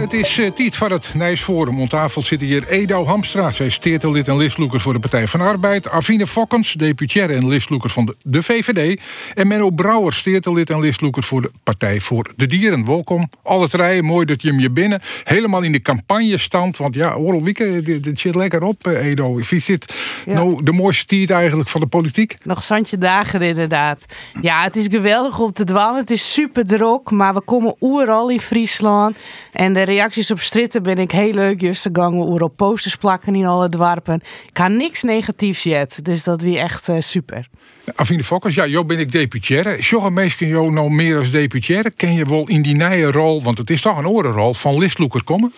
Het 0.00 0.12
is 0.12 0.38
uh, 0.38 0.50
tijd 0.50 0.76
van 0.76 0.92
het 0.92 1.10
Nijs 1.14 1.40
Forum. 1.40 1.80
Om 1.80 1.88
tafel 1.88 2.22
zitten 2.22 2.46
hier 2.46 2.68
Edo 2.68 3.04
Hamstra. 3.06 3.52
Zij 3.52 3.66
is 3.66 3.74
steertelid 3.74 4.28
en 4.28 4.36
listloeker 4.36 4.80
voor 4.80 4.92
de 4.92 4.98
Partij 4.98 5.26
van 5.26 5.40
Arbeid. 5.40 5.88
Afine 5.88 6.26
Fokkens, 6.26 6.72
deputaire 6.72 7.34
en 7.34 7.48
listloeker 7.48 7.90
van 7.90 8.14
de, 8.22 8.42
VVD. 8.42 9.00
En 9.34 9.46
Menno 9.46 9.70
Brouwer, 9.70 10.12
steertelid 10.12 10.70
en 10.70 10.80
listloeker 10.80 11.22
voor 11.22 11.42
de 11.42 11.50
Partij 11.62 12.00
voor 12.00 12.32
de 12.36 12.46
Dieren. 12.46 12.84
Welkom. 12.84 13.30
Alle 13.42 13.68
rijden, 13.70 14.04
mooi 14.04 14.26
dat 14.26 14.42
je 14.42 14.48
hem 14.48 14.60
je 14.60 14.70
binnen. 14.70 15.00
Helemaal 15.24 15.62
in 15.62 15.72
de 15.72 15.82
campagnestand. 15.82 16.76
Want 16.76 16.94
ja, 16.94 17.14
Oorlog 17.14 17.42
Wieke, 17.42 18.00
dit 18.00 18.20
zit 18.20 18.34
lekker 18.34 18.62
op, 18.62 18.86
uh, 18.86 19.06
Edo. 19.06 19.40
Dit 19.48 19.84
ja. 20.26 20.32
nou 20.32 20.62
de 20.62 20.72
mooiste 20.72 21.04
tijd 21.04 21.30
eigenlijk 21.30 21.68
van 21.68 21.80
de 21.80 21.86
politiek? 21.86 22.36
Nog 22.42 22.62
zandje 22.62 22.98
dagen 22.98 23.42
inderdaad. 23.42 24.06
Ja, 24.40 24.62
het 24.62 24.76
is 24.76 24.86
geweldig 24.90 25.38
om 25.38 25.52
te 25.52 25.64
dwalen. 25.64 26.00
Het 26.00 26.10
is 26.10 26.32
super 26.32 26.66
druk, 26.66 27.10
maar 27.10 27.34
we 27.34 27.40
komen 27.40 27.74
oeral 27.80 28.30
in 28.30 28.40
Friesland. 28.40 29.16
En 29.52 29.72
de 29.72 29.88
reacties 29.90 30.30
op 30.30 30.40
stritten 30.40 30.82
ben 30.82 30.98
ik 30.98 31.10
heel 31.10 31.32
leuk. 31.32 31.60
Juist 31.60 31.88
gangen 31.92 32.32
we 32.32 32.44
op 32.44 32.56
posters 32.56 32.96
plakken 32.96 33.34
in 33.34 33.46
alle 33.46 33.68
dwarpen. 33.68 34.14
Ik 34.14 34.58
ga 34.58 34.68
niks 34.68 35.02
negatiefs 35.02 35.62
jet. 35.62 36.04
Dus 36.04 36.24
dat 36.24 36.42
wie 36.42 36.58
echt 36.58 36.88
uh, 36.88 36.96
super. 36.98 37.48
Afine 37.94 38.24
Fokkers, 38.24 38.54
ja, 38.54 38.66
jou 38.66 38.84
ben 38.84 38.98
ik 38.98 39.12
deputaire. 39.12 39.82
Sjogge 39.82 40.10
meestal 40.10 40.48
jou 40.48 40.72
nou 40.72 40.90
meer 40.90 41.16
als 41.16 41.30
deputaire. 41.30 41.90
Ken 41.90 42.14
je 42.14 42.24
wel 42.24 42.48
in 42.48 42.62
die 42.62 42.74
nieuwe 42.74 43.10
rol, 43.10 43.42
want 43.42 43.58
het 43.58 43.70
is 43.70 43.80
toch 43.80 43.98
een 43.98 44.08
orenrol, 44.08 44.54
van 44.54 44.78
listloeker 44.78 45.24
komen? 45.24 45.52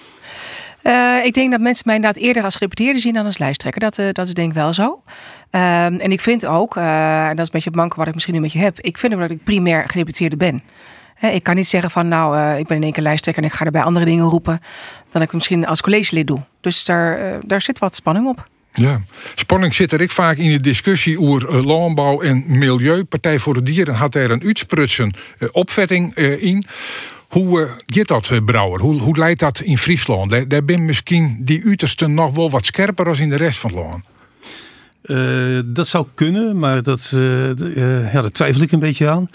Uh, 0.83 1.25
ik 1.25 1.35
denk 1.35 1.51
dat 1.51 1.61
mensen 1.61 1.83
mij 1.87 1.95
inderdaad 1.95 2.23
eerder 2.23 2.43
als 2.43 2.55
gedeputeerde 2.55 3.01
zien 3.01 3.13
dan 3.13 3.27
als 3.27 3.39
lijsttrekker. 3.39 3.81
Dat, 3.81 3.99
uh, 3.99 4.07
dat 4.13 4.27
is 4.27 4.35
denk 4.35 4.49
ik 4.49 4.55
wel 4.55 4.75
zo. 4.75 4.85
Um, 4.85 5.01
en 6.01 6.13
ik 6.13 6.21
vind 6.21 6.47
ook, 6.47 6.77
uh, 6.77 7.29
en 7.29 7.37
dat 7.37 7.39
is 7.39 7.45
een 7.47 7.53
beetje 7.53 7.69
het 7.69 7.79
manke 7.79 7.97
wat 7.97 8.07
ik 8.07 8.15
misschien 8.15 8.35
nu 8.35 8.41
met 8.41 8.53
je 8.53 8.59
heb. 8.59 8.81
Ik 8.81 8.99
vind 8.99 9.15
ook 9.15 9.21
dat 9.21 9.31
ik 9.31 9.45
primair 9.45 9.89
gedeputeerde 9.89 10.37
ben. 10.37 10.63
Ik 11.31 11.43
kan 11.43 11.55
niet 11.55 11.69
zeggen 11.69 11.91
van 11.91 12.09
nou, 12.09 12.37
uh, 12.37 12.59
ik 12.59 12.67
ben 12.67 12.77
in 12.77 12.83
één 12.83 12.93
keer 12.93 13.03
lijsttrekker 13.03 13.43
en 13.43 13.49
ik 13.49 13.55
ga 13.55 13.65
er 13.65 13.71
bij 13.71 13.83
andere 13.83 14.05
dingen 14.05 14.25
roepen 14.25 14.61
dan 15.11 15.23
ik 15.23 15.33
misschien 15.33 15.67
als 15.67 15.81
collegelid 15.81 16.27
doe. 16.27 16.43
Dus 16.61 16.85
daar, 16.85 17.19
uh, 17.19 17.35
daar 17.47 17.61
zit 17.61 17.79
wat 17.79 17.95
spanning 17.95 18.27
op. 18.27 18.51
Ja, 18.73 19.01
spanning 19.35 19.75
zit 19.75 19.93
er 19.93 20.01
ik 20.01 20.11
vaak 20.11 20.37
in 20.37 20.51
de 20.51 20.61
discussie 20.61 21.21
over 21.21 21.49
uh, 21.49 21.65
landbouw 21.65 22.21
en 22.21 22.45
milieu. 22.47 23.05
Partij 23.05 23.39
voor 23.39 23.55
de 23.55 23.63
Dieren 23.63 23.95
had 23.95 24.15
er 24.15 24.31
een 24.31 24.43
uitsprutsen 24.43 25.15
opvetting 25.51 26.15
in. 26.15 26.65
Hoe 27.29 27.69
gaat 27.87 28.09
dat, 28.09 28.45
Brouwer? 28.45 28.81
Hoe, 28.81 29.01
hoe 29.01 29.17
leidt 29.17 29.41
dat 29.41 29.61
in 29.61 29.79
Friesland? 29.79 30.31
Daar, 30.31 30.49
daar 30.49 30.65
ben 30.65 30.85
misschien 30.85 31.41
die 31.41 31.65
uitersten 31.65 32.15
nog 32.15 32.35
wel 32.35 32.51
wat 32.51 32.67
scherper 32.67 33.07
als 33.07 33.21
in 33.21 33.29
de 33.29 33.37
rest 33.37 33.59
van 33.59 33.71
het 33.71 33.79
land. 33.79 34.05
Uh, 35.03 35.61
dat 35.65 35.87
zou 35.87 36.07
kunnen, 36.15 36.59
maar 36.59 36.83
dat, 36.83 37.13
uh, 37.15 37.49
uh, 37.49 38.13
ja, 38.13 38.21
daar 38.21 38.31
twijfel 38.31 38.63
ik 38.63 38.73
een 38.73 38.79
beetje 38.79 39.09
aan 39.09 39.29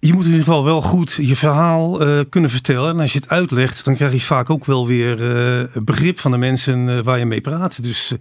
je 0.00 0.12
moet 0.12 0.24
in 0.24 0.30
ieder 0.30 0.44
geval 0.44 0.64
wel 0.64 0.82
goed 0.82 1.12
je 1.12 1.36
verhaal 1.36 2.06
uh, 2.06 2.20
kunnen 2.28 2.50
vertellen. 2.50 2.94
En 2.94 3.00
als 3.00 3.12
je 3.12 3.18
het 3.18 3.28
uitlegt, 3.28 3.84
dan 3.84 3.94
krijg 3.94 4.12
je 4.12 4.20
vaak 4.20 4.50
ook 4.50 4.64
wel 4.64 4.86
weer 4.86 5.20
uh, 5.20 5.82
begrip 5.82 6.18
van 6.18 6.30
de 6.30 6.38
mensen 6.38 6.88
uh, 6.88 6.98
waar 7.02 7.18
je 7.18 7.26
mee 7.26 7.40
praat. 7.40 7.82
Dus 7.82 8.14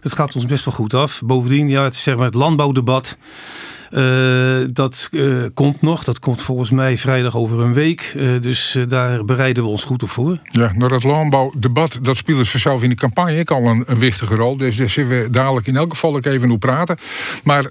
het 0.00 0.12
gaat 0.12 0.34
ons 0.34 0.44
best 0.44 0.64
wel 0.64 0.74
goed 0.74 0.94
af. 0.94 1.22
Bovendien, 1.24 1.68
ja, 1.68 1.82
het, 1.82 1.94
zeg 1.94 2.16
maar 2.16 2.26
het 2.26 2.34
landbouwdebat. 2.34 3.16
Uh, 3.94 4.66
dat 4.72 5.08
uh, 5.10 5.44
komt 5.54 5.82
nog. 5.82 6.04
Dat 6.04 6.18
komt 6.18 6.40
volgens 6.40 6.70
mij 6.70 6.98
vrijdag 6.98 7.36
over 7.36 7.60
een 7.60 7.72
week. 7.72 8.12
Uh, 8.16 8.40
dus 8.40 8.78
daar 8.88 9.24
bereiden 9.24 9.62
we 9.62 9.68
ons 9.68 9.84
goed 9.84 10.02
op 10.02 10.10
voor. 10.10 10.38
Ja, 10.42 10.72
nou 10.74 10.88
dat 10.88 11.04
landbouwdebat, 11.04 11.98
dat 12.02 12.16
speelt 12.16 12.38
dus 12.38 12.50
vanzelf 12.50 12.82
in 12.82 12.88
de 12.88 12.94
campagne 12.94 13.38
ik 13.38 13.50
al 13.50 13.66
een, 13.66 13.82
een 13.86 13.98
wichtige 13.98 14.34
rol. 14.34 14.56
Dus 14.56 14.76
daar 14.76 14.90
zullen 14.90 15.22
we 15.22 15.30
dadelijk 15.30 15.66
in 15.66 15.76
elk 15.76 15.90
geval 15.90 16.16
ook 16.16 16.24
even 16.24 16.48
over 16.48 16.58
praten. 16.58 16.96
Maar 17.44 17.64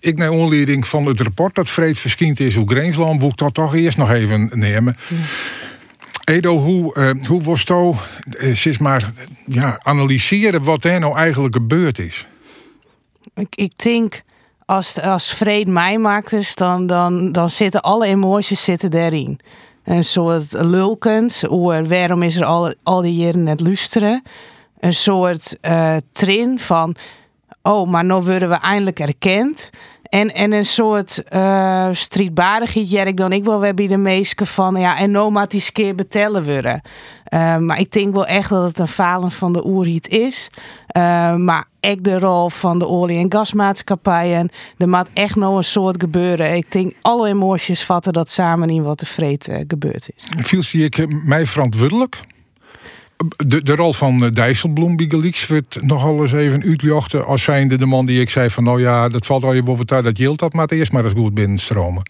ik 0.00 0.16
naar 0.16 0.30
onleiding 0.30 0.86
van 0.86 1.06
het 1.06 1.20
rapport 1.20 1.54
dat 1.54 1.70
vreed 1.70 1.98
verschijnt 1.98 2.40
is 2.40 2.54
hoe 2.54 2.70
Greensland, 2.70 3.20
moet 3.20 3.32
ik 3.32 3.38
dat 3.38 3.54
toch 3.54 3.74
eerst 3.74 3.96
nog 3.96 4.10
even 4.10 4.50
nemen. 4.54 4.96
Ja. 5.08 5.16
Edo, 6.28 6.56
hoe, 6.56 6.94
uh, 6.98 7.26
hoe 7.26 7.42
was 7.42 7.64
het 7.64 7.70
uh, 8.40 8.78
maar 8.78 9.12
ja, 9.46 9.80
analyseren 9.82 10.62
wat 10.62 10.84
er 10.84 11.00
nou 11.00 11.16
eigenlijk 11.16 11.54
gebeurd 11.54 11.98
is? 11.98 12.26
Ik, 13.34 13.54
ik 13.54 13.72
denk 13.76 14.22
als, 14.68 15.00
als 15.00 15.30
Vreed 15.30 15.68
mij 15.68 15.98
maakt, 15.98 16.30
dus 16.30 16.54
dan, 16.54 16.86
dan, 16.86 17.32
dan 17.32 17.50
zitten 17.50 17.80
alle 17.80 18.06
emoties 18.06 18.62
zitten 18.62 18.90
daarin. 18.90 19.40
Een 19.84 20.04
soort 20.04 20.52
lulkens, 20.52 21.42
waarom 21.88 22.22
is 22.22 22.36
er 22.36 22.44
al, 22.82 23.02
die 23.02 23.14
jaren 23.14 23.42
net 23.42 23.60
luisteren. 23.60 24.22
Een 24.80 24.94
soort 24.94 25.58
uh, 25.62 25.96
trin 26.12 26.58
van, 26.58 26.94
oh, 27.62 27.88
maar 27.88 28.04
nu 28.04 28.14
worden 28.14 28.48
we 28.48 28.54
eindelijk 28.54 29.00
erkend. 29.00 29.70
En, 30.08 30.34
en 30.34 30.52
een 30.52 30.64
soort 30.64 31.22
uh, 31.34 31.88
strijdbaardigheid, 31.92 32.88
ik 33.06 33.16
dan 33.16 33.32
ik 33.32 33.44
wel 33.44 33.60
weer 33.60 33.74
bij 33.74 33.86
de 33.86 33.96
meesten 33.96 34.46
van, 34.46 34.76
ja, 34.76 34.98
en 34.98 35.10
die 35.50 35.72
keer 35.72 35.94
betellen 35.94 36.44
worden. 36.44 36.80
Uh, 37.34 37.56
maar 37.56 37.80
ik 37.80 37.92
denk 37.92 38.14
wel 38.14 38.26
echt 38.26 38.48
dat 38.48 38.68
het 38.68 38.78
een 38.78 38.88
falen 38.88 39.30
van 39.30 39.52
de 39.52 39.66
oerhiet 39.66 40.08
is. 40.08 40.48
Uh, 40.96 41.34
maar 41.34 41.64
echt 41.80 42.04
de 42.04 42.18
rol 42.18 42.48
van 42.48 42.78
de 42.78 42.86
olie- 42.86 43.18
en 43.18 43.32
gasmaatschappijen. 43.32 44.50
Er 44.78 44.88
moet 44.88 45.08
echt 45.12 45.36
nog 45.36 45.56
een 45.56 45.64
soort 45.64 46.00
gebeuren. 46.00 46.54
Ik 46.54 46.72
denk 46.72 46.92
alle 47.02 47.28
emoties 47.28 47.84
vatten 47.84 48.12
dat 48.12 48.30
samen 48.30 48.70
in 48.70 48.82
wat 48.82 49.00
er 49.00 49.06
vreed 49.06 49.48
gebeurd 49.68 50.10
is. 50.14 50.26
Viel 50.46 50.62
zie 50.62 50.84
ik 50.84 51.24
mij 51.24 51.46
verantwoordelijk? 51.46 52.20
De, 53.46 53.62
de 53.62 53.74
rol 53.74 53.92
van 53.92 54.18
Dijsselbloem 54.18 54.96
bij 54.96 55.06
Gelieks 55.08 55.46
wordt 55.46 55.82
nogal 55.82 56.22
eens 56.22 56.32
even 56.32 56.62
uitgejochten 56.62 57.26
als 57.26 57.42
zijnde 57.42 57.76
de 57.76 57.86
man 57.86 58.06
die 58.06 58.20
ik 58.20 58.30
zei 58.30 58.50
van 58.50 58.64
nou 58.64 58.80
ja, 58.80 59.08
dat 59.08 59.26
valt 59.26 59.44
al 59.44 59.54
je 59.54 59.62
boven 59.62 59.86
dat 59.86 60.18
jilt 60.18 60.38
dat 60.38 60.52
maar 60.52 60.68
eerst 60.68 60.92
maar 60.92 61.04
eens 61.04 61.12
goed 61.12 61.34
binnenstromen. 61.34 62.02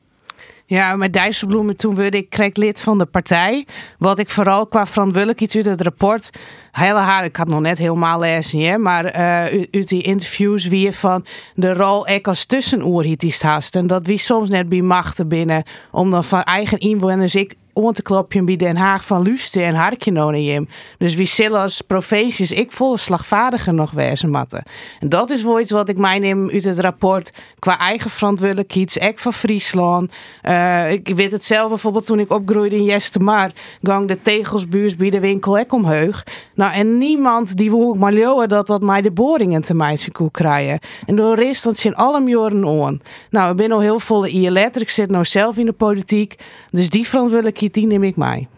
Ja, 0.69 0.97
met 0.97 1.13
Dijsselbloemen 1.13 1.77
toen 1.77 1.95
werd 1.95 2.15
ik 2.15 2.31
kreeg 2.31 2.55
lid 2.55 2.81
van 2.81 2.99
de 2.99 3.07
partij. 3.07 3.67
Wat 3.99 4.19
ik 4.19 4.29
vooral 4.29 4.67
qua 4.67 4.87
verantwoordelijk 4.87 5.41
iets 5.41 5.57
uit 5.57 5.65
het 5.65 5.81
rapport. 5.81 6.31
Hele 6.73 6.99
haar, 6.99 7.25
ik 7.25 7.37
had 7.37 7.49
nog 7.49 7.61
net 7.61 7.79
helemaal 7.79 8.21
lezen, 8.21 8.61
hè, 8.61 8.79
maar 8.79 9.05
uh, 9.05 9.65
uit 9.71 9.89
die 9.89 10.03
interviews 10.03 10.67
wie 10.67 10.93
van 10.93 11.25
de 11.55 11.75
rol 11.75 12.09
ik 12.09 12.29
als 12.29 12.47
tussenoorhietist 12.47 13.43
haast. 13.43 13.77
En 13.77 13.87
dat 13.87 14.07
wie 14.07 14.19
soms 14.19 14.49
net 14.51 14.69
bij 14.69 14.81
machten 14.81 15.29
binnen 15.29 15.63
om 15.91 16.11
dan 16.11 16.25
van 16.25 16.43
eigen 16.43 16.79
inwoners 16.79 17.35
ik 17.35 17.55
om 17.85 17.93
te 17.93 18.03
klopje 18.03 18.43
bij 18.43 18.57
Den 18.57 18.77
Haag 18.77 19.05
van 19.05 19.23
Luster 19.23 19.63
en 19.63 19.75
Harkje 19.75 20.13
hem. 20.13 20.69
Dus 20.99 21.15
wie 21.15 21.27
zullen 21.27 21.61
als 21.61 21.81
provincies 21.81 22.53
ik 22.53 22.73
volle 22.73 22.97
slagvaardiger 22.97 23.75
nog 23.75 23.91
wezen 23.91 24.31
matten. 24.31 24.63
En 25.01 25.09
dat 25.09 25.31
is 25.31 25.43
wel 25.43 25.61
iets 25.61 25.71
wat 25.71 25.89
ik 25.89 25.99
mij 25.99 26.19
neem 26.19 26.51
uit 26.51 26.65
het 26.65 26.79
rapport 26.79 27.33
qua 27.59 27.79
eigen 27.79 28.11
verantwoordelijkheid, 28.11 29.03
ik 29.03 29.19
van 29.19 29.33
Friesland. 29.33 30.13
Uh, 30.43 30.93
ik 30.93 31.09
weet 31.09 31.33
het 31.33 31.45
zelf 31.45 31.69
bijvoorbeeld 31.69 32.07
toen 32.07 32.21
ik 32.21 32.33
opgroeide 32.33 32.77
in 32.77 32.85
Jestemar, 32.85 33.51
gang 33.83 34.09
de 34.09 34.23
tegelsbuurs 34.23 34.97
bij 34.97 35.11
de 35.11 35.21
winkel 35.21 35.59
ik 35.59 35.73
omheug. 35.73 36.27
Nou 36.55 36.73
en 36.73 36.99
niemand 36.99 37.57
die 37.57 37.71
wil 37.71 37.95
maar 37.95 38.13
leeuwen 38.13 38.49
dat 38.49 38.67
dat 38.67 38.83
mij 38.83 39.03
de 39.03 39.11
boringen 39.11 39.63
te 39.63 39.75
mij 39.75 39.99
koe 40.13 40.31
krijgen. 40.31 40.79
En 41.07 41.17
door 41.17 41.37
rest 41.37 41.65
dat 41.65 41.79
zijn 41.79 41.95
alle 41.95 42.31
jaren 42.31 42.65
on. 42.65 43.03
Nou, 43.31 43.51
ik 43.51 43.57
ben 43.57 43.73
al 43.73 43.81
heel 43.81 44.01
volle 44.01 44.29
ILEtter, 44.29 44.83
ik 44.83 44.91
zit 44.91 45.11
nou 45.11 45.25
zelf 45.25 45.57
in 45.57 45.67
de 45.67 45.73
politiek, 45.73 46.35
dus 46.71 46.91
die 46.91 47.09
verantwoordelijkheid 47.09 47.68
die 47.75 47.87
neem 47.87 48.03
ik 48.03 48.17
mij. 48.17 48.49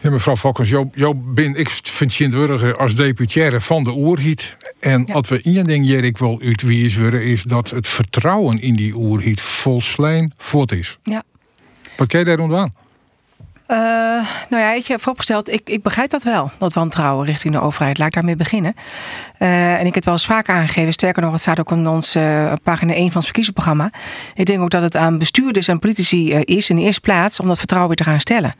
Ja, 0.00 0.10
mevrouw 0.10 0.36
Fokkers, 0.36 0.68
jou, 0.68 0.88
jou 0.92 1.14
ben, 1.14 1.54
ik 1.54 1.70
vind 1.70 2.14
je 2.14 2.74
als 2.76 2.94
deputaire 2.94 3.60
van 3.60 3.82
de 3.82 3.92
oerhiet. 3.92 4.56
En 4.80 5.04
ja. 5.06 5.12
wat 5.12 5.28
we 5.28 5.40
één 5.40 5.64
ding 5.64 5.84
hier 5.84 6.04
ik 6.04 6.18
wil 6.18 6.40
uitwijzen 6.40 7.22
is 7.22 7.42
dat 7.42 7.70
het 7.70 7.88
vertrouwen 7.88 8.60
in 8.60 8.74
die 8.74 8.94
oerhiet 8.94 9.40
volslijn 9.40 10.32
voort 10.36 10.72
is. 10.72 10.98
Ja. 11.02 11.22
Wat 11.96 12.08
kijk 12.08 12.28
je 12.28 12.36
daar 12.36 12.56
aan? 12.56 12.70
Uh, 13.68 13.76
nou 14.48 14.62
ja, 14.62 14.72
ik 14.72 14.86
heb 14.86 14.98
vooropgesteld, 15.00 15.52
ik, 15.52 15.70
ik 15.70 15.82
begrijp 15.82 16.10
dat 16.10 16.22
wel, 16.22 16.50
dat 16.58 16.72
wantrouwen 16.72 17.26
richting 17.26 17.54
de 17.54 17.60
overheid. 17.60 17.98
Laat 17.98 18.06
ik 18.06 18.14
daarmee 18.14 18.36
beginnen. 18.36 18.74
Uh, 19.38 19.72
en 19.72 19.78
ik 19.78 19.84
heb 19.84 19.94
het 19.94 20.04
wel 20.04 20.14
eens 20.14 20.26
vaak 20.26 20.48
aangegeven, 20.48 20.92
sterker 20.92 21.22
nog, 21.22 21.32
het 21.32 21.40
staat 21.40 21.60
ook 21.60 21.70
in 21.70 21.88
ons 21.88 22.16
uh, 22.16 22.52
pagina 22.62 22.92
1 22.92 23.06
van 23.06 23.14
het 23.14 23.24
verkiezingsprogramma. 23.24 23.90
Ik 24.34 24.46
denk 24.46 24.60
ook 24.60 24.70
dat 24.70 24.82
het 24.82 24.96
aan 24.96 25.18
bestuurders 25.18 25.68
en 25.68 25.78
politici 25.78 26.34
is 26.34 26.70
in 26.70 26.76
de 26.76 26.82
eerste 26.82 27.00
plaats 27.00 27.40
om 27.40 27.48
dat 27.48 27.58
vertrouwen 27.58 27.96
weer 27.96 28.06
te 28.06 28.10
gaan 28.10 28.20
stellen. 28.20 28.54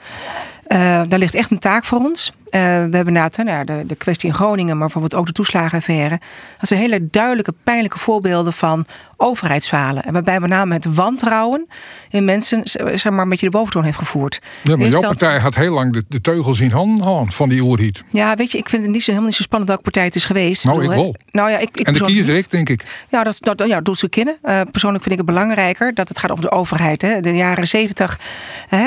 daar 1.08 1.19
ligt 1.19 1.34
echt 1.34 1.50
een 1.50 1.58
taak 1.58 1.84
voor 1.84 1.98
ons. 1.98 2.32
Uh, 2.56 2.62
we 2.62 2.96
hebben 2.96 3.06
inderdaad 3.06 3.36
nou, 3.36 3.64
de, 3.64 3.86
de 3.86 3.94
kwestie 3.94 4.28
in 4.28 4.34
Groningen, 4.34 4.76
maar 4.76 4.86
bijvoorbeeld 4.86 5.14
ook 5.14 5.26
de 5.26 5.32
toeslagenaffaire. 5.32 6.20
Dat 6.58 6.68
zijn 6.68 6.80
hele 6.80 7.08
duidelijke, 7.10 7.54
pijnlijke 7.64 7.98
voorbeelden 7.98 8.52
van 8.52 8.86
overheidsfalen. 9.16 10.02
En 10.02 10.12
waarbij 10.12 10.40
met 10.40 10.50
name 10.50 10.74
het 10.74 10.94
wantrouwen 10.94 11.66
in 12.10 12.24
mensen 12.24 12.60
zeg 12.64 13.10
maar, 13.10 13.22
een 13.22 13.28
beetje 13.28 13.46
de 13.46 13.52
boventoon 13.52 13.84
heeft 13.84 13.98
gevoerd. 13.98 14.38
Ja, 14.62 14.76
maar 14.76 14.88
jouw 14.88 15.00
dat... 15.00 15.08
partij 15.08 15.38
had 15.38 15.54
heel 15.54 15.72
lang 15.72 15.92
de, 15.92 16.04
de 16.08 16.20
teugels 16.20 16.60
in 16.60 16.70
handen 16.70 17.32
van 17.32 17.48
die 17.48 17.60
oerhiet. 17.60 18.04
Ja, 18.10 18.34
weet 18.34 18.52
je, 18.52 18.58
ik 18.58 18.68
vind 18.68 18.82
het 18.82 18.90
niet 18.90 19.00
zo, 19.00 19.06
helemaal 19.06 19.28
niet 19.28 19.36
zo 19.36 19.42
spannend 19.42 19.70
welke 19.70 19.84
partij 19.84 20.04
het 20.04 20.14
is 20.14 20.24
geweest. 20.24 20.64
Nou, 20.64 20.82
ik, 20.82 20.88
wel. 20.88 21.14
Nou, 21.30 21.50
ja, 21.50 21.58
ik, 21.58 21.68
ik 21.78 21.86
en 21.86 21.92
de 21.92 22.00
kiezer 22.00 22.36
ik, 22.36 22.50
denk 22.50 22.68
ik. 22.68 22.84
Ja, 23.08 23.24
dat, 23.24 23.38
dat, 23.40 23.62
ja, 23.66 23.80
doet 23.80 23.98
ze 23.98 24.08
kennen. 24.08 24.36
Uh, 24.44 24.60
persoonlijk 24.70 25.04
vind 25.04 25.20
ik 25.20 25.26
het 25.26 25.34
belangrijker 25.34 25.94
dat 25.94 26.08
het 26.08 26.18
gaat 26.18 26.30
over 26.30 26.42
de 26.42 26.50
overheid. 26.50 27.02
Hè. 27.02 27.20
De 27.20 27.36
jaren 27.36 27.68
zeventig 27.68 28.20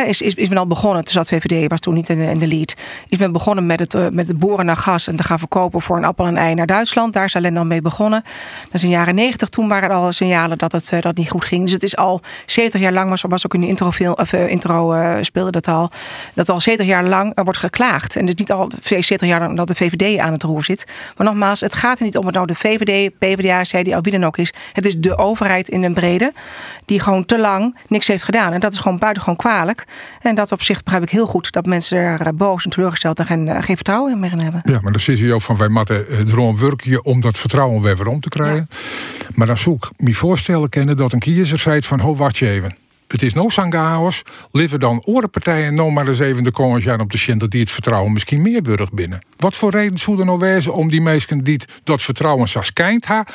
is, 0.07 0.21
is, 0.21 0.33
is 0.33 0.49
men 0.49 0.57
al 0.57 0.67
begonnen, 0.67 1.03
toen 1.03 1.13
zat 1.13 1.27
VVD, 1.27 1.69
was 1.69 1.79
toen 1.79 1.93
niet 1.93 2.09
in 2.09 2.17
de, 2.17 2.25
in 2.25 2.39
de 2.39 2.47
lead. 2.47 2.73
Is 3.07 3.17
men 3.17 3.31
begonnen 3.31 3.58
met 3.65 3.79
het, 3.79 4.13
met 4.13 4.27
het 4.27 4.39
boren 4.39 4.65
naar 4.65 4.77
gas 4.77 5.07
en 5.07 5.15
te 5.15 5.23
gaan 5.23 5.39
verkopen 5.39 5.81
voor 5.81 5.97
een 5.97 6.05
appel 6.05 6.25
en 6.25 6.37
ei 6.37 6.53
naar 6.53 6.65
Duitsland. 6.65 7.13
Daar 7.13 7.23
is 7.23 7.35
alleen 7.35 7.53
dan 7.53 7.67
mee 7.67 7.81
begonnen. 7.81 8.23
Dat 8.63 8.73
is 8.73 8.83
in 8.83 8.89
de 8.89 8.95
jaren 8.95 9.15
90. 9.15 9.49
Toen 9.49 9.67
waren 9.67 9.89
er 9.89 9.95
al 9.95 10.11
signalen 10.11 10.57
dat 10.57 10.71
het 10.71 10.93
dat 10.99 11.17
niet 11.17 11.29
goed 11.29 11.45
ging. 11.45 11.63
Dus 11.63 11.71
het 11.71 11.83
is 11.83 11.95
al 11.95 12.21
70 12.45 12.81
jaar 12.81 12.93
lang, 12.93 13.09
was, 13.09 13.21
was 13.21 13.45
ook 13.45 13.53
in 13.53 13.61
de 13.61 13.67
intro, 13.67 13.87
of, 14.15 14.33
intro 14.33 14.95
speelde 15.21 15.51
dat 15.51 15.67
al, 15.67 15.91
dat 16.33 16.49
al 16.49 16.61
70 16.61 16.87
jaar 16.87 17.03
lang 17.03 17.43
wordt 17.43 17.59
geklaagd. 17.59 18.15
En 18.15 18.25
dus 18.25 18.35
niet 18.35 18.51
al 18.51 18.71
70 18.79 19.27
jaar 19.27 19.39
lang 19.39 19.57
dat 19.57 19.67
de 19.67 19.75
VVD 19.75 20.19
aan 20.19 20.31
het 20.31 20.43
roer 20.43 20.63
zit. 20.63 20.85
Maar 21.17 21.27
nogmaals, 21.27 21.59
het 21.59 21.75
gaat 21.75 21.99
er 21.99 22.05
niet 22.05 22.17
om 22.17 22.25
het 22.25 22.35
nou 22.35 22.47
de 22.47 22.55
VVD, 22.55 23.17
PvdA, 23.17 23.61
CDA, 23.61 24.01
wie 24.01 24.11
dan 24.11 24.23
ook 24.23 24.37
is. 24.37 24.53
Het 24.73 24.85
is 24.85 24.97
de 24.97 25.17
overheid 25.17 25.69
in 25.69 25.81
den 25.81 25.93
brede 25.93 26.33
die 26.85 26.99
gewoon 26.99 27.25
te 27.25 27.39
lang 27.39 27.77
niks 27.87 28.07
heeft 28.07 28.23
gedaan. 28.23 28.53
En 28.53 28.59
dat 28.59 28.73
is 28.73 28.77
gewoon 28.77 28.97
buitengewoon 28.97 29.37
kwalijk. 29.37 29.85
En 30.21 30.35
dat 30.35 30.51
op 30.51 30.61
zich 30.61 30.83
begrijp 30.83 31.03
ik 31.03 31.09
heel 31.09 31.25
goed 31.25 31.51
dat 31.51 31.65
mensen 31.65 31.97
er 31.97 32.21
eh, 32.21 32.33
boos 32.33 32.63
en 32.63 32.69
teleurgesteld 32.69 33.19
en 33.19 33.25
geen, 33.45 33.55
eh, 33.55 33.63
geen 33.63 33.75
vertrouwen 33.75 34.19
meer 34.19 34.31
in 34.31 34.39
hebben. 34.39 34.61
Ja, 34.63 34.79
maar 34.81 34.91
dan 34.91 35.01
zit 35.01 35.19
je 35.19 35.33
ook 35.33 35.41
van 35.41 35.57
wij 35.57 35.67
moeten 35.67 36.07
eh, 36.07 36.19
erom 36.19 36.57
werken 36.57 37.05
om 37.05 37.21
dat 37.21 37.37
vertrouwen 37.37 37.81
weer 37.81 38.07
om 38.07 38.19
te 38.19 38.29
krijgen. 38.29 38.69
Maar 39.35 39.47
dan 39.47 39.57
zoek 39.57 39.89
ik 39.97 40.05
me 40.05 40.13
voorstellen 40.13 40.69
kennen 40.69 40.97
dat 40.97 41.13
een 41.13 41.19
kiezer 41.19 41.59
zei 41.59 41.81
van 41.81 41.99
ho 41.99 42.15
wacht 42.15 42.37
je 42.37 42.49
even 42.49 42.75
het 43.07 43.21
is 43.21 43.33
no 43.33 43.47
chaos. 43.47 44.21
Liever 44.51 44.79
dan 44.79 45.01
orenpartijen 45.05 45.73
nog 45.73 45.91
maar 45.91 46.07
eens 46.07 46.19
even 46.19 46.43
de 46.43 46.79
jaar 46.79 46.99
op 46.99 47.11
de 47.11 47.17
zien 47.17 47.37
dat 47.37 47.51
die 47.51 47.59
het 47.59 47.71
vertrouwen 47.71 48.13
misschien 48.13 48.41
meer 48.41 48.61
burg 48.61 48.91
binnen. 48.91 49.25
Wat 49.37 49.55
voor 49.55 49.71
reden 49.71 49.97
zou 49.97 50.19
er 50.19 50.25
nou 50.25 50.39
wezen 50.39 50.73
om 50.73 50.89
die 50.89 51.01
mensen 51.01 51.43
die 51.43 51.61
dat 51.83 52.01
vertrouwen 52.01 52.47
ha, 53.05 53.25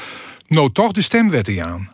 nou 0.46 0.72
toch 0.72 0.92
de 0.92 1.02
stemwet 1.02 1.60
aan? 1.60 1.92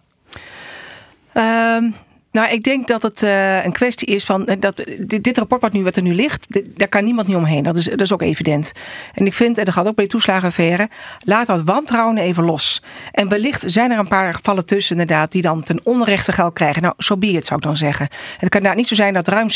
Um, 1.35 1.95
nou, 2.32 2.50
ik 2.50 2.62
denk 2.62 2.88
dat 2.88 3.03
het 3.03 3.23
uh, 3.23 3.65
een 3.65 3.73
kwestie 3.73 4.09
is 4.09 4.25
van 4.25 4.47
eh, 4.47 4.56
dat 4.61 4.85
dit, 4.99 5.25
dit, 5.25 5.38
rapport 5.38 5.61
wat, 5.61 5.73
nu, 5.73 5.82
wat 5.82 5.97
er 5.97 6.03
nu 6.03 6.15
ligt, 6.15 6.47
daar 6.79 6.88
kan 6.88 7.05
niemand 7.05 7.27
niet 7.27 7.37
omheen. 7.37 7.62
Dat 7.62 7.77
is, 7.77 7.85
dat 7.85 8.00
is 8.00 8.12
ook 8.12 8.23
evident. 8.23 8.73
En 9.15 9.27
ik 9.27 9.35
vind, 9.35 9.59
en 9.59 9.65
dat 9.65 9.75
gaat 9.75 9.87
ook 9.87 9.94
bij 9.94 10.05
de 10.05 10.11
toeslagenaffaire, 10.11 10.88
laat 11.25 11.47
dat 11.47 11.62
wantrouwen 11.65 12.19
even 12.19 12.44
los. 12.44 12.82
En 13.12 13.29
wellicht 13.29 13.62
zijn 13.67 13.91
er 13.91 13.99
een 13.99 14.09
paar 14.09 14.35
gevallen 14.35 14.67
tussen 14.67 15.00
inderdaad 15.00 15.32
die 15.32 15.43
dan 15.43 15.62
ten 15.62 15.81
onrechte 15.85 16.32
geld 16.32 16.55
krijgen. 16.55 16.82
Nou, 16.82 16.94
zo 16.99 17.05
so 17.06 17.17
be 17.17 17.27
het 17.27 17.47
zou 17.47 17.59
ik 17.59 17.67
dan 17.67 17.77
zeggen. 17.77 18.09
Het 18.38 18.49
kan 18.49 18.62
nou 18.62 18.76
niet 18.76 18.88
zo 18.88 18.94
zijn 18.94 19.15
dat 19.15 19.29
ruim 19.29 19.49
70% 19.50 19.55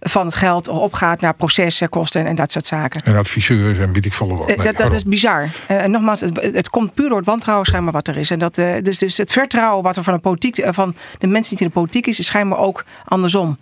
van 0.00 0.26
het 0.26 0.34
geld 0.34 0.68
opgaat 0.68 1.20
naar 1.20 1.34
processen, 1.34 1.88
kosten 1.88 2.26
en, 2.26 2.34
dat 2.34 2.52
soort 2.52 2.66
zaken. 2.66 3.02
En 3.04 3.16
adviseurs 3.16 3.78
en 3.78 3.92
weet 3.92 4.04
ik 4.04 4.12
veel 4.12 4.36
wat. 4.36 4.46
Nee, 4.46 4.56
dat, 4.56 4.76
dat 4.76 4.92
is 4.92 5.04
bizar. 5.04 5.48
en 5.66 5.90
nogmaals, 5.90 6.20
het, 6.20 6.42
het, 6.42 6.70
komt 6.70 6.94
puur 6.94 7.08
door 7.08 7.18
het 7.18 7.26
wantrouwen 7.26 7.66
schijnbaar 7.66 7.92
wat 7.92 8.08
er 8.08 8.16
is. 8.16 8.30
En 8.30 8.38
dat, 8.38 8.54
dus, 8.82 8.98
dus 8.98 9.16
het 9.16 9.32
vertrouwen 9.32 9.82
wat 9.82 9.96
er 9.96 10.02
van 10.02 10.14
de 10.14 10.20
politiek, 10.20 10.66
van 10.70 10.94
de 11.18 11.26
mensen 11.26 11.55
in 11.60 11.66
de 11.66 11.72
politiek 11.72 12.06
is, 12.06 12.18
is 12.18 12.26
schijnbaar 12.26 12.58
ook 12.58 12.84
andersom. 13.04 13.58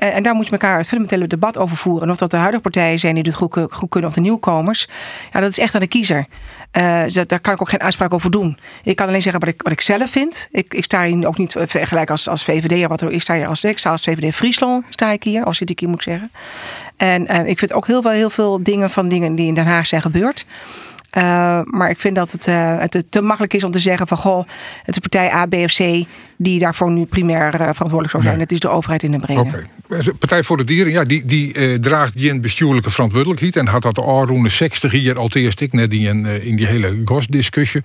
Eh, 0.00 0.16
en 0.16 0.22
daar 0.22 0.34
moet 0.34 0.44
je 0.44 0.50
elkaar 0.50 0.78
het 0.78 0.88
fundamentele 0.88 1.26
debat 1.26 1.58
over 1.58 1.76
voeren. 1.76 2.02
En 2.02 2.10
of 2.10 2.16
dat 2.16 2.30
de 2.30 2.36
huidige 2.36 2.62
partijen 2.62 2.98
zijn 2.98 3.14
die 3.14 3.22
dit 3.22 3.34
goed, 3.34 3.88
kunnen 3.88 4.10
of 4.10 4.14
de 4.14 4.20
nieuwkomers. 4.20 4.88
Ja, 5.32 5.40
dat 5.40 5.50
is 5.50 5.58
echt 5.58 5.74
aan 5.74 5.80
de 5.80 5.86
kiezer. 5.86 6.26
Uh, 6.78 7.02
daar 7.26 7.40
kan 7.40 7.52
ik 7.52 7.60
ook 7.60 7.68
geen 7.68 7.80
uitspraak 7.80 8.14
over 8.14 8.30
doen. 8.30 8.58
Ik 8.82 8.96
kan 8.96 9.06
alleen 9.06 9.22
zeggen 9.22 9.40
wat 9.40 9.48
ik, 9.48 9.62
wat 9.62 9.72
ik 9.72 9.80
zelf 9.80 10.10
vind. 10.10 10.48
Ik, 10.50 10.74
ik 10.74 10.84
sta 10.84 11.04
hier 11.04 11.26
ook 11.26 11.38
niet 11.38 11.54
vergelijk 11.58 12.10
als, 12.10 12.28
als 12.28 12.44
VVD. 12.44 12.88
Wat 12.88 13.00
er, 13.00 13.10
ik 13.10 13.22
sta 13.22 13.34
hier 13.34 13.46
als 13.46 13.64
ik 13.64 13.78
sta 13.78 13.90
als 13.90 14.02
VVD 14.02 14.34
Friesland. 14.34 14.84
Sta 14.90 15.10
ik 15.10 15.22
hier, 15.22 15.46
of 15.46 15.54
zit 15.54 15.70
ik 15.70 15.80
hier 15.80 15.88
moet 15.88 15.98
ik 15.98 16.10
zeggen. 16.10 16.30
En 16.96 17.26
uh, 17.30 17.46
ik 17.46 17.58
vind 17.58 17.72
ook 17.72 17.86
heel, 17.86 18.02
wel, 18.02 18.12
heel 18.12 18.30
veel 18.30 18.62
dingen 18.62 18.90
van 18.90 19.08
dingen 19.08 19.34
die 19.34 19.46
in 19.46 19.54
Den 19.54 19.66
Haag 19.66 19.86
zijn 19.86 20.02
gebeurd. 20.02 20.44
Uh, 21.16 21.60
maar 21.64 21.90
ik 21.90 21.98
vind 21.98 22.14
dat 22.14 22.32
het, 22.32 22.46
uh, 22.46 22.78
het, 22.78 23.04
te 23.08 23.22
makkelijk 23.22 23.54
is 23.54 23.64
om 23.64 23.70
te 23.70 23.78
zeggen 23.78 24.06
van 24.06 24.16
goh, 24.16 24.46
het 24.82 24.94
is 24.94 24.98
partij 24.98 25.32
A, 25.32 25.46
B 25.46 25.54
of 25.54 25.74
C 25.74 26.06
die 26.36 26.58
daarvoor 26.58 26.90
nu 26.90 27.04
primair 27.04 27.46
uh, 27.46 27.50
verantwoordelijk 27.50 28.10
zou 28.10 28.22
zijn. 28.22 28.34
Nee. 28.34 28.42
Het 28.42 28.52
is 28.52 28.60
de 28.60 28.68
overheid 28.68 29.02
in 29.02 29.10
de 29.10 29.18
brede. 29.18 29.40
Oké. 29.40 29.66
Okay. 29.88 30.12
Partij 30.18 30.42
voor 30.42 30.56
de 30.56 30.64
Dieren, 30.64 30.92
ja, 30.92 31.04
die, 31.04 31.24
die 31.24 31.78
draagt 31.78 32.12
geen 32.18 32.40
bestuurlijke 32.40 32.90
verantwoordelijkheid 32.90 33.56
en 33.56 33.66
had 33.66 33.82
dat 33.82 33.94
de 33.94 34.02
Arroene 34.02 34.48
60 34.48 34.92
hier 34.92 35.18
al 35.18 35.28
eerst 35.32 35.60
ik 35.60 35.72
net 35.72 35.92
in, 35.92 36.26
in 36.26 36.56
die 36.56 36.66
hele 36.66 37.02
GOS-discussie. 37.04 37.82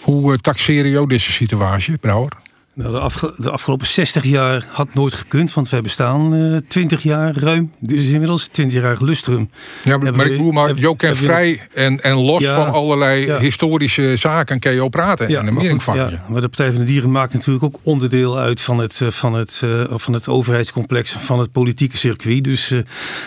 Hoe 0.00 0.38
taxeer 0.38 0.86
je 0.86 1.06
deze 1.06 1.32
situatie, 1.32 1.98
Brouwer? 1.98 2.32
Nou, 2.76 2.92
de, 2.92 3.32
de, 3.36 3.50
afgelopen 3.50 3.86
60 3.86 4.24
jaar 4.24 4.66
had 4.70 4.94
nooit 4.94 5.14
gekund, 5.14 5.54
want 5.54 5.68
wij 5.68 5.80
bestaan 5.80 6.34
uh, 6.34 6.58
20 6.68 7.02
jaar 7.02 7.36
ruim. 7.36 7.72
Dus 7.78 8.08
inmiddels 8.08 8.46
20 8.46 8.82
jaar 8.82 8.96
lustrum. 9.00 9.50
Ja, 9.84 9.96
maar, 9.96 10.14
maar 10.14 10.26
ik 10.26 10.32
bedoel 10.32 10.52
maar, 10.52 10.74
Jo 10.74 10.94
vrij 10.98 11.60
en, 11.74 12.00
en 12.00 12.14
los 12.14 12.42
ja, 12.42 12.54
van 12.54 12.72
allerlei 12.72 13.26
ja. 13.26 13.38
historische 13.38 14.16
zaken 14.16 14.58
kan 14.58 14.74
je 14.74 14.82
ook 14.82 14.90
praten. 14.90 15.28
Ja, 15.28 15.38
en 15.38 15.46
de 15.46 15.52
maar, 15.52 15.78
van 15.78 15.96
ja, 15.96 16.24
maar 16.28 16.40
de 16.40 16.48
Partij 16.48 16.70
van 16.70 16.80
de 16.80 16.86
Dieren 16.86 17.10
maakt 17.10 17.32
natuurlijk 17.32 17.64
ook 17.64 17.78
onderdeel 17.82 18.38
uit 18.38 18.60
van 18.60 18.78
het, 18.78 19.00
van 19.08 19.34
het, 19.34 19.62
uh, 19.64 19.84
van 19.90 20.12
het 20.12 20.28
overheidscomplex, 20.28 21.12
van 21.12 21.38
het 21.38 21.52
politieke 21.52 21.96
circuit. 21.96 22.44
Dus, 22.44 22.72
uh, 22.72 22.80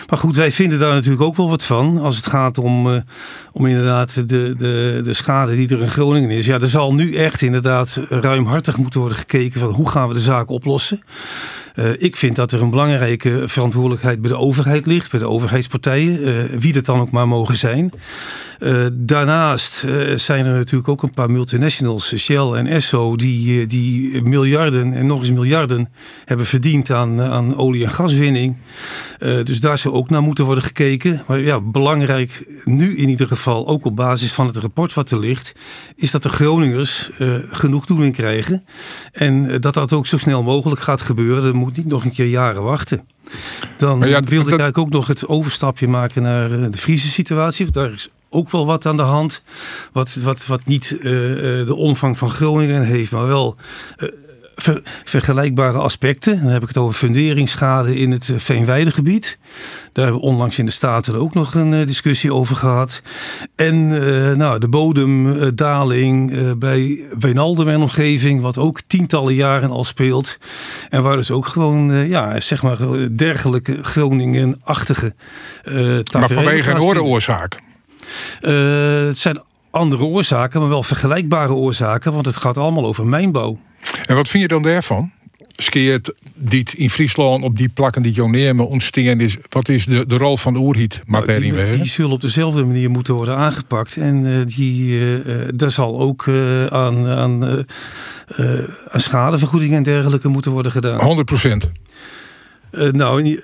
maar 0.08 0.18
goed, 0.18 0.36
wij 0.36 0.52
vinden 0.52 0.78
daar 0.78 0.94
natuurlijk 0.94 1.22
ook 1.22 1.36
wel 1.36 1.48
wat 1.48 1.64
van 1.64 1.98
als 1.98 2.16
het 2.16 2.26
gaat 2.26 2.58
om, 2.58 3.04
om 3.52 3.66
inderdaad 3.66 4.14
de, 4.14 4.54
de, 4.56 5.00
de 5.04 5.12
schade 5.12 5.54
die 5.54 5.68
er 5.68 5.80
in 5.80 5.90
Groningen 5.90 6.30
is. 6.30 6.46
Ja, 6.46 6.58
er 6.58 6.68
zal 6.68 6.94
nu 6.94 7.14
echt 7.14 7.42
inderdaad 7.42 8.00
ruimhartig 8.08 8.76
moeten 8.76 9.00
worden 9.00 9.18
gekeken 9.18 9.38
van 9.48 9.70
hoe 9.70 9.90
gaan 9.90 10.08
we 10.08 10.14
de 10.14 10.20
zaak 10.20 10.50
oplossen. 10.50 11.00
Uh, 11.80 11.90
ik 11.96 12.16
vind 12.16 12.36
dat 12.36 12.52
er 12.52 12.62
een 12.62 12.70
belangrijke 12.70 13.42
verantwoordelijkheid 13.48 14.20
bij 14.20 14.30
de 14.30 14.36
overheid 14.36 14.86
ligt, 14.86 15.10
bij 15.10 15.20
de 15.20 15.28
overheidspartijen, 15.28 16.28
uh, 16.28 16.58
wie 16.58 16.72
dat 16.72 16.84
dan 16.84 17.00
ook 17.00 17.10
maar 17.10 17.28
mogen 17.28 17.56
zijn. 17.56 17.92
Uh, 18.60 18.86
daarnaast 18.92 19.86
zijn 20.14 20.46
er 20.46 20.54
natuurlijk 20.54 20.88
ook 20.88 21.02
een 21.02 21.10
paar 21.10 21.30
multinationals, 21.30 22.16
Shell 22.16 22.52
en 22.52 22.66
Esso, 22.66 23.16
die, 23.16 23.66
die 23.66 24.22
miljarden 24.22 24.92
en 24.92 25.06
nog 25.06 25.18
eens 25.18 25.32
miljarden 25.32 25.88
hebben 26.24 26.46
verdiend 26.46 26.90
aan, 26.90 27.20
aan 27.20 27.56
olie- 27.56 27.84
en 27.84 27.90
gaswinning. 27.90 28.56
dus 29.18 29.60
daar 29.60 29.78
zou 29.78 29.94
ook 29.94 30.10
naar 30.10 30.22
moeten 30.22 30.44
worden 30.44 30.64
gekeken. 30.64 31.22
Maar 31.26 31.40
ja, 31.40 31.60
belangrijk 31.60 32.62
nu 32.64 32.96
in 32.96 33.08
ieder 33.08 33.26
geval, 33.26 33.68
ook 33.68 33.84
op 33.84 33.96
basis 33.96 34.32
van 34.32 34.46
het 34.46 34.56
rapport 34.56 34.94
wat 34.94 35.10
er 35.10 35.18
ligt, 35.18 35.52
is 35.96 36.10
dat 36.10 36.22
de 36.22 36.28
Groningers 36.28 37.10
genoegdoening 37.50 38.14
krijgen. 38.14 38.64
En 39.12 39.60
dat 39.60 39.74
dat 39.74 39.92
ook 39.92 40.06
zo 40.06 40.18
snel 40.18 40.42
mogelijk 40.42 40.80
gaat 40.80 41.02
gebeuren 41.02 41.56
niet 41.76 41.86
nog 41.86 42.04
een 42.04 42.12
keer 42.12 42.26
jaren 42.26 42.62
wachten. 42.62 43.08
Dan 43.76 43.98
ja, 43.98 44.20
wilde 44.20 44.52
ik 44.52 44.58
eigenlijk 44.58 44.78
ook 44.78 44.90
nog 44.90 45.06
het 45.06 45.28
overstapje 45.28 45.88
maken 45.88 46.22
naar 46.22 46.52
eh, 46.52 46.70
de 46.70 46.78
Friese 46.78 47.08
situatie. 47.08 47.64
Want 47.64 47.76
daar 47.76 47.92
is 47.92 48.08
ook 48.28 48.50
wel 48.50 48.66
wat 48.66 48.86
aan 48.86 48.96
de 48.96 49.02
hand. 49.02 49.42
Wat, 49.92 50.14
wat, 50.14 50.46
wat 50.46 50.64
niet 50.64 50.90
uh, 50.90 51.02
de 51.66 51.74
omvang 51.74 52.18
van 52.18 52.30
Groningen 52.30 52.82
heeft, 52.82 53.10
maar 53.10 53.26
wel 53.26 53.56
uh, 53.98 54.08
ver, 54.62 54.80
vergelijkbare 55.04 55.78
aspecten. 55.78 56.42
Dan 56.42 56.52
heb 56.52 56.62
ik 56.62 56.68
het 56.68 56.76
over 56.76 56.94
funderingsschade 56.94 57.96
in 57.96 58.10
het 58.10 58.32
Veenweidegebied. 58.36 59.38
Daar 59.92 60.04
hebben 60.04 60.22
we 60.22 60.28
onlangs 60.28 60.58
in 60.58 60.66
de 60.66 60.72
Staten 60.72 61.16
ook 61.16 61.34
nog 61.34 61.54
een 61.54 61.72
uh, 61.72 61.86
discussie 61.86 62.34
over 62.34 62.56
gehad. 62.56 63.02
En 63.56 63.74
uh, 63.74 64.32
nou, 64.32 64.58
de 64.58 64.68
bodemdaling 64.68 66.30
uh, 66.30 66.50
bij 66.58 67.08
Wijnaldum 67.18 67.68
en 67.68 67.80
omgeving, 67.80 68.40
wat 68.40 68.58
ook 68.58 68.80
tientallen 68.86 69.34
jaren 69.34 69.70
al 69.70 69.84
speelt. 69.84 70.38
En 70.88 71.02
waar 71.02 71.16
dus 71.16 71.30
ook 71.30 71.46
gewoon, 71.46 72.08
ja, 72.08 72.40
zeg 72.40 72.62
maar, 72.62 72.78
dergelijke 73.16 73.82
Groningen-achtige 73.82 75.14
Maar 76.12 76.28
vanwege 76.28 76.70
een 76.70 76.76
andere 76.76 77.02
oorzaak? 77.02 77.58
het 78.40 79.18
zijn 79.18 79.42
andere 79.70 80.04
oorzaken, 80.04 80.60
maar 80.60 80.68
wel 80.68 80.82
vergelijkbare 80.82 81.52
oorzaken, 81.52 82.12
want 82.12 82.26
het 82.26 82.36
gaat 82.36 82.58
allemaal 82.58 82.86
over 82.86 83.06
mijnbouw. 83.06 83.58
En 84.06 84.14
wat 84.14 84.28
vind 84.28 84.42
je 84.42 84.48
dan 84.48 84.62
daarvan? 84.62 85.12
Skeert 85.56 86.12
dit 86.34 86.72
in 86.72 86.90
Friesland 86.90 87.44
op 87.44 87.56
die 87.56 87.68
plakken 87.68 88.02
die 88.02 88.12
Joneerme 88.12 88.62
ontstaan 88.62 89.20
is, 89.20 89.36
wat 89.48 89.68
is 89.68 89.84
de, 89.84 90.06
de 90.06 90.16
rol 90.16 90.36
van 90.36 90.52
de 90.52 90.58
oerhiet? 90.58 91.00
Nou, 91.06 91.40
die, 91.40 91.52
die 91.52 91.84
zullen 91.84 92.10
op 92.10 92.20
dezelfde 92.20 92.64
manier 92.64 92.90
moeten 92.90 93.14
worden 93.14 93.36
aangepakt. 93.36 93.96
En 93.96 94.24
uh, 94.24 94.44
die, 94.44 94.90
uh, 94.90 95.48
daar 95.54 95.70
zal 95.70 96.00
ook 96.00 96.26
uh, 96.26 96.66
aan, 96.66 97.06
aan, 97.06 97.44
aan 98.88 99.00
schadevergoeding 99.00 99.74
en 99.74 99.82
dergelijke 99.82 100.28
moeten 100.28 100.52
worden 100.52 100.72
gedaan. 100.72 101.00
100 101.00 101.26
procent. 101.26 101.70
Uh, 102.72 102.90
nou, 102.90 103.40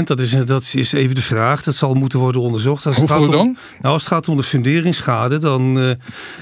100% 0.00 0.02
dat 0.04 0.20
is, 0.20 0.30
dat 0.30 0.72
is 0.74 0.92
even 0.92 1.14
de 1.14 1.22
vraag. 1.22 1.62
Dat 1.62 1.74
zal 1.74 1.94
moeten 1.94 2.18
worden 2.18 2.40
onderzocht. 2.40 2.86
Als 2.86 2.96
Hoeveel 2.96 3.22
het 3.22 3.30
dan? 3.30 3.40
Om, 3.40 3.56
nou, 3.80 3.94
als 3.94 4.04
het 4.04 4.12
gaat 4.12 4.28
om 4.28 4.36
de 4.36 4.42
funderingsschade, 4.42 5.38
dan, 5.38 5.78
uh, 5.78 5.90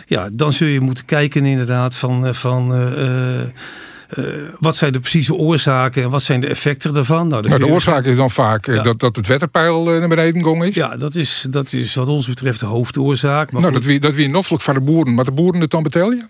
ja, 0.06 0.28
dan 0.32 0.52
zul 0.52 0.68
je 0.68 0.80
moeten 0.80 1.04
kijken 1.04 1.44
inderdaad 1.44 1.96
van... 1.96 2.34
van 2.34 2.74
uh, 2.74 4.24
wat 4.58 4.76
zijn 4.76 4.92
de 4.92 5.00
precieze 5.00 5.34
oorzaken 5.34 6.02
en 6.02 6.10
wat 6.10 6.22
zijn 6.22 6.40
de 6.40 6.46
effecten 6.46 6.94
daarvan? 6.94 7.28
Nou, 7.28 7.48
nou 7.48 7.58
de 7.58 7.66
oorzaak 7.66 8.04
is 8.04 8.16
dan 8.16 8.30
vaak 8.30 8.66
ja. 8.66 8.82
dat, 8.82 9.00
dat 9.00 9.16
het 9.16 9.26
wetterpeil 9.26 9.84
naar 9.84 10.08
beneden 10.08 10.42
gegaan 10.42 10.64
is. 10.64 10.74
Ja, 10.74 10.96
dat 10.96 11.14
is, 11.14 11.46
dat 11.50 11.72
is 11.72 11.94
wat 11.94 12.08
ons 12.08 12.26
betreft 12.26 12.60
de 12.60 12.66
hoofdoorzaak. 12.66 13.52
Maar 13.52 13.60
nou, 13.60 13.72
goed. 13.72 13.82
dat 13.82 13.90
wie, 13.90 14.00
dat 14.00 14.14
wie 14.14 14.28
noffelijk 14.28 14.62
van 14.62 14.74
de 14.74 14.80
boeren, 14.80 15.14
maar 15.14 15.24
de 15.24 15.32
boeren 15.32 15.60
het 15.60 15.70
dan 15.70 15.82
betalen? 15.82 16.28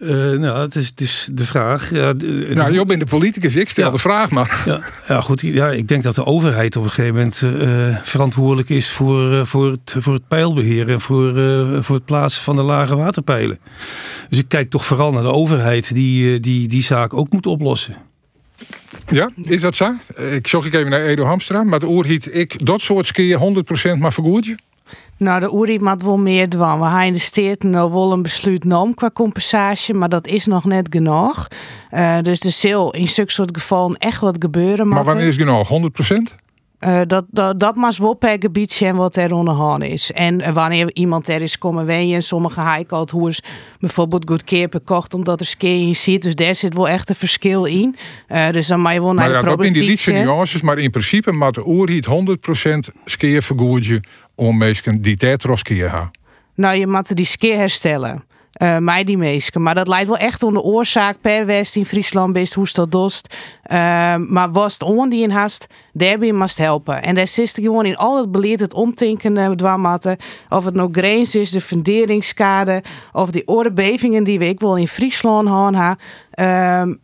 Uh, 0.00 0.38
nou, 0.38 0.60
het 0.60 0.74
is, 0.74 0.86
het 0.86 1.00
is 1.00 1.28
de 1.32 1.44
vraag. 1.44 1.90
Ja, 1.90 2.12
de, 2.12 2.50
nou, 2.54 2.72
Job 2.72 2.92
in 2.92 2.98
de 2.98 3.06
politicus, 3.06 3.56
ik 3.56 3.68
stel 3.68 3.84
ja, 3.84 3.90
de 3.90 3.98
vraag 3.98 4.30
maar. 4.30 4.62
Ja, 4.64 4.80
ja, 5.08 5.20
goed. 5.20 5.40
Ja, 5.40 5.70
ik 5.70 5.88
denk 5.88 6.02
dat 6.02 6.14
de 6.14 6.24
overheid 6.24 6.76
op 6.76 6.82
een 6.82 6.90
gegeven 6.90 7.14
moment 7.14 7.42
uh, 7.44 7.96
verantwoordelijk 8.02 8.68
is 8.68 8.88
voor, 8.88 9.32
uh, 9.32 9.44
voor, 9.44 9.70
het, 9.70 9.96
voor 9.98 10.14
het 10.14 10.28
pijlbeheer 10.28 10.88
en 10.88 11.00
voor, 11.00 11.32
voor 11.84 11.96
het 11.96 12.04
plaatsen 12.04 12.42
van 12.42 12.56
de 12.56 12.62
lage 12.62 12.96
waterpijlen. 12.96 13.58
Dus 14.28 14.38
ik 14.38 14.48
kijk 14.48 14.70
toch 14.70 14.86
vooral 14.86 15.12
naar 15.12 15.22
de 15.22 15.32
overheid 15.32 15.94
die 15.94 16.40
die, 16.40 16.68
die 16.68 16.82
zaak 16.82 17.14
ook 17.14 17.32
moet 17.32 17.46
oplossen. 17.46 17.96
Ja, 19.08 19.30
is 19.42 19.60
dat 19.60 19.76
zo? 19.76 19.92
Ik 20.32 20.46
zocht 20.46 20.66
ik 20.66 20.74
even 20.74 20.90
naar 20.90 21.00
Edo 21.00 21.24
Hamstra, 21.24 21.62
maar 21.62 21.80
de 21.80 21.88
oerhiet 21.88 22.34
ik 22.34 22.64
dat 22.66 22.80
soort 22.80 23.06
skiën 23.06 23.64
100% 23.96 23.98
maar 23.98 24.12
vergoedje? 24.12 24.58
Nou, 25.18 25.40
de 25.40 25.52
oerhiet 25.52 25.80
moet 25.80 26.02
wel 26.02 26.18
meer 26.18 26.48
dwan. 26.48 26.78
We 26.78 26.84
hebben 26.84 27.06
in 27.06 27.12
de 27.12 27.18
steed 27.18 27.62
nou 27.62 27.92
wel 27.92 28.12
een 28.12 28.22
besluit 28.22 28.62
genomen 28.62 28.94
qua 28.94 29.10
compensatie, 29.10 29.94
maar 29.94 30.08
dat 30.08 30.26
is 30.26 30.46
nog 30.46 30.64
net 30.64 30.86
genoeg. 30.90 31.48
Uh, 31.92 32.18
dus 32.22 32.40
er 32.40 32.52
zal 32.52 32.94
in 32.94 33.08
zulke 33.08 33.32
soort 33.32 33.50
gevallen 33.52 33.96
echt 33.96 34.20
wat 34.20 34.36
gebeuren. 34.40 34.88
Maar 34.88 35.04
wanneer 35.04 35.26
is 35.26 35.36
genoeg? 35.36 35.68
100%? 35.68 36.46
Uh, 36.80 37.00
dat, 37.06 37.24
dat, 37.30 37.60
dat 37.60 37.76
mag 37.76 37.96
wel 37.96 38.14
per 38.14 38.36
gebied 38.38 38.72
zijn 38.72 38.96
wat 38.96 39.16
er 39.16 39.34
onderhand 39.34 39.82
is. 39.82 40.12
En 40.12 40.40
uh, 40.40 40.48
wanneer 40.48 40.90
iemand 40.94 41.28
er 41.28 41.42
is 41.42 41.58
komen 41.58 41.86
wenjen, 41.86 42.22
sommige 42.22 42.60
high 42.60 43.10
hoe 43.10 43.28
is 43.28 43.42
bijvoorbeeld 43.80 44.28
goed 44.28 44.44
keer 44.44 44.68
kocht 44.84 45.14
omdat 45.14 45.40
er 45.40 45.46
skiën 45.46 45.86
in 45.86 45.96
zit. 45.96 46.22
Dus 46.22 46.34
daar 46.34 46.54
zit 46.54 46.74
wel 46.74 46.88
echt 46.88 47.08
een 47.08 47.14
verschil 47.14 47.64
in. 47.64 47.96
Uh, 48.28 48.50
dus 48.50 48.66
dan 48.66 48.80
mag 48.80 48.92
je 48.92 49.00
wel 49.00 49.14
naar 49.14 49.30
maar 49.30 49.42
de 49.42 49.48
ja, 49.48 49.56
dat 49.56 49.64
in 49.64 49.72
die 49.72 49.84
liedse 49.84 50.12
nuances, 50.12 50.62
maar 50.62 50.78
in 50.78 50.90
principe 50.90 51.32
maakt 51.32 51.54
de 51.54 51.66
oerhiet 51.66 52.06
100% 52.06 52.10
skiën 53.04 53.42
vergoedje 53.42 54.00
om 54.38 54.56
mensen 54.56 55.02
die 55.02 55.16
skiën 55.56 55.90
hebben. 55.90 56.10
Nou, 56.54 56.76
je 56.76 56.86
moet 56.86 57.16
die 57.16 57.24
ski 57.24 57.52
herstellen 57.52 58.24
uh, 58.62 58.78
mij 58.78 59.04
die 59.04 59.18
meesten. 59.18 59.62
Maar 59.62 59.74
dat 59.74 59.88
leidt 59.88 60.08
wel 60.08 60.16
echt 60.16 60.42
om 60.42 60.52
de 60.54 60.62
oorzaak 60.62 61.20
per 61.20 61.46
West 61.46 61.76
in 61.76 61.86
Friesland 61.86 62.32
best 62.32 62.54
hoe 62.54 62.68
dat 62.72 62.92
dost. 62.92 63.34
Uh, 63.72 63.76
maar 64.16 64.52
was 64.52 64.72
het 64.72 64.82
on 64.82 65.08
die 65.08 65.22
in 65.22 65.30
haast, 65.30 65.66
daarbij 65.92 66.32
must 66.32 66.58
helpen. 66.58 67.02
En 67.02 67.14
daar 67.14 67.26
zit 67.26 67.58
gewoon 67.62 67.86
in 67.86 67.96
al 67.96 68.18
het 68.18 68.30
beleid 68.30 68.60
het 68.60 68.74
omtinken 68.74 69.36
uh, 69.36 69.50
dwamatten. 69.50 70.16
Of 70.48 70.64
het 70.64 70.74
nou 70.74 70.88
grens 70.92 71.34
is, 71.34 71.50
de 71.50 71.60
funderingskade, 71.60 72.82
of 73.12 73.30
die 73.30 73.48
orenbevingen 73.48 74.24
die 74.24 74.38
we 74.38 74.48
ik 74.48 74.60
wel 74.60 74.76
in 74.76 74.88
Friesland 74.88 75.48
hebben. 75.48 75.98
Uh, 76.40 76.94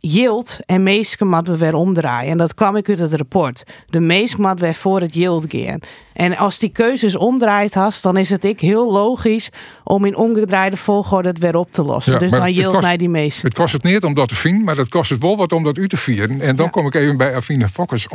yield 0.00 0.58
en 0.66 0.82
meeske 0.82 1.24
moeten 1.24 1.52
we 1.52 1.58
weer 1.58 1.74
omdraaien. 1.74 2.30
En 2.30 2.36
dat 2.36 2.54
kwam 2.54 2.76
ik 2.76 2.88
uit 2.88 2.98
het 2.98 3.14
rapport. 3.14 3.62
De 3.88 4.00
meeske 4.00 4.40
moet 4.40 4.60
weer 4.60 4.74
voor 4.74 5.00
het 5.00 5.14
yield 5.14 5.46
gaan. 5.48 5.78
En 6.12 6.36
als 6.36 6.58
die 6.58 6.68
keuzes 6.68 7.16
omdraait 7.16 7.74
hast, 7.74 8.02
dan 8.02 8.16
is 8.16 8.30
het 8.30 8.44
ik 8.44 8.60
heel 8.60 8.92
logisch 8.92 9.48
om 9.84 10.04
in 10.04 10.16
omgedraaide 10.16 10.76
volgorde 10.76 11.28
het 11.28 11.38
weer 11.38 11.56
op 11.56 11.72
te 11.72 11.82
lossen. 11.82 12.18
dus 12.18 12.30
dan 12.30 12.52
yield 12.52 12.80
naar 12.80 12.96
die 12.96 13.08
meeske. 13.08 13.46
Het 13.46 13.54
kost 13.54 13.72
het 13.72 13.82
niet 13.82 14.04
om 14.04 14.14
dat 14.14 14.28
te 14.28 14.34
vinden, 14.34 14.64
maar 14.64 14.76
het 14.76 14.88
kost 14.88 15.10
het 15.10 15.20
wel 15.20 15.36
wat 15.36 15.52
om 15.52 15.64
dat 15.64 15.78
u 15.78 15.88
te 15.88 15.96
vieren. 15.96 16.40
En 16.40 16.56
dan 16.56 16.70
kom 16.70 16.86
ik 16.86 16.94
even 16.94 17.16
bij 17.16 17.34
Afine 17.34 17.68
Fokkers. 17.68 18.06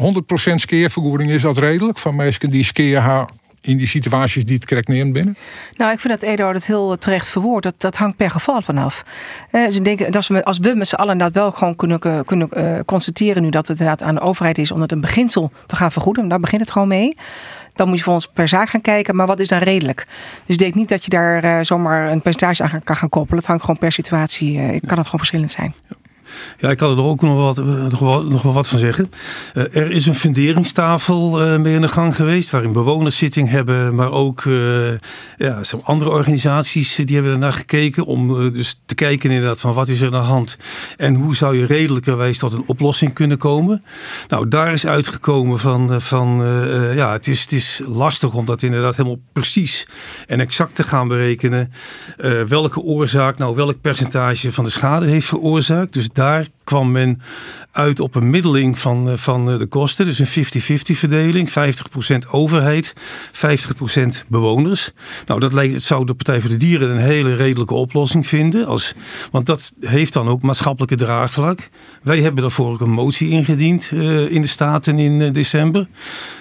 100% 0.51 0.55
skeervergoeding, 0.55 1.31
is 1.31 1.41
dat 1.41 1.57
redelijk 1.57 1.97
van 1.97 2.15
meesken 2.15 2.49
die 2.49 2.63
skeer 2.63 2.99
haar 2.99 3.29
in 3.63 3.77
die 3.77 3.87
situaties 3.87 4.45
die 4.45 4.61
het 4.65 4.87
neemt 4.87 5.13
binnen? 5.13 5.37
Nou, 5.77 5.91
ik 5.91 5.99
vind 5.99 6.19
dat 6.19 6.29
Edo 6.29 6.53
het 6.53 6.65
heel 6.65 6.97
terecht 6.97 7.29
verwoord. 7.29 7.63
Dat, 7.63 7.73
dat 7.77 7.95
hangt 7.95 8.17
per 8.17 8.31
geval 8.31 8.61
vanaf. 8.61 9.03
Eh, 9.51 9.69
ze 9.69 9.81
denken 9.81 10.11
dat 10.11 10.27
we, 10.27 10.45
als 10.45 10.57
we 10.57 10.75
met 10.75 10.87
z'n 10.87 10.95
allen 10.95 11.11
inderdaad 11.11 11.35
wel 11.35 11.51
gewoon 11.51 11.75
kunnen, 11.75 12.25
kunnen 12.25 12.49
uh, 12.57 12.79
constateren 12.85 13.43
nu 13.43 13.49
dat 13.49 13.67
het 13.67 13.79
inderdaad 13.79 14.07
aan 14.07 14.15
de 14.15 14.21
overheid 14.21 14.57
is 14.57 14.71
om 14.71 14.81
het 14.81 14.91
een 14.91 15.01
beginsel 15.01 15.51
te 15.65 15.75
gaan 15.75 15.91
vergoeden. 15.91 16.27
Daar 16.27 16.39
begint 16.39 16.61
het 16.61 16.71
gewoon 16.71 16.87
mee. 16.87 17.17
Dan 17.73 17.87
moet 17.87 17.97
je 17.97 18.03
voor 18.03 18.13
ons 18.13 18.27
per 18.27 18.47
zaak 18.47 18.69
gaan 18.69 18.81
kijken, 18.81 19.15
maar 19.15 19.27
wat 19.27 19.39
is 19.39 19.47
dan 19.47 19.59
redelijk? 19.59 20.07
Dus 20.45 20.55
ik 20.55 20.57
denk 20.57 20.73
niet 20.73 20.89
dat 20.89 21.03
je 21.03 21.09
daar 21.09 21.45
uh, 21.45 21.57
zomaar 21.61 22.11
een 22.11 22.21
percentage 22.21 22.63
aan 22.63 22.83
kan 22.83 22.95
gaan 22.95 23.09
koppelen. 23.09 23.37
Het 23.37 23.47
hangt 23.47 23.63
gewoon 23.63 23.79
per 23.79 23.91
situatie, 23.91 24.55
kan 24.57 24.97
het 24.97 25.05
gewoon 25.05 25.19
verschillend 25.19 25.51
zijn. 25.51 25.73
Ja. 25.87 26.02
Ja, 26.57 26.69
ik 26.69 26.77
kan 26.77 26.97
er 26.97 27.03
ook 27.03 27.21
nog 27.21 27.37
wat, 27.37 27.65
nog 27.89 27.99
wel, 27.99 28.23
nog 28.23 28.41
wel 28.41 28.53
wat 28.53 28.67
van 28.67 28.79
zeggen. 28.79 29.11
Uh, 29.53 29.75
er 29.75 29.91
is 29.91 30.05
een 30.05 30.15
funderingstafel 30.15 31.41
uh, 31.41 31.57
mee 31.57 31.73
in 31.73 31.81
de 31.81 31.87
gang 31.87 32.15
geweest, 32.15 32.49
waarin 32.49 32.71
bewoners 32.71 33.17
zitting 33.17 33.49
hebben, 33.49 33.95
maar 33.95 34.11
ook 34.11 34.43
uh, 34.43 34.91
ja, 35.37 35.61
andere 35.83 36.11
organisaties 36.11 36.95
die 36.95 37.15
hebben 37.15 37.33
ernaar 37.33 37.53
gekeken 37.53 38.05
om 38.05 38.51
dus 38.51 38.81
te 38.85 38.95
kijken 38.95 39.31
inderdaad 39.31 39.59
van 39.59 39.73
wat 39.73 39.87
is 39.87 40.01
er 40.01 40.05
aan 40.05 40.11
de 40.11 40.17
hand 40.17 40.57
en 40.97 41.15
hoe 41.15 41.35
zou 41.35 41.57
je 41.57 41.65
redelijkerwijs 41.65 42.37
tot 42.37 42.53
een 42.53 42.63
oplossing 42.67 43.13
kunnen 43.13 43.37
komen. 43.37 43.83
Nou, 44.27 44.47
daar 44.47 44.73
is 44.73 44.85
uitgekomen 44.85 45.59
van, 45.59 46.01
van 46.01 46.43
ja, 46.95 47.11
het 47.11 47.27
is, 47.27 47.41
het 47.41 47.51
is 47.51 47.81
lastig 47.85 48.33
om 48.33 48.45
dat 48.45 48.63
inderdaad 48.63 48.95
helemaal 48.95 49.21
precies 49.33 49.87
en 50.27 50.39
exact 50.39 50.75
te 50.75 50.83
gaan 50.83 51.07
berekenen 51.07 51.71
welke 52.47 52.79
oorzaak 52.79 53.37
nou 53.37 53.55
welk 53.55 53.81
percentage 53.81 54.51
van 54.51 54.63
de 54.63 54.69
schade 54.69 55.05
heeft 55.05 55.27
veroorzaakt. 55.27 55.93
Dus 55.93 56.09
daar 56.09 56.22
kwam 56.63 56.91
men 56.91 57.21
uit 57.71 57.99
op 57.99 58.15
een 58.15 58.29
middeling 58.29 58.79
van, 58.79 59.09
eh, 59.09 59.15
van 59.17 59.51
eh, 59.51 59.59
de 59.59 59.65
kosten. 59.65 60.05
Dus 60.05 60.19
een 60.19 60.27
50-50 60.27 60.97
verdeling. 60.97 61.51
50% 61.51 62.27
overheid, 62.31 62.93
50% 63.31 64.25
bewoners. 64.27 64.91
Nou, 65.25 65.39
dat 65.39 65.53
lijkt, 65.53 65.81
zou 65.81 66.05
de 66.05 66.13
Partij 66.13 66.41
voor 66.41 66.49
de 66.49 66.57
Dieren 66.57 66.89
een 66.89 66.97
hele 66.97 67.35
redelijke 67.35 67.73
oplossing 67.73 68.27
vinden. 68.27 68.65
Als, 68.65 68.93
want 69.31 69.45
dat 69.45 69.73
heeft 69.79 70.13
dan 70.13 70.27
ook 70.27 70.41
maatschappelijke 70.41 70.95
draagvlak. 70.95 71.69
Wij 72.03 72.21
hebben 72.21 72.41
daarvoor 72.41 72.71
ook 72.71 72.81
een 72.81 72.91
motie 72.91 73.29
ingediend 73.29 73.91
uh, 73.93 74.31
in 74.31 74.41
de 74.41 74.47
Staten 74.47 74.99
in 74.99 75.33
december. 75.33 75.87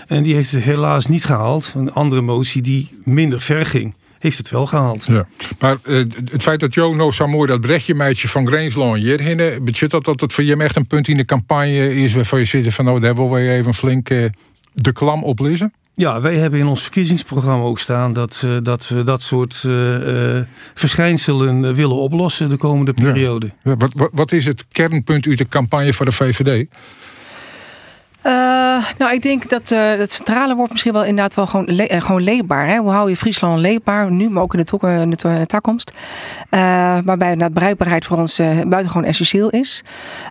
En 0.07 0.23
die 0.23 0.35
heeft 0.35 0.51
het 0.51 0.63
helaas 0.63 1.07
niet 1.07 1.25
gehaald. 1.25 1.73
Een 1.77 1.93
andere 1.93 2.23
motie 2.23 2.63
die 2.63 2.99
minder 3.05 3.41
ver 3.41 3.67
ging 3.67 3.95
heeft 4.23 4.39
het 4.39 4.51
wel 4.51 4.67
gehaald. 4.67 5.07
Ja. 5.07 5.27
Maar 5.59 5.77
uh, 5.85 5.97
het 6.31 6.43
feit 6.43 6.61
dat 6.61 6.75
Jo 6.75 7.11
zo 7.11 7.27
mooi 7.27 7.47
dat 7.47 7.61
brechtje 7.61 7.95
meidje 7.95 8.29
van 8.29 8.47
Greensloon 8.47 8.97
hierheen, 8.97 9.37
betekent 9.65 9.91
dat 9.91 10.05
dat 10.05 10.21
het 10.21 10.33
voor 10.33 10.45
je 10.45 10.57
echt 10.57 10.77
een 10.77 10.87
punt 10.87 11.09
in 11.09 11.17
de 11.17 11.25
campagne 11.25 11.95
is 11.95 12.15
waarvan 12.15 12.39
je 12.39 12.45
zit 12.45 12.75
van 12.75 12.85
nou, 12.85 13.01
daar 13.01 13.15
willen 13.15 13.31
we 13.31 13.51
even 13.51 13.75
flink 13.75 14.11
uh, 14.11 14.25
de 14.73 14.93
klam 14.93 15.25
oplezen? 15.25 15.73
Ja, 15.93 16.21
wij 16.21 16.37
hebben 16.37 16.61
in 16.61 16.67
ons 16.67 16.83
verkiezingsprogramma 16.83 17.65
ook 17.65 17.79
staan 17.79 18.13
dat, 18.13 18.43
uh, 18.45 18.57
dat 18.63 18.89
we 18.89 19.03
dat 19.03 19.23
soort 19.23 19.67
verschijnselen 20.75 21.75
willen 21.75 21.97
oplossen 21.97 22.49
de 22.49 22.57
komende 22.57 22.93
periode. 22.93 23.47
Ja. 23.47 23.71
Ja, 23.71 23.77
wat, 23.77 23.93
wat, 23.95 24.11
wat 24.13 24.33
is 24.33 24.45
het 24.45 24.65
kernpunt 24.73 25.27
uit 25.27 25.39
de 25.39 25.49
campagne 25.49 25.93
voor 25.93 26.07
de 26.07 26.13
VVD? 26.13 26.67
Uh, 28.27 28.33
nou, 28.99 29.13
ik 29.13 29.23
denk 29.23 29.51
dat 29.51 29.71
uh, 29.71 29.79
het 29.95 30.13
centrale 30.13 30.55
wordt 30.55 30.71
misschien 30.71 30.93
wel 30.93 31.05
inderdaad 31.05 31.35
wel 31.35 31.47
gewoon, 31.47 31.75
le 31.75 31.91
uh, 31.91 32.01
gewoon 32.01 32.23
leefbaar. 32.23 32.69
Hè? 32.69 32.77
Hoe 32.77 32.91
hou 32.91 33.09
je 33.09 33.17
Friesland 33.17 33.61
leefbaar, 33.61 34.11
nu, 34.11 34.31
maar 34.31 34.43
ook 34.43 34.55
in 34.55 34.65
de, 34.65 34.89
in 34.89 35.11
de, 35.11 35.47
toekomst. 35.47 35.93
waarbij 37.05 37.37
de 37.37 37.51
bereikbaarheid 37.51 38.05
voor 38.05 38.19
ons 38.19 38.37
buitengewoon 38.37 39.05
essentieel 39.05 39.51
is. 39.51 39.85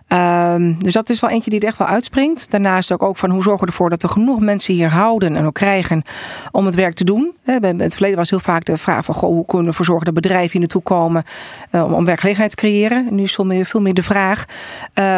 Ehm, 0.08 0.72
dus 0.78 0.92
dat 0.92 1.10
is 1.10 1.20
wel 1.20 1.30
eentje 1.30 1.50
die 1.50 1.60
er 1.60 1.66
echt 1.66 1.78
wel 1.78 1.86
uitspringt. 1.86 2.50
Daarnaast 2.50 2.92
ook, 2.92 3.02
ook 3.02 3.16
van 3.16 3.30
hoe 3.30 3.42
zorgen 3.42 3.64
we 3.64 3.70
ervoor 3.70 3.90
dat 3.90 4.02
er 4.02 4.08
genoeg 4.08 4.40
mensen 4.40 4.74
hier 4.74 4.88
houden 4.88 5.36
en 5.36 5.46
ook 5.46 5.54
krijgen 5.54 6.02
om 6.50 6.66
het 6.66 6.74
werk 6.74 6.94
te 6.94 7.04
doen. 7.04 7.32
In 7.44 7.80
het 7.80 7.92
verleden 7.92 8.16
was 8.16 8.30
heel 8.30 8.40
vaak 8.40 8.64
de 8.64 8.76
vraag 8.76 9.04
van 9.04 9.14
goh, 9.14 9.30
hoe 9.30 9.44
kunnen 9.44 9.62
we 9.62 9.68
ervoor 9.68 9.84
zorgen 9.84 10.04
dat 10.04 10.14
bedrijven 10.14 10.50
hier 10.50 10.60
naartoe 10.60 10.82
komen 10.82 11.24
om, 11.70 11.92
om 11.92 12.04
werkgelegenheid 12.04 12.50
te 12.50 12.56
creëren. 12.56 13.06
Nu 13.10 13.22
is 13.22 13.34
veel 13.34 13.44
meer, 13.44 13.66
veel 13.66 13.80
meer 13.80 13.94
de 13.94 14.02
vraag, 14.02 14.44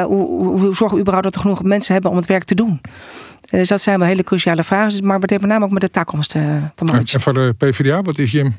hoe, 0.07 0.45
hoe 0.45 0.75
zorgen 0.75 0.97
we 0.97 1.01
überhaupt 1.01 1.25
dat 1.25 1.35
er 1.35 1.41
genoeg 1.41 1.63
mensen 1.63 1.93
hebben 1.93 2.11
om 2.11 2.17
het 2.17 2.27
werk 2.27 2.45
te 2.45 2.55
doen. 2.55 2.64
Dus 3.51 3.69
dat 3.69 3.83
zijn 3.83 3.99
wel 3.99 4.09
hele 4.09 4.25
cruciale 4.25 4.65
vragen. 4.65 5.07
Maar 5.07 5.21
we 5.21 5.27
hebben 5.27 5.49
namelijk 5.49 5.73
ook 5.73 5.81
met 5.81 5.93
de 5.93 5.99
toekomst 5.99 6.31
te, 6.31 6.61
te 6.75 6.85
maken. 6.85 7.13
En 7.13 7.21
voor 7.21 7.35
de 7.35 7.55
PvdA, 7.59 8.03
wat 8.03 8.19
is 8.19 8.31
je 8.31 8.51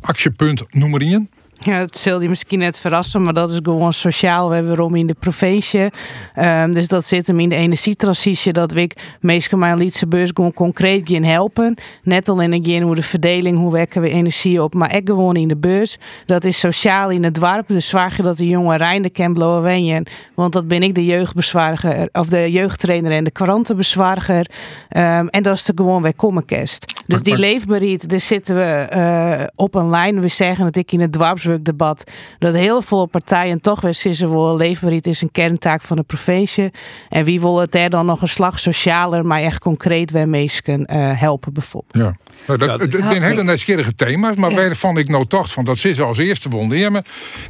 actiepunt 0.00 0.64
nummer 0.70 1.00
1? 1.00 1.30
Ja, 1.64 1.78
het 1.78 1.98
zul 1.98 2.20
je 2.20 2.28
misschien 2.28 2.58
net 2.58 2.78
verrassen, 2.78 3.22
maar 3.22 3.32
dat 3.32 3.50
is 3.50 3.58
gewoon 3.62 3.92
sociaal. 3.92 4.48
We 4.48 4.54
hebben 4.54 4.72
erom 4.72 4.94
in 4.94 5.06
de 5.06 5.14
provincie. 5.18 5.90
Um, 6.36 6.72
dus 6.72 6.88
dat 6.88 7.04
zit 7.04 7.26
hem 7.26 7.40
in 7.40 7.48
de 7.48 7.54
energietransitie. 7.54 8.52
Dat 8.52 8.72
we 8.72 8.90
meestal 9.20 9.58
mijn 9.58 9.78
Lietse 9.78 10.06
beurs 10.06 10.30
gewoon 10.34 10.52
concreet 10.52 11.08
gaan 11.10 11.22
helpen. 11.22 11.74
Net 12.02 12.28
al 12.28 12.40
in 12.40 12.52
een 12.52 12.82
hoe 12.82 12.94
de 12.94 13.02
verdeling, 13.02 13.58
hoe 13.58 13.72
wekken 13.72 14.02
we 14.02 14.10
energie 14.10 14.62
op. 14.62 14.74
Maar 14.74 14.90
echt 14.90 15.02
gewoon 15.04 15.36
in 15.36 15.48
de 15.48 15.56
beurs. 15.56 15.96
Dat 16.26 16.44
is 16.44 16.58
sociaal 16.58 17.10
in 17.10 17.24
het 17.24 17.34
dorp. 17.34 17.68
Dus 17.68 17.88
zwaar 17.88 18.14
je 18.16 18.22
dat 18.22 18.36
de 18.36 18.48
jonge 18.48 18.76
Rijn 18.76 19.02
de 19.02 19.30
blowen. 19.32 20.06
Want 20.34 20.52
dat 20.52 20.68
ben 20.68 20.82
ik 20.82 20.94
de 20.94 21.04
jeugdbezwaarger. 21.04 22.08
Of 22.12 22.26
de 22.26 22.50
jeugdtrainer 22.52 23.12
en 23.12 23.24
de 23.24 23.30
krantenbezwaarger. 23.30 24.46
Um, 24.96 25.28
en 25.28 25.42
dat 25.42 25.56
is 25.56 25.64
de 25.64 25.72
gewoon 25.74 26.02
weer 26.02 26.14
kommenkest. 26.14 27.00
Dus 27.06 27.22
die 27.22 27.38
leefbaarheid, 27.38 28.08
daar 28.08 28.20
zitten 28.20 28.54
we 28.54 28.88
uh, 28.94 29.44
op 29.54 29.74
een 29.74 29.90
lijn. 29.90 30.20
We 30.20 30.28
zeggen 30.28 30.64
dat 30.64 30.76
ik 30.76 30.92
in 30.92 31.00
het 31.00 31.12
dorp 31.12 31.38
debat 31.62 32.10
dat 32.38 32.54
heel 32.54 32.82
veel 32.82 33.06
partijen 33.06 33.60
toch 33.60 33.80
weer 33.80 33.94
zeggen 33.94 34.30
wel 34.30 34.56
leefbaarheid 34.56 35.06
is 35.06 35.22
een 35.22 35.30
kerntaak 35.30 35.82
van 35.82 35.96
de 35.96 36.02
provincie 36.02 36.70
en 37.08 37.24
wie 37.24 37.40
wil 37.40 37.60
het 37.60 37.74
er 37.74 37.90
dan 37.90 38.06
nog 38.06 38.22
een 38.22 38.28
slag 38.28 38.58
socialer 38.58 39.26
maar 39.26 39.40
echt 39.40 39.58
concreet 39.58 40.10
weer 40.10 40.28
mensen 40.28 40.94
uh, 40.94 41.20
helpen 41.20 41.52
bijvoorbeeld. 41.52 42.04
Ja. 42.04 42.16
Nou, 42.46 42.58
dat, 42.58 42.90
zijn 42.90 43.22
hele 43.22 43.44
nieuwsgierige 43.44 43.94
thema's, 43.94 44.36
maar 44.36 44.50
ja. 44.50 44.56
waarvan 44.56 44.98
ik 44.98 45.08
nou 45.08 45.24
dacht 45.28 45.52
van 45.52 45.64
dat 45.64 45.78
ze 45.78 46.02
als 46.02 46.18
eerste 46.18 46.48
wonder. 46.48 47.02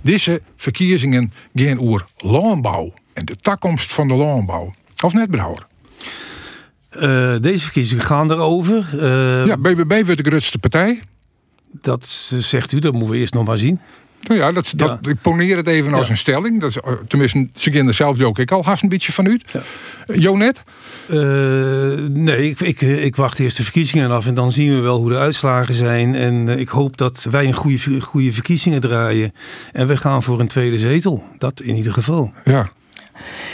Deze 0.03 0.43
verkiezingen 0.57 1.33
gaan 1.55 1.79
over 1.79 2.07
landbouw 2.17 2.93
en 3.13 3.25
de 3.25 3.37
toekomst 3.37 3.93
van 3.93 4.09
de 4.09 4.15
landbouw. 4.15 4.73
Of 5.05 5.13
net 5.13 5.31
Brouwer? 5.31 5.67
Uh, 6.97 7.35
deze 7.41 7.65
verkiezingen 7.65 8.05
gaan 8.05 8.31
erover. 8.31 8.91
Uh, 8.95 9.47
ja, 9.47 9.57
BBB 9.57 10.05
wordt 10.05 10.25
de 10.25 10.31
grootste 10.31 10.59
partij. 10.59 11.03
Dat 11.81 12.07
zegt 12.39 12.73
u, 12.73 12.79
dat 12.79 12.93
moeten 12.93 13.11
we 13.11 13.17
eerst 13.17 13.35
nog 13.35 13.47
maar 13.47 13.59
zien. 13.59 13.81
Nou 14.29 14.41
ja, 14.41 14.53
dat, 14.53 14.73
dat, 14.77 14.99
ja. 15.03 15.11
ik 15.11 15.21
poneer 15.21 15.57
het 15.57 15.67
even 15.67 15.95
als 15.95 16.07
ja. 16.07 16.13
een 16.13 16.19
stelling. 16.19 16.61
Dat 16.61 16.71
is, 16.71 16.79
tenminste, 17.09 17.49
ze 17.55 17.71
kennen 17.71 17.95
zelf 17.95 18.21
ook 18.21 18.39
ik 18.39 18.51
al 18.51 18.65
haast 18.65 18.83
een 18.83 18.89
beetje 18.89 19.13
van 19.13 19.27
u. 19.27 19.41
Ja. 19.53 19.63
Jonet? 20.07 20.63
Uh, 21.09 21.19
nee, 22.09 22.51
ik, 22.51 22.61
ik, 22.61 22.81
ik, 22.81 23.17
wacht 23.17 23.39
eerst 23.39 23.57
de 23.57 23.63
verkiezingen 23.63 24.11
af 24.11 24.27
en 24.27 24.35
dan 24.35 24.53
zien 24.53 24.75
we 24.75 24.81
wel 24.81 24.99
hoe 24.99 25.09
de 25.09 25.19
uitslagen 25.19 25.75
zijn. 25.75 26.15
En 26.15 26.49
ik 26.49 26.69
hoop 26.69 26.97
dat 26.97 27.27
wij 27.31 27.47
een 27.47 27.55
goede, 27.55 28.01
goede 28.01 28.33
verkiezingen 28.33 28.81
draaien. 28.81 29.33
En 29.73 29.87
we 29.87 29.97
gaan 29.97 30.23
voor 30.23 30.41
een 30.41 30.49
tweede 30.49 30.79
zetel. 30.79 31.25
Dat 31.39 31.61
in 31.61 31.75
ieder 31.75 31.93
geval. 31.93 32.33
Ja. 32.45 32.71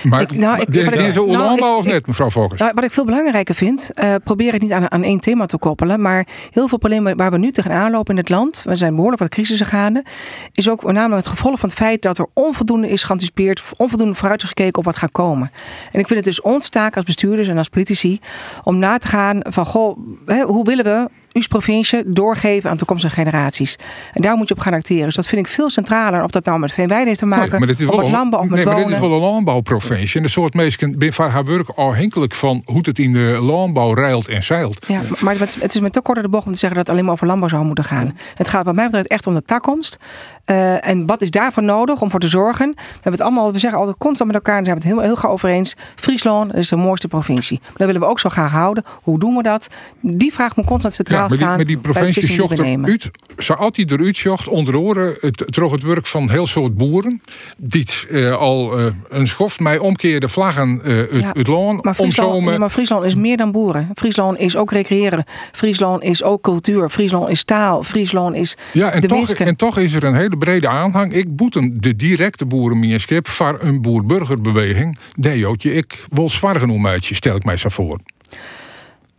Maar 0.02 0.20
Ik- 0.20 0.32
nou, 0.32 0.60
ik- 0.60 0.68
is 0.68 1.14
nou, 1.14 1.76
of 1.76 1.84
net, 1.84 2.06
mevrouw 2.06 2.30
Volkers? 2.30 2.60
Nou, 2.60 2.72
wat 2.74 2.84
ik 2.84 2.92
veel 2.92 3.04
belangrijker 3.04 3.54
vind, 3.54 3.90
eh, 3.94 4.14
probeer 4.24 4.52
het 4.52 4.62
niet 4.62 4.72
aan, 4.72 4.90
aan 4.90 5.02
één 5.02 5.20
thema 5.20 5.46
te 5.46 5.58
koppelen. 5.58 6.00
Maar 6.00 6.26
heel 6.50 6.68
veel 6.68 6.78
problemen 6.78 7.16
waar 7.16 7.30
we 7.30 7.38
nu 7.38 7.50
tegenaan 7.50 7.90
lopen 7.90 8.14
in 8.14 8.20
het 8.20 8.28
land, 8.28 8.62
we 8.66 8.76
zijn 8.76 8.94
behoorlijk 8.94 9.20
wat 9.20 9.30
crisissen 9.30 9.66
gaande, 9.66 10.04
is 10.52 10.68
ook 10.68 10.92
namelijk 10.92 11.24
het 11.26 11.36
gevolg 11.36 11.60
van 11.60 11.68
het 11.68 11.78
feit 11.78 12.02
dat 12.02 12.18
er 12.18 12.26
onvoldoende 12.34 12.88
is 12.88 13.02
geanticipeerd, 13.02 13.62
onvoldoende 13.76 14.14
vooruit 14.14 14.42
is 14.42 14.48
gekeken 14.48 14.78
op 14.78 14.84
wat 14.84 14.96
gaat 14.96 15.12
komen. 15.12 15.50
En 15.92 16.00
ik 16.00 16.06
vind 16.06 16.24
het 16.24 16.24
dus 16.24 16.40
ons 16.40 16.68
taak 16.68 16.96
als 16.96 17.04
bestuurders 17.04 17.48
en 17.48 17.58
als 17.58 17.68
politici 17.68 18.20
om 18.62 18.78
na 18.78 18.98
te 18.98 19.08
gaan 19.08 19.40
van, 19.42 19.66
goh, 19.66 19.98
hè, 20.26 20.42
hoe 20.42 20.64
willen 20.64 20.84
we 20.84 21.08
provincie 21.46 22.02
doorgeven 22.06 22.70
aan 22.70 22.76
toekomstige 22.76 23.14
generaties. 23.14 23.76
En 24.12 24.22
daar 24.22 24.36
moet 24.36 24.48
je 24.48 24.54
op 24.54 24.60
gaan 24.60 24.72
acteren. 24.72 25.04
Dus 25.04 25.14
dat 25.14 25.26
vind 25.26 25.46
ik 25.46 25.52
veel 25.52 25.70
centraler. 25.70 26.24
Of 26.24 26.30
dat 26.30 26.44
nou 26.44 26.58
met 26.58 26.72
veenweide 26.72 27.06
heeft 27.06 27.18
te 27.18 27.26
maken, 27.26 27.50
Nee, 27.50 27.58
maar 27.58 27.68
dit 27.68 27.80
is 27.80 27.86
of 27.86 27.94
wel 27.94 28.04
met 28.04 28.12
landbouw 28.12 28.40
of 28.40 28.46
met 28.46 28.54
nee, 28.54 28.64
maar 28.64 28.74
wonen. 28.74 28.88
dit 28.88 28.98
is 29.02 29.08
wel 29.08 29.16
een 29.16 29.22
landbouwprovincie. 29.22 30.16
En 30.16 30.22
de 30.22 30.28
soort 30.28 30.54
mensen 30.54 30.98
ben 30.98 31.12
van 31.12 31.30
haar 31.30 31.44
werk 31.44 31.68
afhankelijk 31.68 32.34
van 32.34 32.62
hoe 32.64 32.80
het 32.82 32.98
in 32.98 33.12
de 33.12 33.38
landbouw 33.42 33.92
reilt 33.92 34.28
en 34.28 34.42
zeilt. 34.42 34.86
Ja, 34.86 35.00
maar 35.20 35.38
het 35.38 35.74
is 35.74 35.80
met 35.80 35.92
te 35.92 36.00
korte 36.00 36.22
de 36.22 36.28
bocht 36.28 36.46
om 36.46 36.52
te 36.52 36.58
zeggen 36.58 36.78
dat 36.78 36.86
het 36.86 36.94
alleen 36.94 37.04
maar 37.04 37.14
over 37.14 37.26
landbouw 37.26 37.48
zou 37.48 37.64
moeten 37.64 37.84
gaan. 37.84 38.18
Het 38.34 38.48
gaat 38.48 38.64
wat 38.64 38.74
mij 38.74 38.84
betreft 38.84 39.08
echt 39.08 39.26
om 39.26 39.34
de 39.34 39.42
takkomst. 39.42 39.98
Eh, 40.44 40.88
en 40.88 41.06
wat 41.06 41.22
is 41.22 41.30
daarvoor 41.30 41.62
nodig 41.62 42.00
om 42.00 42.10
voor 42.10 42.20
te 42.20 42.28
zorgen? 42.28 42.72
We 42.76 42.82
hebben 42.92 43.12
het 43.12 43.20
allemaal, 43.20 43.52
we 43.52 43.58
zeggen 43.58 43.78
altijd 43.78 43.98
constant 43.98 44.32
met 44.32 44.38
elkaar, 44.38 44.58
en 44.58 44.64
zijn 44.64 44.76
we 44.76 44.82
het 44.82 44.92
heel, 44.92 45.02
heel 45.02 45.16
gauw 45.16 45.30
over 45.30 45.48
eens. 45.48 45.76
Friesland 45.94 46.54
is 46.54 46.68
de 46.68 46.76
mooiste 46.76 47.08
provincie. 47.08 47.58
Maar 47.62 47.72
dat 47.76 47.86
willen 47.86 48.02
we 48.02 48.06
ook 48.06 48.20
zo 48.20 48.28
graag 48.28 48.52
houden. 48.52 48.84
Hoe 49.02 49.18
doen 49.18 49.36
we 49.36 49.42
dat? 49.42 49.66
Die 50.00 50.32
vraag 50.32 50.56
moet 50.56 50.66
constant 50.66 50.94
centraal 50.94 51.27
maar 51.28 51.38
die, 51.38 51.46
maar 51.46 51.64
die 51.64 51.78
provincie 51.78 52.28
zocht 52.28 52.58
eruit, 52.58 53.10
zou 53.36 53.58
altijd 53.58 53.90
eruit 53.90 54.16
zocht, 54.16 54.48
onder 54.48 54.76
oren, 54.76 55.16
het, 55.20 55.58
het 55.70 55.82
werk 55.82 56.06
van 56.06 56.30
heel 56.30 56.46
soort 56.46 56.76
boeren. 56.76 57.22
Die 57.56 57.86
eh, 58.10 58.32
al 58.32 58.78
eh, 58.78 58.84
een 59.08 59.26
schoft 59.26 59.60
mij 59.60 59.78
omkeerde 59.78 60.28
vlaggen 60.28 60.80
eh 60.84 60.96
het, 60.96 61.10
Ja, 61.10 61.32
het 61.32 61.46
loon 61.46 61.78
Maar 61.82 61.94
Friesland, 61.94 62.58
maar 62.58 62.70
Friesland 62.70 63.04
is 63.04 63.14
meer 63.14 63.36
dan 63.36 63.52
boeren. 63.52 63.90
Friesland 63.94 64.38
is 64.38 64.56
ook 64.56 64.72
recreëren. 64.72 65.24
Friesland 65.52 66.02
is 66.02 66.22
ook 66.22 66.42
cultuur. 66.42 66.90
Friesland 66.90 67.30
is 67.30 67.44
taal. 67.44 67.82
Friesland 67.82 68.36
is 68.36 68.56
Ja, 68.72 68.90
en 68.90 69.00
de 69.00 69.06
toch, 69.06 69.28
en 69.30 69.56
toch 69.56 69.78
is 69.78 69.94
er 69.94 70.04
een 70.04 70.14
hele 70.14 70.36
brede 70.36 70.68
aanhang. 70.68 71.12
Ik 71.12 71.36
boeten 71.36 71.80
de 71.80 71.96
directe 71.96 72.46
boerenmierskip 72.46 73.28
voor 73.28 73.56
een 73.60 73.82
boer-burgerbeweging. 73.82 74.98
Nee, 75.14 75.38
Jootje, 75.38 75.74
ik 75.74 76.04
wil 76.10 76.30
zwargen 76.30 76.70
om 76.70 76.86
stel 77.00 77.36
ik 77.36 77.44
mij 77.44 77.56
zo 77.56 77.68
voor. 77.68 77.98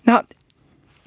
Nou, 0.04 0.24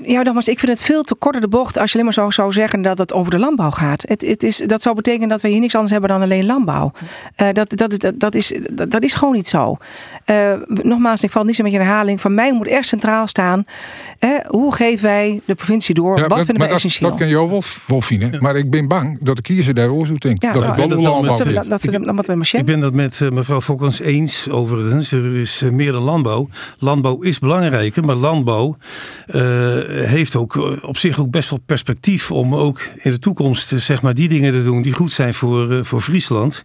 ja, 0.04 0.22
nogmaals, 0.22 0.48
ik 0.48 0.58
vind 0.58 0.72
het 0.72 0.82
veel 0.82 1.02
te 1.02 1.14
korte 1.14 1.40
de 1.40 1.48
bocht 1.48 1.78
als 1.78 1.92
je 1.92 1.98
alleen 1.98 2.04
maar 2.14 2.24
zo 2.24 2.30
zou 2.30 2.52
zeggen 2.52 2.82
dat 2.82 2.98
het 2.98 3.12
over 3.12 3.30
de 3.30 3.38
landbouw 3.38 3.70
gaat. 3.70 4.02
Het, 4.06 4.22
het 4.26 4.42
is, 4.42 4.56
dat 4.66 4.82
zou 4.82 4.94
betekenen 4.94 5.28
dat 5.28 5.40
we 5.40 5.48
hier 5.48 5.60
niks 5.60 5.72
anders 5.74 5.92
hebben 5.92 6.10
dan 6.10 6.22
alleen 6.22 6.46
landbouw. 6.46 6.92
Eh, 7.36 7.48
dat, 7.52 7.76
dat, 7.76 7.92
is- 7.92 7.98
dat, 7.98 8.20
dat, 8.20 8.34
is, 8.34 8.52
dat, 8.72 8.90
dat 8.90 9.02
is 9.02 9.14
gewoon 9.14 9.34
niet 9.34 9.48
zo. 9.48 9.76
Eh, 10.24 10.52
nogmaals, 10.66 11.22
ik 11.22 11.30
val 11.30 11.44
niet 11.44 11.56
zo 11.56 11.62
met 11.62 11.72
je 11.72 11.78
herhaling. 11.78 12.20
Van 12.20 12.34
mij 12.34 12.52
moet 12.52 12.66
echt 12.66 12.86
centraal 12.86 13.26
staan. 13.26 13.64
hoe 14.46 14.74
geven 14.74 15.04
wij 15.04 15.40
de 15.46 15.54
provincie 15.54 15.94
door? 15.94 16.18
Ja, 16.18 16.26
Wat 16.26 16.36
vinden 16.36 16.46
maar 16.46 16.56
wij 16.58 16.66
dat, 16.68 16.76
essentieel? 16.76 17.08
dat 17.10 17.18
kan 17.18 17.28
jou 17.28 17.48
wel, 17.50 17.62
wel 17.86 18.00
vinden. 18.00 18.42
Maar 18.42 18.56
ik 18.56 18.70
ben 18.70 18.88
bang 18.88 19.18
dat 19.22 19.36
de 19.36 19.42
kiezer 19.42 19.74
daar 19.74 19.88
ook 19.88 20.06
zo 20.06 20.14
denkt. 20.18 20.42
Ja, 20.42 20.52
dat 20.52 20.62
nou, 20.62 20.80
het 20.80 20.90
wel 20.90 21.00
landbouw 21.02 21.20
met- 21.22 21.30
is. 21.30 21.38
dat, 21.38 21.54
dat, 21.54 21.82
dat, 21.82 21.92
dat, 21.92 22.16
dat 22.16 22.26
we 22.26 22.34
maar 22.34 22.50
Ik 22.52 22.64
ben 22.64 22.80
dat 22.80 22.94
met 22.94 23.20
eh, 23.20 23.30
mevrouw 23.30 23.60
Fokkens 23.60 24.00
eens 24.00 24.48
overigens. 24.50 25.12
Er 25.12 25.36
is 25.36 25.62
meer 25.72 25.92
dan 25.92 26.02
landbouw. 26.02 26.48
Landbouw 26.78 27.20
is 27.22 27.38
belangrijker, 27.38 28.04
maar 28.04 28.14
landbouw 28.16 28.76
eh, 29.26 29.40
heeft 29.94 30.36
ook 30.36 30.56
eh, 30.56 30.84
op 30.84 30.96
zich 30.96 31.20
ook 31.20 31.30
best 31.30 31.50
wel 31.50 31.58
perspectief 31.66 32.30
om 32.30 32.54
ook 32.54 32.80
in 32.96 33.10
de 33.10 33.18
toekomst 33.18 33.72
eh, 33.72 33.78
zeg 33.78 34.02
maar, 34.02 34.14
die 34.14 34.28
dingen 34.28 34.52
te 34.52 34.62
doen 34.62 34.82
die 34.82 34.92
goed 34.92 35.12
zijn 35.12 35.34
voor, 35.34 35.72
eh, 35.72 35.78
voor 35.82 36.00
Friesland. 36.00 36.64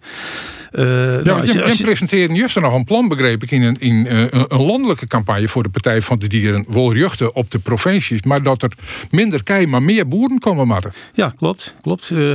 Nou, 0.72 1.24
Ja, 1.24 1.32
als 1.32 1.40
want 1.40 1.52
je- 1.52 1.64
als 1.64 1.78
je 1.78 1.84
presenteerde 1.84 2.34
juist 2.34 2.60
nog 2.60 2.74
een 2.74 2.84
plan, 2.84 3.08
begreep 3.08 3.44
ik, 3.44 3.52
in, 3.52 3.62
een, 3.64 3.76
in 3.80 4.08
eh, 4.08 4.22
een, 4.48 4.62
landelijke 4.66 5.08
campagne 5.08 5.48
voor 5.48 5.64
de 5.64 5.70
Partij 5.70 6.02
van 6.02 6.20
de 6.20 6.28
Dieren. 6.28 6.66
Wel 6.70 6.94
juchten 6.96 7.36
op 7.36 7.52
de 7.52 7.60
provincies, 7.60 8.24
maar 8.24 8.44
dat 8.44 8.64
er 8.64 8.72
minder 9.12 9.44
kei, 9.44 9.68
maar 9.68 9.84
meer 9.84 10.08
boeren 10.08 10.40
komen 10.40 10.68
matten. 10.68 10.92
Ja, 11.14 11.34
klopt. 11.38 11.76
klopt. 11.82 12.12
Eh, 12.12 12.34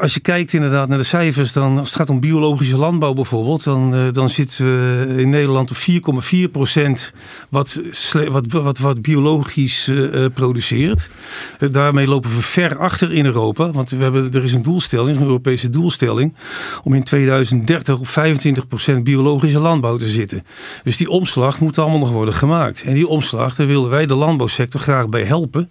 als 0.00 0.14
je 0.14 0.20
kijkt 0.20 0.52
inderdaad 0.52 0.88
naar 0.88 0.98
de 0.98 1.04
cijfers, 1.04 1.52
dan 1.52 1.78
als 1.78 1.88
het 1.88 1.98
gaat 1.98 2.10
om 2.10 2.20
biologische 2.20 2.76
landbouw 2.76 3.12
bijvoorbeeld, 3.12 3.64
dan, 3.64 4.08
dan 4.12 4.28
zitten 4.28 4.64
we 4.64 5.14
in 5.22 5.28
Nederland 5.28 5.70
op 5.70 5.76
4,4 5.76 6.48
procent 6.52 7.12
wat, 7.48 7.80
sle- 7.90 8.30
wat, 8.30 8.46
wat, 8.52 8.78
wat 8.78 9.02
biologisch 9.02 9.90
produceert. 10.34 11.10
Daarmee 11.70 12.06
lopen 12.06 12.30
we 12.30 12.42
ver 12.42 12.78
achter 12.78 13.12
in 13.12 13.24
Europa, 13.24 13.70
want 13.70 13.90
we 13.90 14.02
hebben, 14.02 14.30
er 14.32 14.44
is 14.44 14.52
een 14.52 14.62
doelstelling, 14.62 15.16
een 15.16 15.22
Europese 15.22 15.70
doelstelling, 15.70 16.34
om 16.82 16.94
in 16.94 17.02
2030 17.44 17.98
op 17.98 18.08
25 18.08 18.66
procent 18.66 19.04
biologische 19.04 19.58
landbouw 19.58 19.96
te 19.96 20.08
zitten. 20.08 20.42
Dus 20.82 20.96
die 20.96 21.10
omslag 21.10 21.60
moet 21.60 21.78
allemaal 21.78 21.98
nog 21.98 22.10
worden 22.10 22.34
gemaakt. 22.34 22.82
En 22.82 22.94
die 22.94 23.06
omslag, 23.06 23.54
daar 23.54 23.66
willen 23.66 23.90
wij 23.90 24.06
de 24.06 24.14
landbouwsector 24.14 24.80
graag 24.80 25.08
bij 25.08 25.24
helpen. 25.24 25.70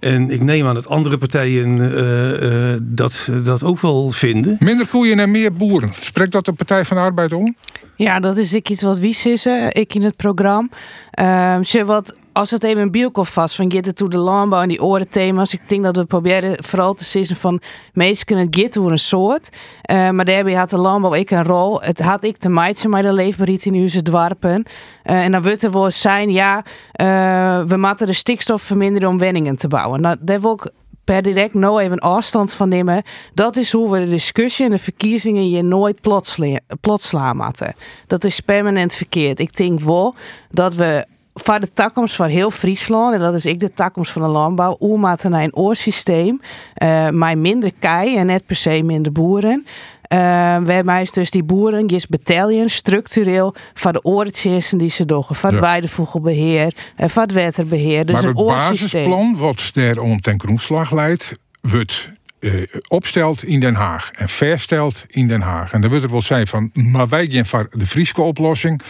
En 0.00 0.30
ik 0.30 0.40
neem 0.40 0.66
aan 0.66 0.74
dat 0.74 0.88
andere 0.88 1.18
partijen 1.18 1.78
eh, 1.78 2.72
eh, 2.72 2.80
dat, 2.82 3.28
dat 3.44 3.64
ook 3.64 3.80
wel 3.80 4.10
vinden. 4.10 4.56
Minder 4.60 4.86
koeien 4.86 5.18
en 5.18 5.30
meer 5.30 5.52
boeren. 5.52 5.92
Spreekt 5.94 6.32
dat 6.32 6.44
de 6.44 6.52
Partij 6.52 6.84
van 6.84 6.96
de 6.96 7.02
Arbeid 7.02 7.32
om? 7.32 7.56
Ja, 7.96 8.20
dat 8.20 8.36
is 8.36 8.52
ik 8.52 8.68
iets 8.68 8.82
wat 8.82 8.98
wies 8.98 9.26
is, 9.26 9.46
ik 9.68 9.94
in 9.94 10.02
het 10.02 10.16
programma. 10.16 10.68
Ehm 11.10 11.62
ze 11.62 11.84
wat, 11.84 12.16
als 12.32 12.50
het 12.50 12.64
even 12.64 12.82
een 12.82 12.90
bielkof 12.90 13.32
vast 13.32 13.54
van 13.54 13.72
get 13.72 13.96
to 13.96 14.08
de 14.08 14.16
landbouw 14.16 14.62
en 14.62 14.68
die 14.68 14.82
oren 14.82 15.08
thema's. 15.08 15.52
Ik 15.52 15.68
denk 15.68 15.84
dat 15.84 15.96
we 15.96 16.04
proberen 16.04 16.64
vooral 16.64 16.94
te 16.94 17.04
zien 17.04 17.26
van 17.26 17.60
meest 17.92 18.24
kunnen 18.24 18.46
het 18.50 18.72
door 18.72 18.90
een 18.90 18.98
soort. 18.98 19.50
Eh, 19.82 20.10
maar 20.10 20.24
daarbij 20.24 20.54
had 20.54 20.70
de 20.70 20.78
landbouw 20.78 21.14
ik 21.14 21.30
een 21.30 21.44
rol. 21.44 21.80
Het 21.80 22.00
had 22.00 22.24
ik 22.24 22.36
te 22.36 22.48
meidje 22.48 22.88
maar 22.88 23.02
de 23.02 23.12
leefbaarheid 23.12 23.64
in 23.64 23.74
onze 23.74 24.02
dwarpen. 24.02 24.64
Eh, 25.02 25.24
en 25.24 25.32
dan 25.32 25.42
wordt 25.42 25.62
er 25.62 25.72
wel 25.72 25.84
eens 25.84 26.00
zijn, 26.00 26.32
ja, 26.32 26.64
eh, 26.92 27.62
we 27.62 27.76
moeten 27.76 28.06
de 28.06 28.12
stikstof 28.12 28.62
verminderen 28.62 29.08
om 29.08 29.18
wenningen 29.18 29.56
te 29.56 29.68
bouwen. 29.68 30.00
Nou, 30.00 30.16
daar 30.20 30.40
wil 30.40 30.52
ik 30.52 30.70
per 31.04 31.22
direct 31.22 31.54
nou 31.54 31.80
even 31.80 31.98
afstand 31.98 32.52
van 32.52 32.68
nemen. 32.68 33.02
Dat 33.34 33.56
is 33.56 33.72
hoe 33.72 33.90
we 33.90 33.98
de 33.98 34.10
discussie 34.10 34.64
en 34.64 34.70
de 34.70 34.78
verkiezingen 34.78 35.50
je 35.50 35.62
nooit 35.62 36.00
plotsle- 36.00 36.60
plotslaan 36.80 37.36
moeten. 37.36 37.74
Dat 38.06 38.24
is 38.24 38.40
permanent 38.40 38.94
verkeerd. 38.94 39.40
Ik 39.40 39.56
denk 39.56 39.80
wel 39.80 40.14
dat 40.50 40.74
we 40.74 41.06
voor 41.34 41.60
de 41.60 41.72
toekomst 41.72 42.14
van 42.14 42.28
heel 42.28 42.50
Friesland, 42.50 43.14
en 43.14 43.20
dat 43.20 43.34
is 43.34 43.46
ik 43.46 43.60
de 43.60 43.72
toekomst 43.74 44.12
van 44.12 44.22
de 44.22 44.28
landbouw, 44.28 44.76
hoe 44.78 44.98
moeten 44.98 45.30
naar 45.30 45.42
een 45.42 45.56
oorsysteem, 45.56 46.40
eh 46.74 47.08
maar 47.08 47.38
minder 47.38 47.72
kei 47.78 48.16
en 48.16 48.26
net 48.26 48.46
per 48.46 48.56
se 48.56 48.82
minder 48.82 49.12
boeren. 49.12 49.66
Uh, 50.14 51.00
is 51.00 51.12
dus 51.12 51.30
die 51.30 51.42
boeren 51.42 51.88
je 51.88 52.02
betalen 52.08 52.70
structureel 52.70 53.54
van 53.74 53.92
de 53.92 54.04
oortjes 54.04 54.68
die 54.68 54.90
ze 54.90 55.04
doen, 55.04 55.24
van 55.28 55.50
het 55.50 55.58
Ja. 55.58 55.66
weidevogelbeheer, 55.66 56.74
en 56.96 57.10
van 57.10 57.22
het 57.22 57.32
waterbeheer. 57.32 58.06
Dus 58.06 58.14
maar 58.14 58.24
het 58.24 58.46
basisplan 58.46 59.36
wat 59.36 59.70
daar 59.72 59.98
om 59.98 60.20
ten 60.20 60.40
grondslag 60.40 60.90
leidt, 60.90 61.32
wordt 61.60 62.10
eh, 62.38 62.62
opstelt 62.88 63.44
in 63.44 63.60
Den 63.60 63.74
Haag 63.74 64.10
en 64.10 64.28
verstelt 64.28 65.04
in 65.08 65.28
Den 65.28 65.40
Haag. 65.40 65.72
En 65.72 65.80
dan 65.80 65.90
wordt 65.90 66.04
er 66.04 66.10
wel 66.10 66.22
zijn 66.22 66.46
van, 66.46 66.70
maar 66.72 67.08
wij 67.08 67.26
gaan 67.30 67.46
voor 67.46 67.68
de 67.70 67.86
Friese 67.86 68.22
oplossing. 68.22 68.80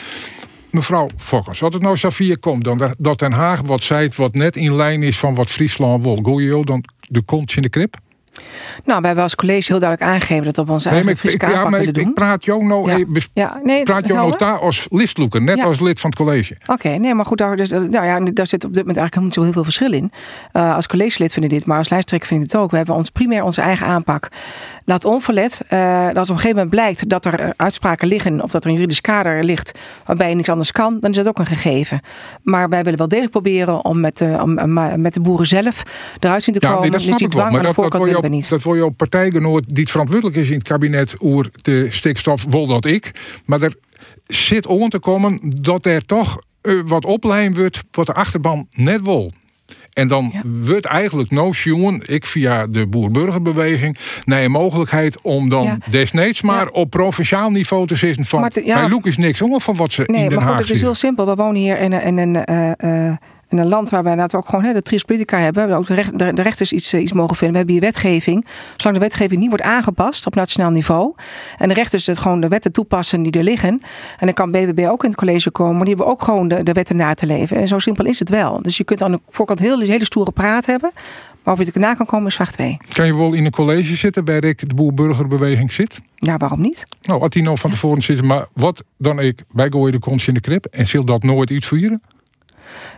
Mevrouw 0.72 1.06
Fokkers, 1.16 1.62
als 1.62 1.74
het 1.74 1.82
nou 1.82 1.96
vier 2.10 2.38
komt, 2.38 2.64
dan 2.64 2.78
dat- 2.78 3.18
Den 3.18 3.32
Haag 3.32 3.60
wat 3.60 3.82
zei 3.82 4.08
wat 4.16 4.34
net 4.34 4.56
in 4.56 4.74
lijn 4.74 5.02
is 5.02 5.18
van 5.18 5.34
wat 5.34 5.50
Friesland 5.50 6.02
wil, 6.02 6.16
gooi 6.22 6.46
je 6.46 6.64
dan 6.64 6.84
de 7.00 7.22
kont 7.22 7.56
in 7.56 7.62
de 7.62 7.68
krip? 7.68 7.96
Nou, 8.84 9.00
we 9.00 9.06
hebben 9.06 9.24
als 9.24 9.34
college 9.34 9.72
heel 9.72 9.80
duidelijk 9.80 10.10
aangegeven 10.12 10.44
dat 10.44 10.58
op 10.58 10.70
onze 10.70 10.88
Nee, 10.90 11.04
eigen 11.04 11.32
ik, 11.32 11.42
ja, 11.50 11.68
maar 11.68 11.82
ik, 11.82 11.94
doen. 11.94 12.08
ik 12.08 12.14
praat 12.14 12.44
jou 12.44 12.64
nou, 12.66 12.90
Ja. 12.90 12.96
eh, 12.98 13.04
bes- 13.08 13.28
ja, 13.32 13.60
nee, 13.64 13.82
praat 13.82 14.06
jou 14.06 14.18
nou 14.18 14.38
daar 14.38 14.58
als 14.58 14.86
listloeker, 14.90 15.42
net 15.42 15.56
Ja. 15.56 15.64
als 15.64 15.80
lid 15.80 16.00
van 16.00 16.10
het 16.10 16.18
college. 16.18 16.56
Oké, 16.66 16.88
nee, 16.88 17.14
maar 17.14 17.24
goed, 17.26 17.38
daar, 17.38 17.56
dus, 17.56 17.70
nou 17.70 17.90
ja, 18.04 18.20
daar 18.20 18.46
zit 18.46 18.64
op 18.64 18.70
dit 18.74 18.80
moment 18.80 18.96
eigenlijk 18.98 19.20
niet 19.26 19.34
zo 19.34 19.42
heel 19.42 19.52
veel 19.52 19.64
verschil 19.64 19.92
in. 19.92 20.12
Eh, 20.52 20.74
als 20.74 20.86
collegelid 20.86 21.32
vind 21.32 21.44
ik 21.44 21.50
dit, 21.50 21.66
maar 21.66 21.78
als 21.78 21.88
lijsttrekker 21.88 22.28
vind 22.28 22.44
ik 22.44 22.52
het 22.52 22.60
ook. 22.60 22.70
We 22.70 22.76
hebben 22.76 22.94
ons 22.94 23.10
primair 23.10 23.42
onze 23.44 23.60
eigen 23.60 23.86
aanpak. 23.86 24.28
Laat 24.84 25.04
onverlet, 25.04 25.60
eh, 25.68 26.06
dat 26.06 26.16
als 26.16 26.30
op 26.30 26.36
een 26.36 26.40
gegeven 26.40 26.48
moment 26.56 26.70
blijkt 26.70 27.08
dat 27.08 27.24
er 27.24 27.40
eh, 27.40 27.48
uitspraken 27.56 28.08
liggen 28.08 28.42
of 28.42 28.50
dat 28.50 28.62
er 28.64 28.68
een 28.70 28.76
juridisch 28.76 29.00
kader 29.00 29.44
ligt 29.44 29.78
waarbij 30.06 30.28
je 30.28 30.34
niks 30.34 30.48
anders 30.48 30.72
kan, 30.72 30.96
dan 31.00 31.10
is 31.10 31.16
dat 31.16 31.28
ook 31.28 31.38
een 31.38 31.46
gegeven. 31.46 32.00
Maar 32.42 32.68
wij 32.68 32.82
willen 32.82 32.98
wel 32.98 33.08
degelijk 33.08 33.32
proberen 33.32 33.84
om 33.84 34.00
met, 34.00 34.18
de 34.18 34.38
om, 34.42 34.54
met 35.00 35.14
de 35.14 35.20
boeren 35.20 35.46
zelf 35.46 35.82
eruit 36.20 36.42
zien 36.42 36.54
te 36.54 36.60
Ja, 36.60 36.66
komen. 36.72 36.82
nee, 36.82 36.90
dat 36.90 36.98
dus 36.98 37.08
snap 37.08 37.18
die 37.18 37.26
ik 37.28 37.32
wel. 37.32 37.42
Maar 37.50 37.62
dat, 37.62 38.21
dat, 38.22 38.30
niet. 38.30 38.48
dat 38.48 38.62
wil 38.62 38.74
je 38.74 38.90
partijgenoot 38.90 39.64
die 39.68 39.80
het 39.82 39.90
verantwoordelijk 39.90 40.36
is 40.36 40.48
in 40.48 40.58
het 40.58 40.68
kabinet 40.68 41.14
over 41.18 41.50
de 41.62 41.86
stikstof, 41.90 42.44
wil 42.48 42.66
dat 42.66 42.84
ik. 42.84 43.10
Maar 43.44 43.62
er 43.62 43.74
zit 44.26 44.66
om 44.66 44.88
te 44.88 44.98
komen 44.98 45.38
dat 45.60 45.86
er 45.86 46.04
toch 46.06 46.40
eh, 46.60 46.74
wat 46.84 47.04
opleiding 47.04 47.56
wordt 47.56 47.82
wat 47.90 48.06
de 48.06 48.12
achterban 48.14 48.66
net 48.70 49.00
wil. 49.02 49.32
En 49.92 50.08
dan 50.08 50.30
Ja. 50.32 50.40
wordt 50.44 50.84
eigenlijk 50.86 51.30
no 51.30 51.50
jongen, 51.50 52.02
ik 52.04 52.26
via 52.26 52.66
de 52.66 52.86
boer-burgerbeweging, 52.86 53.98
naar 54.24 54.42
een 54.42 54.50
mogelijkheid 54.50 55.20
om 55.20 55.48
dan 55.48 55.64
Ja. 55.64 55.78
desnoods 55.90 56.42
maar 56.42 56.64
Ja. 56.64 56.70
op 56.70 56.90
provinciaal 56.90 57.50
niveau 57.50 57.86
te 57.86 57.94
zitten 57.94 58.24
van. 58.24 58.40
Maar 58.40 58.50
ja. 58.64 58.88
bij 58.88 58.98
is 59.02 59.16
niks 59.16 59.42
om 59.42 59.60
van 59.60 59.76
wat 59.76 59.92
ze 59.92 60.02
Nee, 60.06 60.22
in 60.22 60.28
Den 60.28 60.38
maar 60.38 60.46
goed, 60.46 60.56
Haag 60.56 60.66
het 60.66 60.76
is 60.76 60.80
heel 60.80 60.94
simpel. 60.94 61.26
We 61.26 61.34
wonen 61.34 61.60
hier 61.60 61.78
in 61.80 61.92
een, 61.92 62.02
in 62.02 62.18
een, 62.18 62.44
eh, 62.44 63.08
eh, 63.08 63.16
in 63.52 63.58
een 63.58 63.68
land 63.68 63.90
waar 63.90 64.02
wij 64.02 64.12
inderdaad 64.12 64.40
ook 64.40 64.48
gewoon 64.48 64.64
hè, 64.64 64.72
de 64.72 64.82
trias 64.82 65.02
politica 65.02 65.38
hebben, 65.38 65.68
we 65.68 65.74
ook 65.74 65.86
de, 65.86 65.94
recht, 65.94 66.18
de, 66.18 66.42
rechters 66.42 66.72
iets, 66.72 66.94
iets 66.94 67.12
mogen 67.12 67.36
vinden. 67.36 67.52
We 67.52 67.56
hebben 67.56 67.74
hier 67.74 67.92
wetgeving. 67.92 68.46
Zolang 68.76 68.98
de 68.98 69.04
wetgeving 69.04 69.40
niet 69.40 69.48
wordt 69.48 69.64
aangepast 69.64 70.26
op 70.26 70.34
nationaal 70.34 70.70
niveau 70.70 71.14
en 71.58 71.68
de 71.68 71.74
rechters 71.74 72.06
het 72.06 72.18
gewoon 72.18 72.40
de 72.40 72.48
wetten 72.48 72.72
toepassen 72.72 73.22
die 73.22 73.32
er 73.32 73.44
liggen. 73.44 73.82
En 74.18 74.26
dan 74.26 74.34
kan 74.34 74.50
BBB 74.50 74.86
ook 74.88 75.02
in 75.02 75.10
het 75.10 75.18
college 75.18 75.50
komen, 75.50 75.76
maar 75.76 75.84
die 75.84 75.94
hebben 75.94 76.12
ook 76.12 76.22
gewoon 76.22 76.48
de, 76.48 76.62
de 76.62 76.72
wetten 76.72 76.96
na 76.96 77.14
te 77.14 77.26
leven. 77.26 77.56
En 77.56 77.68
zo 77.68 77.78
simpel 77.78 78.04
is 78.04 78.18
het 78.18 78.28
wel. 78.28 78.62
Dus 78.62 78.76
je 78.76 78.84
kunt 78.84 79.02
aan 79.02 79.12
de 79.12 79.20
voorkant 79.30 79.58
heel, 79.58 79.80
hele 79.80 80.04
stoere 80.04 80.30
praat 80.30 80.66
hebben. 80.66 80.90
Maar 81.42 81.54
of 81.54 81.64
je 81.64 81.72
er 81.72 81.80
na 81.80 81.94
kan 81.94 82.06
komen 82.06 82.26
is 82.26 82.34
vraag 82.34 82.52
2. 82.52 82.76
Kan 82.92 83.06
je 83.06 83.16
wel 83.16 83.32
in 83.32 83.44
een 83.44 83.50
college 83.50 83.96
zitten 83.96 84.24
bij 84.24 84.38
Rick 84.38 84.68
de 84.68 84.74
Boer-Burgerbeweging 84.74 85.72
zit? 85.72 86.00
Ja, 86.14 86.36
waarom 86.36 86.60
niet? 86.60 86.84
Nou, 87.02 87.20
had 87.20 87.34
hij 87.34 87.42
nou 87.42 87.58
van 87.58 87.70
tevoren 87.70 88.02
zitten, 88.02 88.26
maar 88.26 88.46
wat 88.52 88.84
dan 88.98 89.20
ik, 89.20 89.44
wij 89.52 89.70
gooien 89.70 89.92
de 89.92 89.98
kons 89.98 90.28
in 90.28 90.34
de 90.34 90.40
krip 90.40 90.64
en 90.64 90.86
zult 90.86 91.06
dat 91.06 91.22
nooit 91.22 91.50
iets 91.50 91.66
vieren? 91.66 92.02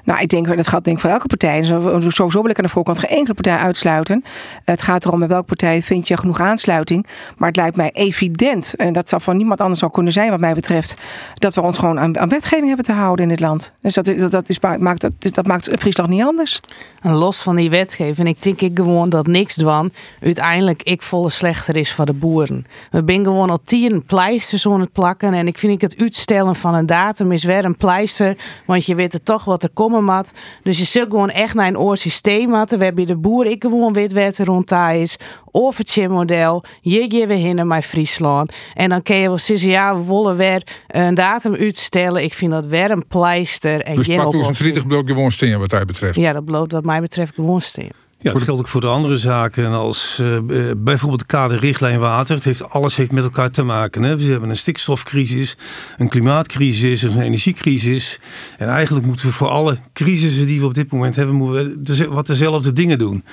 Nou, 0.04 0.20
ik 0.20 0.28
denk 0.28 0.56
dat 0.56 0.68
gaat 0.68 0.84
denk 0.84 1.00
voor 1.00 1.10
elke 1.10 1.26
partij. 1.26 1.62
Sowieso 1.62 2.42
wil 2.42 2.50
ik 2.50 2.58
aan 2.58 2.64
de 2.64 2.70
voorkant 2.70 2.98
geen 2.98 3.10
enkele 3.10 3.34
partij 3.34 3.56
uitsluiten. 3.56 4.24
Het 4.64 4.82
gaat 4.82 5.04
erom 5.04 5.18
bij 5.18 5.28
welke 5.28 5.46
partij 5.46 5.82
vind 5.82 6.08
je 6.08 6.16
genoeg 6.16 6.40
aansluiting. 6.40 7.06
Maar 7.36 7.48
het 7.48 7.56
lijkt 7.56 7.76
mij 7.76 7.90
evident, 7.92 8.74
en 8.76 8.92
dat 8.92 9.08
zal 9.08 9.20
van 9.20 9.36
niemand 9.36 9.60
anders 9.60 9.80
zou 9.80 9.90
kunnen 9.92 10.12
zijn 10.12 10.30
wat 10.30 10.40
mij 10.40 10.54
betreft, 10.54 10.94
dat 11.34 11.54
we 11.54 11.60
ons 11.60 11.78
gewoon 11.78 12.00
aan, 12.00 12.18
aan 12.18 12.28
wetgeving 12.28 12.66
hebben 12.66 12.84
te 12.84 12.92
houden 12.92 13.22
in 13.24 13.30
dit 13.30 13.40
land. 13.40 13.72
Dus 13.80 13.94
dat, 13.94 14.06
dat, 14.06 14.30
dat, 14.30 14.48
is, 14.48 14.60
maakt, 14.78 15.00
dat, 15.00 15.12
dat 15.18 15.46
maakt 15.46 15.70
Friesland 15.78 16.10
niet 16.10 16.22
anders. 16.22 16.60
Los 17.02 17.42
van 17.42 17.56
die 17.56 17.70
wetgeving, 17.70 18.28
ik 18.28 18.42
denk 18.42 18.60
ik 18.60 18.76
gewoon 18.76 19.08
dat 19.08 19.26
niks 19.26 19.54
dwan 19.54 19.92
uiteindelijk 20.20 20.82
ik 20.82 21.02
volle 21.02 21.30
slechter 21.30 21.76
is 21.76 21.92
voor 21.92 22.06
de 22.06 22.12
boeren. 22.12 22.66
We 22.90 23.02
zijn 23.06 23.24
gewoon 23.24 23.50
al 23.50 23.60
tien 23.64 24.04
pleisters 24.04 24.66
aan 24.66 24.80
het 24.80 24.92
plakken 24.92 25.34
en 25.34 25.46
ik 25.46 25.58
vind 25.58 25.72
ik 25.72 25.80
het 25.80 26.00
uitstellen 26.00 26.56
van 26.56 26.74
een 26.74 26.86
datum 26.86 27.32
is 27.32 27.44
weer 27.44 27.64
een 27.64 27.76
pleister, 27.76 28.36
want 28.64 28.86
je 28.86 28.94
weet 28.94 29.12
het 29.12 29.24
toch 29.24 29.44
wat 29.44 29.62
er 29.64 29.70
komen 29.74 30.04
moet. 30.04 30.32
Dus 30.62 30.78
je 30.78 30.84
zult 30.84 31.10
gewoon 31.10 31.30
echt 31.30 31.54
naar 31.54 31.68
een 31.68 31.78
oor 31.78 31.96
systeem 31.96 32.48
moeten. 32.48 32.78
We 32.78 32.84
hebben 32.84 33.06
de 33.06 33.16
boer, 33.16 33.46
ik 33.46 33.62
gewoon 33.62 33.92
wat 33.92 34.12
er 34.38 34.44
rond 34.44 34.68
daar 34.68 34.96
is. 34.96 35.16
Of 35.50 35.76
het 35.76 36.08
model. 36.08 36.64
Je 36.80 37.04
geeft 37.08 37.26
we 37.26 37.38
in 37.38 37.54
naar 37.54 37.82
Friesland. 37.82 38.52
En 38.74 38.88
dan 38.88 39.02
kun 39.02 39.16
je 39.16 39.28
wel 39.28 39.38
zeggen, 39.38 39.68
ja, 39.68 39.96
we 39.96 40.04
willen 40.04 40.36
weer 40.36 40.62
een 40.88 41.14
datum 41.14 41.54
uitstellen. 41.54 42.22
Ik 42.22 42.34
vind 42.34 42.52
dat 42.52 42.66
weer 42.66 42.90
een 42.90 43.06
pleister. 43.06 43.80
En 43.80 43.96
dus 43.96 44.04
2030 44.04 44.86
bloot 44.86 45.08
gewoon 45.08 45.32
steen 45.32 45.58
wat 45.58 45.70
hij 45.70 45.84
betreft? 45.84 46.16
Ja, 46.16 46.32
dat 46.32 46.44
bloot 46.44 46.72
wat 46.72 46.84
mij 46.84 47.00
betreft 47.00 47.34
gewoon 47.34 47.60
steen. 47.60 48.03
Ja, 48.24 48.32
het 48.32 48.42
geldt 48.42 48.60
ook 48.60 48.68
voor 48.68 48.80
de 48.80 48.86
andere 48.86 49.16
zaken. 49.16 49.72
Als 49.72 50.18
uh, 50.22 50.72
bijvoorbeeld 50.76 51.20
de 51.20 51.26
kaderrichtlijn 51.26 51.98
water. 51.98 52.34
Het 52.34 52.44
heeft, 52.44 52.70
alles 52.70 52.96
heeft 52.96 53.12
met 53.12 53.24
elkaar 53.24 53.50
te 53.50 53.62
maken. 53.62 54.02
Hè. 54.02 54.16
We 54.16 54.24
hebben 54.24 54.50
een 54.50 54.56
stikstofcrisis, 54.56 55.56
een 55.96 56.08
klimaatcrisis, 56.08 57.02
een 57.02 57.20
energiecrisis. 57.20 58.18
En 58.58 58.68
eigenlijk 58.68 59.06
moeten 59.06 59.26
we 59.26 59.32
voor 59.32 59.48
alle 59.48 59.78
crisissen 59.92 60.46
die 60.46 60.60
we 60.60 60.66
op 60.66 60.74
dit 60.74 60.92
moment 60.92 61.16
hebben, 61.16 61.34
moeten 61.34 61.98
we 61.98 62.08
wat 62.08 62.26
dezelfde 62.26 62.72
dingen 62.72 62.98
doen. 62.98 63.24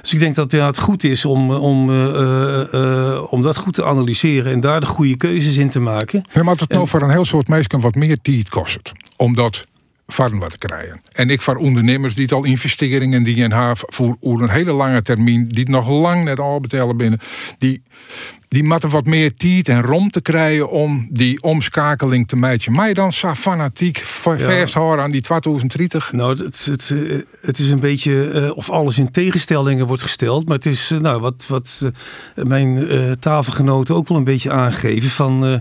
Dus 0.00 0.12
ik 0.12 0.20
denk 0.20 0.34
dat 0.34 0.52
ja, 0.52 0.66
het 0.66 0.78
goed 0.78 1.04
is 1.04 1.24
om, 1.24 1.50
om, 1.50 1.90
uh, 1.90 2.72
uh, 2.72 3.32
om 3.32 3.42
dat 3.42 3.56
goed 3.56 3.74
te 3.74 3.84
analyseren 3.84 4.52
en 4.52 4.60
daar 4.60 4.80
de 4.80 4.86
goede 4.86 5.16
keuzes 5.16 5.56
in 5.56 5.70
te 5.70 5.80
maken. 5.80 6.24
Maar 6.42 6.54
het 6.54 6.68
nou 6.68 6.86
voor 6.86 7.02
een 7.02 7.10
heel 7.10 7.24
soort 7.24 7.48
mensen 7.48 7.80
wat 7.80 7.94
meer 7.94 8.18
tijd 8.22 8.48
kost. 8.48 8.92
Omdat 9.16 9.66
van 10.06 10.38
wat 10.38 10.58
krijgen. 10.58 11.00
En 11.12 11.30
ik 11.30 11.42
voor 11.42 11.56
ondernemers 11.56 12.14
die 12.14 12.32
al 12.32 12.44
investeringen 12.44 13.22
die 13.22 13.36
in 13.36 13.50
haar 13.50 13.76
voor 13.80 14.16
een 14.20 14.50
hele 14.50 14.72
lange 14.72 15.02
termijn, 15.02 15.48
die 15.48 15.68
nog 15.68 15.88
lang 15.88 16.24
net 16.24 16.38
al 16.38 16.60
betalen 16.60 16.96
binnen, 16.96 17.18
die 17.58 17.82
die 18.56 18.64
moeten 18.64 18.90
wat 18.90 19.06
meer 19.06 19.34
tijd 19.34 19.68
en 19.68 19.82
rom 19.82 20.10
te 20.10 20.20
krijgen 20.20 20.70
om 20.70 21.06
die 21.10 21.42
omschakeling 21.42 22.28
te. 22.28 22.36
Maar 22.36 22.88
je 22.88 22.94
dan 22.94 23.12
zo 23.12 23.34
fanatiek 23.34 23.98
vasthouden 23.98 25.04
aan 25.04 25.10
die 25.10 25.22
2030? 25.22 26.12
Nou, 26.12 26.44
het, 26.44 26.64
het, 26.64 26.94
het 27.40 27.58
is 27.58 27.70
een 27.70 27.80
beetje 27.80 28.32
uh, 28.34 28.56
of 28.56 28.70
alles 28.70 28.98
in 28.98 29.10
tegenstellingen 29.10 29.86
wordt 29.86 30.02
gesteld. 30.02 30.46
Maar 30.46 30.56
het 30.56 30.66
is 30.66 30.90
uh, 30.90 30.98
nou, 30.98 31.20
wat, 31.20 31.44
wat 31.48 31.80
uh, 31.84 32.44
mijn 32.44 32.88
tafelgenoten 33.18 33.94
ook 33.94 34.08
wel 34.08 34.18
een 34.18 34.24
beetje 34.24 34.50
aangeven. 34.50 35.10
Van, 35.10 35.60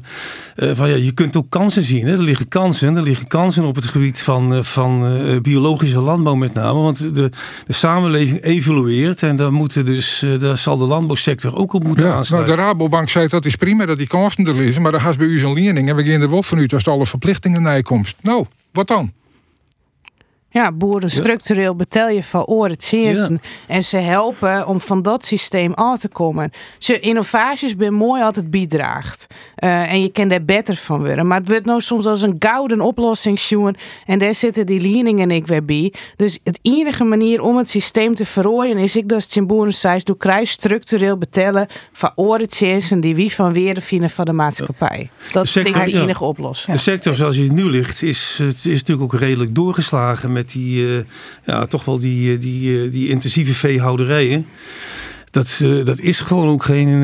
van 0.55 0.89
ja, 0.89 0.95
je 0.95 1.11
kunt 1.11 1.35
ook 1.35 1.49
kansen 1.49 1.83
zien. 1.83 2.07
Hè? 2.07 2.11
Er 2.11 2.21
liggen 2.21 2.47
kansen. 2.47 2.95
Er 2.95 3.03
liggen 3.03 3.27
kansen 3.27 3.63
op 3.63 3.75
het 3.75 3.85
gebied 3.85 4.21
van, 4.21 4.65
van 4.65 5.17
biologische 5.41 5.99
landbouw 5.99 6.35
met 6.35 6.53
name. 6.53 6.81
Want 6.81 7.15
de, 7.15 7.29
de 7.67 7.73
samenleving 7.73 8.43
evolueert. 8.43 9.23
En 9.23 9.35
daar, 9.35 9.53
moeten 9.53 9.85
dus, 9.85 10.25
daar 10.39 10.57
zal 10.57 10.77
de 10.77 10.85
landbouwsector 10.85 11.55
ook 11.55 11.73
op 11.73 11.83
moeten 11.83 12.03
ja, 12.03 12.09
nou, 12.09 12.19
aansluiten. 12.19 12.55
Nou, 12.55 12.84
Rabobank 12.85 13.09
zei 13.09 13.27
dat 13.27 13.45
is 13.45 13.55
prima 13.55 13.85
dat 13.85 13.97
die 13.97 14.07
kosten 14.07 14.47
er 14.47 14.55
liggen, 14.55 14.81
maar 14.81 14.91
dan 14.91 15.01
gaat 15.01 15.17
bij 15.17 15.27
u 15.27 15.39
zo'n 15.39 15.53
lening 15.53 15.89
en 15.89 15.95
we 15.95 16.05
gaan 16.05 16.21
er 16.21 16.29
wel 16.29 16.43
van 16.43 16.57
u 16.57 16.67
als 16.67 16.87
alle 16.87 17.05
verplichtingen 17.05 17.61
naar 17.61 17.81
komt. 17.81 18.15
Nou, 18.21 18.45
wat 18.71 18.87
dan? 18.87 19.11
Ja, 20.55 20.71
boeren 20.71 21.09
structureel 21.09 21.75
betel 21.75 22.09
je 22.09 22.23
van 22.23 22.45
oren 22.45 22.75
ja. 22.77 23.29
En 23.67 23.83
ze 23.83 23.97
helpen 23.97 24.67
om 24.67 24.81
van 24.81 25.01
dat 25.01 25.25
systeem 25.25 25.73
af 25.73 25.99
te 25.99 26.07
komen. 26.07 26.51
Ze 26.77 26.99
innovaties 26.99 27.75
ben 27.75 27.93
mooi 27.93 28.23
altijd 28.23 28.49
bijdraagt. 28.49 29.27
Uh, 29.63 29.91
en 29.91 30.01
je 30.01 30.09
kan 30.09 30.27
daar 30.27 30.45
beter 30.45 30.75
van 30.75 30.99
worden. 30.99 31.27
Maar 31.27 31.39
het 31.39 31.47
wordt 31.47 31.65
nou 31.65 31.81
soms 31.81 32.05
als 32.05 32.21
een 32.21 32.35
gouden 32.39 32.81
oplossing 32.81 33.39
zien. 33.39 33.75
En 34.05 34.19
daar 34.19 34.35
zitten 34.35 34.65
die 34.65 34.81
leningen 34.81 35.31
ik 35.31 35.47
weer 35.47 35.65
bij. 35.65 35.93
Dus 36.15 36.39
het 36.43 36.59
enige 36.61 37.03
manier 37.03 37.41
om 37.41 37.57
het 37.57 37.69
systeem 37.69 38.15
te 38.15 38.25
verrooien 38.25 38.77
is 38.77 38.95
ik 38.95 39.09
dat 39.09 39.33
het 39.33 39.47
boeren 39.47 39.73
zei, 39.73 39.99
doe 40.03 40.17
krijg 40.17 40.49
structureel 40.49 41.17
betellen 41.17 41.67
van 41.91 42.11
oren 42.15 42.99
die 42.99 43.15
wie 43.15 43.33
van 43.33 43.53
weer 43.53 43.81
vinden 43.81 44.09
van 44.09 44.25
de 44.25 44.33
maatschappij. 44.33 45.09
Dat 45.31 45.43
is 45.43 45.53
de 45.53 45.83
enige 45.85 46.23
oplossing. 46.23 46.75
De 46.75 46.81
sector 46.81 47.13
zoals 47.13 47.35
hij 47.35 47.47
nu 47.47 47.69
ligt 47.69 48.01
is, 48.01 48.37
het 48.41 48.65
is 48.65 48.83
natuurlijk 48.83 49.13
ook 49.13 49.19
redelijk 49.19 49.55
doorgeslagen 49.55 50.31
met 50.31 50.44
die, 50.51 50.87
uh, 50.87 50.99
ja, 51.45 51.65
toch 51.65 51.85
wel 51.85 51.99
die, 51.99 52.33
eh, 52.33 52.39
die, 52.39 52.69
uh, 52.69 52.91
die 52.91 53.09
intensieve 53.09 53.53
veehouderijen. 53.53 54.47
Dat, 55.31 55.63
dat 55.83 55.99
is 55.99 56.19
gewoon 56.19 56.47
ook 56.47 56.63
geen 56.63 57.03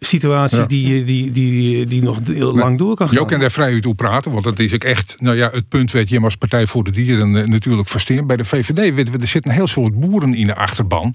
situatie 0.00 0.66
die, 0.66 1.04
die, 1.04 1.30
die, 1.30 1.86
die 1.86 2.02
nog 2.02 2.18
heel 2.24 2.54
lang 2.54 2.78
door 2.78 2.96
kan 2.96 3.08
gaan. 3.08 3.18
Je 3.18 3.26
kan 3.26 3.40
daar 3.40 3.50
vrij 3.50 3.72
uit 3.72 3.96
praten, 3.96 4.32
want 4.32 4.44
dat 4.44 4.58
is 4.58 4.74
ook 4.74 4.84
echt 4.84 5.14
nou 5.18 5.36
ja, 5.36 5.50
het 5.52 5.68
punt 5.68 5.92
wat 5.92 6.08
je 6.08 6.20
als 6.20 6.36
Partij 6.36 6.66
voor 6.66 6.84
de 6.84 6.90
Dieren 6.90 7.50
natuurlijk 7.50 7.88
versteert. 7.88 8.26
Bij 8.26 8.36
de 8.36 8.44
VVD 8.44 8.94
weten 8.94 9.12
we, 9.12 9.18
er 9.18 9.26
zitten 9.26 9.50
een 9.50 9.56
heel 9.56 9.66
soort 9.66 10.00
boeren 10.00 10.34
in 10.34 10.46
de 10.46 10.54
achterban. 10.54 11.14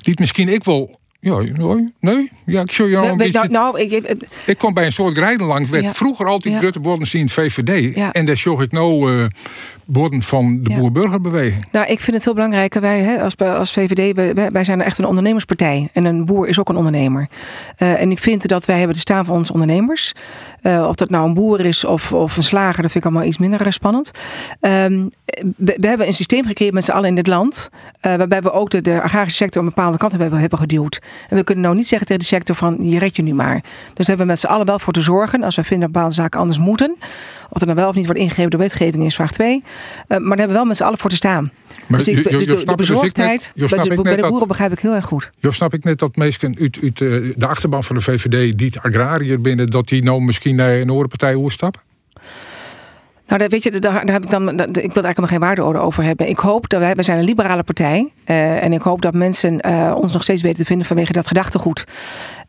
Die 0.00 0.10
het 0.10 0.18
misschien 0.18 0.48
ik 0.48 0.64
wel 0.64 1.00
ja, 1.24 1.38
nee, 1.38 1.92
nee. 2.00 2.30
Ja, 2.46 2.60
ik 2.60 2.72
show 2.72 2.90
jou 2.90 3.08
een 3.08 3.16
beetje... 3.16 3.32
Nou, 3.32 3.48
nou, 3.48 3.80
ik, 3.80 4.16
ik, 4.46 4.58
kom 4.58 4.74
bij 4.74 4.86
een 4.86 4.92
soort 4.92 5.16
grijden 5.16 5.46
langs. 5.46 5.70
Werd 5.70 5.96
vroeger 5.96 6.26
altijd 6.26 6.54
ja. 6.54 6.60
Rutte 6.60 6.80
worden 6.80 7.08
zien 7.08 7.20
in 7.20 7.26
het 7.26 7.34
VVD. 7.34 7.94
En 8.12 8.24
daar 8.24 8.36
zag 8.36 8.60
ik 8.60 8.72
nou 8.72 9.12
uh, 9.12 9.24
worden 9.92 10.22
van 10.22 10.58
de 10.62 10.70
ja. 10.70 10.78
boer-burgerbeweging. 10.78 11.66
Nou, 11.70 11.86
ik 11.86 12.00
vind 12.00 12.16
het 12.16 12.24
heel 12.24 12.34
belangrijk. 12.34 12.74
Wij 12.74 13.00
hè, 13.00 13.22
als, 13.22 13.36
als 13.36 13.72
VVD, 13.72 14.34
wij, 14.34 14.50
wij 14.52 14.64
zijn 14.64 14.82
echt 14.82 14.98
een 14.98 15.04
ondernemerspartij. 15.04 15.88
En 15.92 16.04
een 16.04 16.24
boer 16.24 16.48
is 16.48 16.58
ook 16.58 16.68
een 16.68 16.76
ondernemer. 16.76 17.28
Uh, 17.78 18.00
en 18.00 18.10
ik 18.10 18.18
vind 18.18 18.48
dat 18.48 18.64
wij 18.64 18.76
hebben 18.76 18.94
te 18.94 19.00
staan 19.00 19.24
voor 19.24 19.34
onze 19.34 19.52
ondernemers. 19.52 20.12
Uh, 20.62 20.86
of 20.88 20.94
dat 20.94 21.10
nou 21.10 21.28
een 21.28 21.34
boer 21.34 21.60
is 21.60 21.84
of, 21.84 22.12
of 22.12 22.36
een 22.36 22.42
slager, 22.42 22.82
dat 22.82 22.90
vind 22.90 23.04
ik 23.04 23.10
allemaal 23.10 23.28
iets 23.28 23.38
minder 23.38 23.72
spannend. 23.72 24.10
Um, 24.60 25.10
we, 25.56 25.76
we, 25.80 25.86
hebben 25.88 26.06
een 26.06 26.14
systeem 26.14 26.44
gecreëerd 26.44 26.74
met 26.74 26.84
z'n 26.84 26.90
allen 26.90 27.08
in 27.08 27.14
dit 27.14 27.26
land. 27.26 27.68
waarbij 28.00 28.42
we 28.42 28.52
ook 28.52 28.70
de, 28.70 28.82
de 28.82 29.02
agrarische 29.02 29.36
sector 29.36 29.62
een 29.62 29.68
bepaalde 29.68 29.98
kant 29.98 30.12
hebben, 30.12 30.38
hebben 30.38 30.58
geduwd. 30.58 31.02
En 31.28 31.36
we 31.36 31.44
kunnen 31.44 31.64
nou 31.64 31.76
niet 31.76 31.88
zeggen 31.88 32.06
tegen 32.06 32.22
de 32.22 32.28
sector 32.28 32.56
van 32.56 32.76
je 32.80 32.98
red 32.98 33.16
je 33.16 33.22
nu 33.22 33.34
maar. 33.34 33.60
Dus 33.60 34.06
daar 34.06 34.06
hebben 34.06 34.26
we 34.26 34.32
met 34.32 34.40
z'n 34.40 34.46
allen 34.46 34.66
wel 34.66 34.78
voor 34.78 34.92
te 34.92 35.02
zorgen. 35.02 35.42
Als 35.42 35.56
we 35.56 35.64
vinden 35.64 35.86
dat 35.86 35.92
bepaalde 35.92 36.14
zaken 36.14 36.40
anders 36.40 36.58
moeten. 36.58 36.96
Of 37.48 37.60
er 37.60 37.66
nou 37.66 37.78
wel 37.78 37.88
of 37.88 37.94
niet 37.94 38.06
wordt 38.06 38.20
ingegeven 38.20 38.50
door 38.50 38.60
wetgeving 38.60 39.04
is 39.04 39.14
vraag 39.14 39.32
2. 39.32 39.62
Eh, 40.08 40.18
maar 40.18 40.18
daar 40.18 40.28
hebben 40.28 40.46
we 40.46 40.52
wel 40.52 40.64
met 40.64 40.76
z'n 40.76 40.82
allen 40.82 40.98
voor 40.98 41.10
te 41.10 41.16
staan. 41.16 41.52
Maar 41.86 41.98
dus 41.98 42.08
ik, 42.08 42.30
de, 42.30 42.44
de, 42.44 42.64
de 42.64 42.74
bezorgdheid 42.74 43.52
dus 43.54 43.70
bij, 43.70 43.78
de, 43.88 44.02
bij 44.02 44.16
de 44.16 44.28
boeren 44.28 44.48
begrijp 44.48 44.72
ik 44.72 44.78
heel 44.78 44.94
erg 44.94 45.04
goed. 45.04 45.30
Jo, 45.38 45.50
snap 45.50 45.74
ik 45.74 45.84
net 45.84 45.98
dat 45.98 46.16
mensen 46.16 46.56
uit, 46.60 46.78
uit 46.82 47.00
uh, 47.00 47.32
de 47.36 47.46
achterban 47.46 47.82
van 47.82 47.96
de 47.96 48.02
VVD, 48.02 48.58
die 48.58 48.66
het 48.66 48.82
agrariër 48.82 49.40
binnen, 49.40 49.66
dat 49.66 49.88
die 49.88 50.02
nou 50.02 50.22
misschien 50.22 50.56
naar 50.56 50.70
een 50.70 50.92
orenpartij 50.92 51.34
oorstappen? 51.34 51.80
Nou, 53.26 53.46
weet 53.48 53.62
je, 53.62 53.78
daar, 53.78 54.04
heb 54.04 54.24
ik 54.24 54.30
dan. 54.30 54.48
Ik 54.48 54.74
wil 54.74 54.82
eigenlijk 54.82 55.18
nog 55.18 55.28
geen 55.28 55.40
waardeorde 55.40 55.78
over 55.78 56.04
hebben. 56.04 56.28
Ik 56.28 56.38
hoop 56.38 56.68
dat 56.68 56.80
wij, 56.80 56.94
wij 56.94 57.04
zijn 57.04 57.18
een 57.18 57.24
liberale 57.24 57.62
partij. 57.62 58.12
Uh, 58.26 58.62
en 58.62 58.72
ik 58.72 58.82
hoop 58.82 59.02
dat 59.02 59.14
mensen 59.14 59.60
uh, 59.66 59.94
ons 59.96 60.12
nog 60.12 60.22
steeds 60.22 60.42
weten 60.42 60.58
te 60.58 60.64
vinden 60.64 60.86
vanwege 60.86 61.12
dat 61.12 61.26
gedachtegoed. 61.26 61.84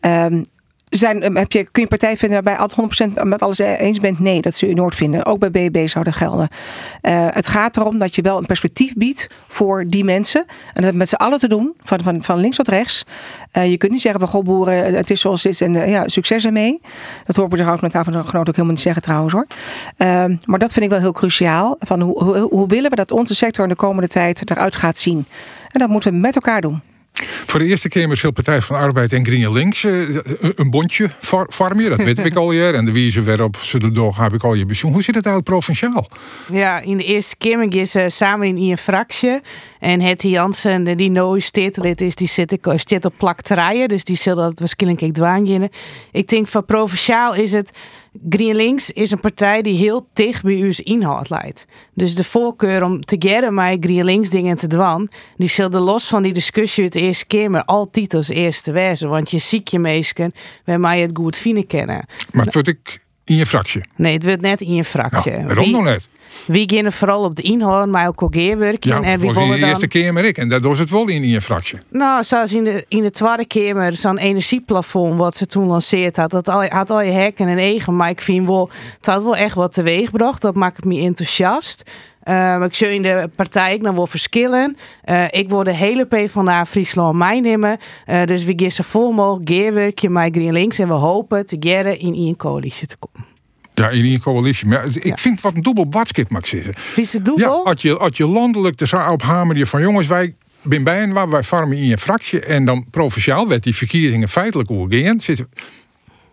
Um, 0.01 0.45
zijn, 0.95 1.21
ehm, 1.21 1.35
heb 1.35 1.51
je, 1.51 1.63
kun 1.63 1.71
je 1.71 1.81
een 1.81 1.87
partij 1.87 2.17
vinden 2.17 2.43
waarbij 2.43 2.65
je 2.65 2.71
100% 2.75 3.23
met 3.23 3.41
alles 3.41 3.59
eens 3.59 3.99
bent? 3.99 4.19
Nee, 4.19 4.41
dat 4.41 4.55
zul 4.55 4.69
je 4.69 4.75
nooit 4.75 4.95
vinden. 4.95 5.25
Ook 5.25 5.39
bij 5.39 5.51
BB 5.51 5.87
zou 5.87 6.03
dat 6.03 6.15
gelden. 6.15 6.47
Uh, 7.01 7.27
het 7.29 7.47
gaat 7.47 7.77
erom 7.77 7.97
dat 7.97 8.15
je 8.15 8.21
wel 8.21 8.37
een 8.37 8.45
perspectief 8.45 8.93
biedt 8.93 9.27
voor 9.47 9.85
die 9.87 10.03
mensen. 10.03 10.45
En 10.73 10.81
dat 10.81 10.93
met 10.93 11.09
z'n 11.09 11.15
allen 11.15 11.39
te 11.39 11.47
doen, 11.47 11.73
van, 11.81 12.03
van, 12.03 12.23
van 12.23 12.39
links 12.39 12.55
tot 12.55 12.67
rechts. 12.67 13.05
Je 13.51 13.77
kunt 13.77 13.91
niet 13.91 14.01
zeggen 14.01 14.19
van 14.19 14.29
goh 14.29 14.43
boeren, 14.43 14.93
het 14.93 15.09
is 15.09 15.21
zoals 15.21 15.43
het 15.43 15.51
is 15.51 15.61
en 15.61 15.89
ja, 15.89 16.07
succes 16.07 16.45
ermee. 16.45 16.81
Dat 17.25 17.35
hoor 17.35 17.45
ik 17.45 17.51
trouwens 17.51 17.81
met 17.81 17.93
haar 17.93 18.03
van 18.03 18.13
de 18.13 18.23
genoot 18.23 18.47
ook 18.47 18.55
helemaal 18.55 18.75
niet 18.75 18.83
zeggen 18.83 19.01
trouwens 19.01 19.33
hoor. 19.33 19.47
Ehm, 19.97 20.35
maar 20.45 20.59
dat 20.59 20.73
vind 20.73 20.85
ik 20.85 20.91
wel 20.91 20.99
heel 20.99 21.11
cruciaal. 21.11 21.75
Van 21.79 22.01
hoe, 22.01 22.23
hoe, 22.23 22.37
hoe 22.37 22.67
willen 22.67 22.89
we 22.89 22.95
dat 22.95 23.11
onze 23.11 23.35
sector 23.35 23.63
in 23.63 23.69
de 23.69 23.75
komende 23.75 24.07
tijd 24.09 24.49
eruit 24.49 24.75
gaat 24.75 24.97
zien? 24.97 25.25
En 25.71 25.79
dat 25.79 25.89
moeten 25.89 26.11
we 26.11 26.17
met 26.17 26.35
elkaar 26.35 26.61
doen. 26.61 26.81
Voor 27.45 27.59
de 27.59 27.65
eerste 27.65 27.89
keer 27.89 28.07
met 28.07 28.33
Partij 28.33 28.61
van 28.61 28.75
Arbeid 28.75 29.13
en 29.13 29.25
Green 29.25 29.51
Links 29.51 29.83
uh, 29.83 30.17
een 30.55 30.69
bondje 30.69 31.09
je. 31.47 31.89
Dat 31.89 32.03
weet 32.03 32.25
ik 32.25 32.35
al 32.43 32.51
jaar. 32.51 32.73
En 32.73 32.85
de 32.85 32.91
wijze 32.91 33.23
waarop 33.23 33.57
ze 33.57 33.79
de 33.79 33.91
dag 33.91 34.17
heb 34.17 34.33
ik 34.33 34.43
al 34.43 34.53
je 34.53 34.65
pensioen. 34.65 34.91
Hoe 34.91 35.03
zit 35.03 35.15
het 35.15 35.25
eigenlijk 35.25 35.55
provinciaal? 35.55 36.07
Ja, 36.51 36.79
in 36.79 36.97
de 36.97 37.03
eerste 37.03 37.35
keer 37.35 37.57
met 37.57 37.87
ze 37.87 38.05
samen 38.07 38.47
in 38.47 38.71
een 38.71 38.77
fractie. 38.77 39.41
En 39.79 40.01
Hetty 40.01 40.27
Jansen, 40.27 40.97
die 40.97 41.09
nooit 41.09 41.43
stedelid 41.43 42.01
is, 42.01 42.15
die 42.15 42.27
zit, 42.27 42.51
ik, 42.51 42.65
zit 42.75 43.05
op 43.05 43.13
plakterijen. 43.17 43.87
Dus 43.87 44.03
die 44.03 44.15
zullen 44.15 44.43
dat 44.43 44.59
waarschijnlijk 44.59 45.01
ik 45.01 45.13
dwaan 45.13 45.69
Ik 46.11 46.27
denk 46.27 46.47
van 46.47 46.65
provinciaal 46.65 47.35
is 47.35 47.51
het 47.51 47.71
GreenLinks 48.29 48.91
is 48.91 49.11
een 49.11 49.19
partij 49.19 49.61
die 49.61 49.77
heel 49.77 50.07
dicht 50.13 50.43
bij 50.43 50.55
uw 50.55 50.71
inhoud 50.75 51.29
leidt. 51.29 51.65
Dus 51.93 52.15
de 52.15 52.23
voorkeur 52.23 52.83
om 52.83 53.05
te 53.05 53.15
gerren 53.19 53.53
met 53.53 53.77
GreenLinks 53.79 54.29
dingen 54.29 54.57
te 54.57 54.67
doen, 54.67 55.09
die 55.37 55.49
zullen 55.49 55.81
los 55.81 56.07
van 56.07 56.23
die 56.23 56.33
discussie 56.33 56.83
het 56.83 56.95
eerste 56.95 57.25
keer 57.25 57.51
maar 57.51 57.65
altijd 57.65 58.13
als 58.13 58.29
eerste 58.29 58.71
wezen. 58.71 59.09
Want 59.09 59.31
je 59.31 59.39
ziek 59.39 59.67
je 59.67 59.79
meesken 59.79 60.33
wij 60.81 60.99
het 60.99 61.11
goed 61.13 61.37
vinden 61.37 61.67
kennen. 61.67 62.05
Maar 62.31 62.45
het 62.45 62.53
wordt 62.53 62.67
ik 62.67 63.01
in 63.25 63.35
je 63.35 63.45
fractie? 63.45 63.81
Nee, 63.95 64.13
het 64.13 64.23
wordt 64.23 64.41
net 64.41 64.61
in 64.61 64.75
je 64.75 64.83
fractie. 64.83 65.31
Ja, 65.31 65.43
waarom 65.43 65.71
nog 65.71 65.83
net? 65.83 66.07
Wie 66.45 66.73
gaan 66.75 66.91
vooral 66.91 67.23
op 67.23 67.35
de 67.35 67.41
inhoud, 67.41 67.87
maar 67.87 68.07
ook 68.07 68.23
geerwerken. 68.31 68.89
Ja, 68.89 69.01
en 69.01 69.19
wie 69.19 69.33
willen 69.33 69.49
dan... 69.49 69.59
de 69.59 69.65
eerste 69.65 69.87
kamer 69.87 70.25
ik. 70.25 70.37
En 70.37 70.49
dat 70.49 70.63
was 70.63 70.79
het 70.79 70.89
wel 70.89 71.07
in 71.07 71.27
je 71.27 71.41
fractie. 71.41 71.77
Nou, 71.89 72.23
zoals 72.23 72.53
in 72.53 72.63
de, 72.63 72.85
in 72.87 73.01
de 73.01 73.11
tweede 73.11 73.45
kamer, 73.45 73.93
zo'n 73.93 74.17
energieplafond 74.17 75.17
wat 75.17 75.35
ze 75.35 75.45
toen 75.45 75.67
lanceerd 75.67 76.17
had. 76.17 76.31
Dat 76.31 76.47
had 76.47 76.89
al 76.89 77.01
je 77.01 77.11
hekken 77.11 77.47
en 77.47 77.57
eigen. 77.57 77.95
Maar 77.95 78.09
ik 78.09 78.21
vind 78.21 78.47
wel, 78.47 78.69
het 78.97 79.05
had 79.05 79.23
wel 79.23 79.35
echt 79.35 79.55
wat 79.55 79.73
teweeggebracht. 79.73 80.41
Dat 80.41 80.55
maakt 80.55 80.85
me 80.85 80.99
enthousiast. 80.99 81.83
Uh, 82.29 82.63
ik 82.63 82.75
zie 82.75 82.93
in 82.93 83.01
de 83.01 83.29
partij 83.35 83.73
ik 83.73 83.81
nog 83.81 83.95
wel 83.95 84.07
verschillen. 84.07 84.77
Uh, 85.05 85.25
ik 85.29 85.49
word 85.49 85.65
de 85.65 85.73
hele 85.73 86.05
PvdA 86.05 86.65
Friesland 86.65 87.17
mij 87.17 87.39
nemen. 87.39 87.77
Uh, 88.07 88.23
dus 88.23 88.43
we 88.43 88.53
gaan 88.55 88.71
zo 88.71 88.83
vol 88.85 89.11
mogelijk 89.11 89.49
geerwerkje 89.49 90.09
met 90.09 90.35
GreenLinks. 90.35 90.79
En 90.79 90.87
we 90.87 90.93
hopen 90.93 91.45
te 91.45 91.57
geren 91.59 91.99
in 91.99 92.13
een 92.13 92.35
coalitie 92.35 92.87
te 92.87 92.95
komen. 92.99 93.32
Ja, 93.73 93.89
in 93.89 94.05
een 94.05 94.19
coalitie. 94.19 94.67
Maar 94.67 94.87
ik 94.99 95.19
vind 95.19 95.41
wat 95.41 95.55
een 95.55 95.61
dubbel 95.61 95.87
badskip 95.87 96.29
mag 96.29 96.47
zeggen. 96.47 96.73
Wie 96.95 97.03
is 97.03 97.13
het 97.13 97.25
dubbel? 97.25 97.63
Ja, 97.63 97.71
als 97.71 97.81
je, 97.81 97.97
als 97.97 98.17
je 98.17 98.27
landelijk 98.27 98.77
de 98.77 99.07
op 99.11 99.21
hamer 99.21 99.57
je 99.57 99.65
van 99.65 99.81
jongens, 99.81 100.07
wij 100.07 100.35
ben 100.61 100.83
bij 100.83 101.01
en 101.01 101.13
waar 101.13 101.29
wij 101.29 101.43
vormen 101.43 101.77
in 101.77 101.85
je 101.85 101.97
fractie 101.97 102.39
en 102.39 102.65
dan 102.65 102.85
provinciaal 102.89 103.47
werd 103.47 103.63
die 103.63 103.75
verkiezingen 103.75 104.29
feitelijk 104.29 104.69
oorgaan. 104.69 105.19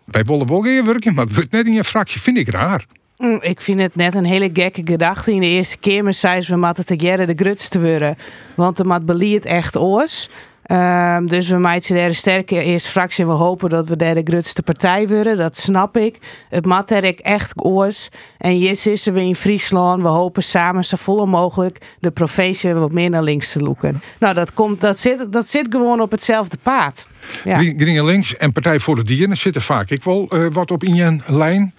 Wij 0.05 0.23
willen 0.23 0.47
wel 0.47 0.61
geen 0.61 0.85
werken, 0.85 1.13
maar 1.13 1.25
het 1.25 1.35
wordt 1.35 1.51
net 1.51 1.65
in 1.65 1.73
je 1.73 1.83
fractie, 1.83 2.21
vind 2.21 2.37
ik 2.37 2.49
raar. 2.49 2.85
Mm, 3.17 3.37
ik 3.41 3.61
vind 3.61 3.81
het 3.81 3.95
net 3.95 4.15
een 4.15 4.25
hele 4.25 4.49
gekke 4.53 4.81
gedachte. 4.83 5.31
In 5.31 5.39
de 5.39 5.47
eerste 5.47 5.77
keer 5.77 6.03
maar 6.03 6.13
zei 6.13 6.41
ze 6.41 6.51
we 6.51 6.57
moeten 6.57 6.85
te 6.85 6.95
de 6.95 7.33
grutste 7.35 7.81
worden. 7.81 8.15
Want 8.55 8.77
de 8.77 8.83
mat 8.83 9.05
beliert 9.05 9.45
echt 9.45 9.77
oors. 9.77 10.29
Um, 10.67 11.27
dus 11.27 11.49
we 11.49 11.57
maken 11.57 12.03
een 12.03 12.15
sterke 12.15 12.63
eerste 12.63 12.89
fractie. 12.89 13.25
We 13.25 13.31
hopen 13.31 13.69
dat 13.69 13.87
we 13.87 13.95
de 13.95 14.21
grootste 14.23 14.63
partij 14.63 15.07
worden. 15.07 15.37
Dat 15.37 15.57
snap 15.57 15.97
ik. 15.97 16.17
Het 16.49 16.65
mat 16.65 16.91
er 16.91 17.19
echt 17.19 17.63
oors. 17.63 18.09
En 18.37 18.59
yes 18.59 18.87
is 18.87 19.05
we 19.05 19.21
in 19.21 19.35
Friesland. 19.35 20.01
We 20.01 20.07
hopen 20.07 20.43
samen 20.43 20.85
zo 20.85 20.97
vol 20.99 21.25
mogelijk 21.25 21.77
de 21.99 22.11
provincie 22.11 22.73
wat 22.73 22.91
meer 22.91 23.09
naar 23.09 23.23
links 23.23 23.51
te 23.51 23.59
loeken. 23.59 24.01
Nou, 24.19 24.33
dat, 24.33 24.53
komt, 24.53 24.81
dat, 24.81 24.99
zit, 24.99 25.31
dat 25.31 25.49
zit 25.49 25.67
gewoon 25.69 26.01
op 26.01 26.11
hetzelfde 26.11 26.57
paad. 26.63 27.07
Ja. 27.43 27.59
Links 28.03 28.37
en 28.37 28.51
Partij 28.51 28.79
voor 28.79 28.95
de 28.95 29.03
Dieren 29.03 29.37
zitten 29.37 29.61
vaak 29.61 29.89
ik 29.89 30.03
wel 30.03 30.27
uh, 30.29 30.45
wat 30.51 30.71
op 30.71 30.83
in 30.83 30.95
je 30.95 31.17
lijn. 31.25 31.73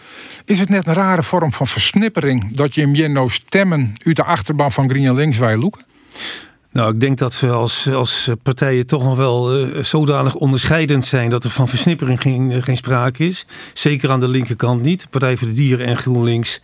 Is 0.45 0.59
het 0.59 0.69
net 0.69 0.87
een 0.87 0.95
rare 0.95 1.23
vorm 1.23 1.53
van 1.53 1.67
versnippering 1.67 2.57
dat 2.57 2.75
je 2.75 2.81
hem 2.81 3.13
nou 3.13 3.31
stemmen 3.31 3.93
uit 3.99 4.17
de 4.17 4.25
achterban 4.25 4.73
van 4.73 4.91
Green 4.91 5.15
Links 5.15 5.39
wij 5.39 5.57
loeken? 5.57 5.85
Nou, 6.73 6.95
ik 6.95 7.01
denk 7.01 7.19
dat 7.19 7.41
we 7.41 7.51
als, 7.51 7.89
als 7.89 8.31
partijen 8.43 8.87
toch 8.87 9.05
nog 9.05 9.17
wel 9.17 9.59
uh, 9.59 9.83
zodanig 9.83 10.35
onderscheidend 10.35 11.05
zijn 11.05 11.31
dat 11.31 11.45
er 11.45 11.51
van 11.51 11.69
versnippering 11.69 12.21
geen, 12.21 12.51
eh, 12.51 12.63
geen 12.63 12.77
sprake 12.77 13.27
is. 13.27 13.47
Zeker 13.73 14.11
aan 14.11 14.21
de 14.21 14.29
linkerkant 14.29 14.83
niet. 14.83 15.07
Partij 15.11 15.37
voor 15.37 15.49
de 15.49 15.55
Dieren 15.55 15.87
en 15.87 15.97
GroenLinks 15.97 16.61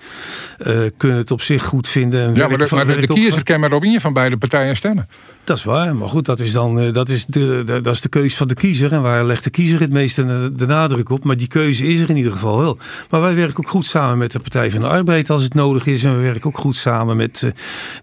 uh, 0.66 0.78
kunnen 0.96 1.18
het 1.18 1.30
op 1.30 1.40
zich 1.40 1.64
goed 1.64 1.88
vinden. 1.88 2.20
En 2.20 2.34
ja, 2.34 2.48
maar 2.48 2.58
de, 2.58 2.68
maar 2.74 2.86
de, 2.86 3.00
de 3.00 3.06
kiezer 3.06 4.00
van 4.00 4.12
beide 4.12 4.36
partijen 4.36 4.76
stemmen. 4.76 5.08
Dat 5.44 5.56
is 5.56 5.64
waar, 5.64 5.96
maar 5.96 6.08
goed, 6.08 6.24
dat 6.24 6.40
is 6.40 6.52
dan 6.52 6.92
dat 6.92 7.08
is 7.08 7.26
de, 7.26 7.62
de, 7.64 7.80
dat 7.80 7.94
is 7.94 8.00
de 8.00 8.08
keuze 8.08 8.36
van 8.36 8.48
de 8.48 8.54
kiezer. 8.54 8.92
En 8.92 9.02
waar 9.02 9.24
legt 9.24 9.44
de 9.44 9.50
kiezer 9.50 9.80
het 9.80 9.92
meeste 9.92 10.24
de, 10.24 10.54
de, 10.54 10.66
nadruk 10.66 11.10
op? 11.10 11.24
Maar 11.24 11.36
die 11.36 11.48
keuze 11.48 11.86
is 11.86 12.00
er 12.00 12.10
in 12.10 12.16
ieder 12.16 12.32
geval 12.32 12.58
wel. 12.58 12.78
Maar 13.10 13.20
wij 13.20 13.34
werken 13.34 13.58
ook 13.58 13.70
goed 13.70 13.86
samen 13.86 14.18
met 14.18 14.32
de 14.32 14.38
Partij 14.38 14.70
van 14.70 14.80
de 14.80 14.86
Arbeid 14.86 15.30
als 15.30 15.42
het 15.42 15.54
nodig 15.54 15.86
is. 15.86 16.04
En 16.04 16.16
we 16.16 16.22
werken 16.22 16.44
ook 16.44 16.58
goed 16.58 16.76
samen 16.76 17.16
met 17.16 17.52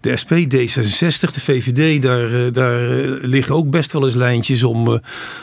de 0.00 0.16
SP, 0.20 0.32
D66, 0.32 1.32
de 1.32 1.40
VVD 1.40 1.95
daar, 2.00 2.32
eh, 2.32 2.52
daar 2.52 2.98
eh, 2.98 3.10
liggen 3.20 3.54
ook 3.54 3.70
best 3.70 3.92
wel 3.92 4.04
eens 4.04 4.14
lijntjes 4.14 4.64
om, 4.64 4.86
eh, 4.86 4.98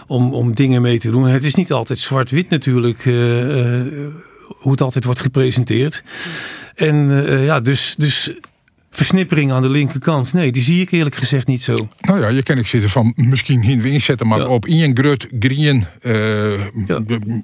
om, 0.07 0.33
om 0.33 0.55
dingen 0.55 0.81
mee 0.81 0.99
te 0.99 1.11
doen. 1.11 1.27
Het 1.27 1.43
is 1.43 1.55
niet 1.55 1.71
altijd 1.71 1.99
zwart-wit 1.99 2.49
natuurlijk, 2.49 3.03
hoe 4.59 4.71
het 4.71 4.81
altijd 4.81 5.03
wordt 5.03 5.21
gepresenteerd. 5.21 6.03
En 6.75 7.09
ja, 7.43 7.59
dus, 7.59 7.95
dus 7.97 8.31
versnippering 8.93 9.51
aan 9.51 9.61
de 9.61 9.69
linkerkant. 9.69 10.33
Nee, 10.33 10.51
die 10.51 10.61
zie 10.61 10.81
ik 10.81 10.91
eerlijk 10.91 11.15
gezegd 11.15 11.47
niet 11.47 11.63
zo. 11.63 11.75
Nou 12.01 12.19
ja, 12.19 12.27
je 12.27 12.43
kan 12.43 12.57
ik 12.57 12.67
zitten 12.67 12.89
van 12.89 13.13
misschien 13.15 13.61
hin 13.61 13.81
we 13.81 13.89
inzetten, 13.89 14.27
maar 14.27 14.47
op 14.47 14.65
in 14.65 14.97
grut 14.97 15.29
green 15.39 15.85
uh, 16.01 16.59
ja. 16.87 16.99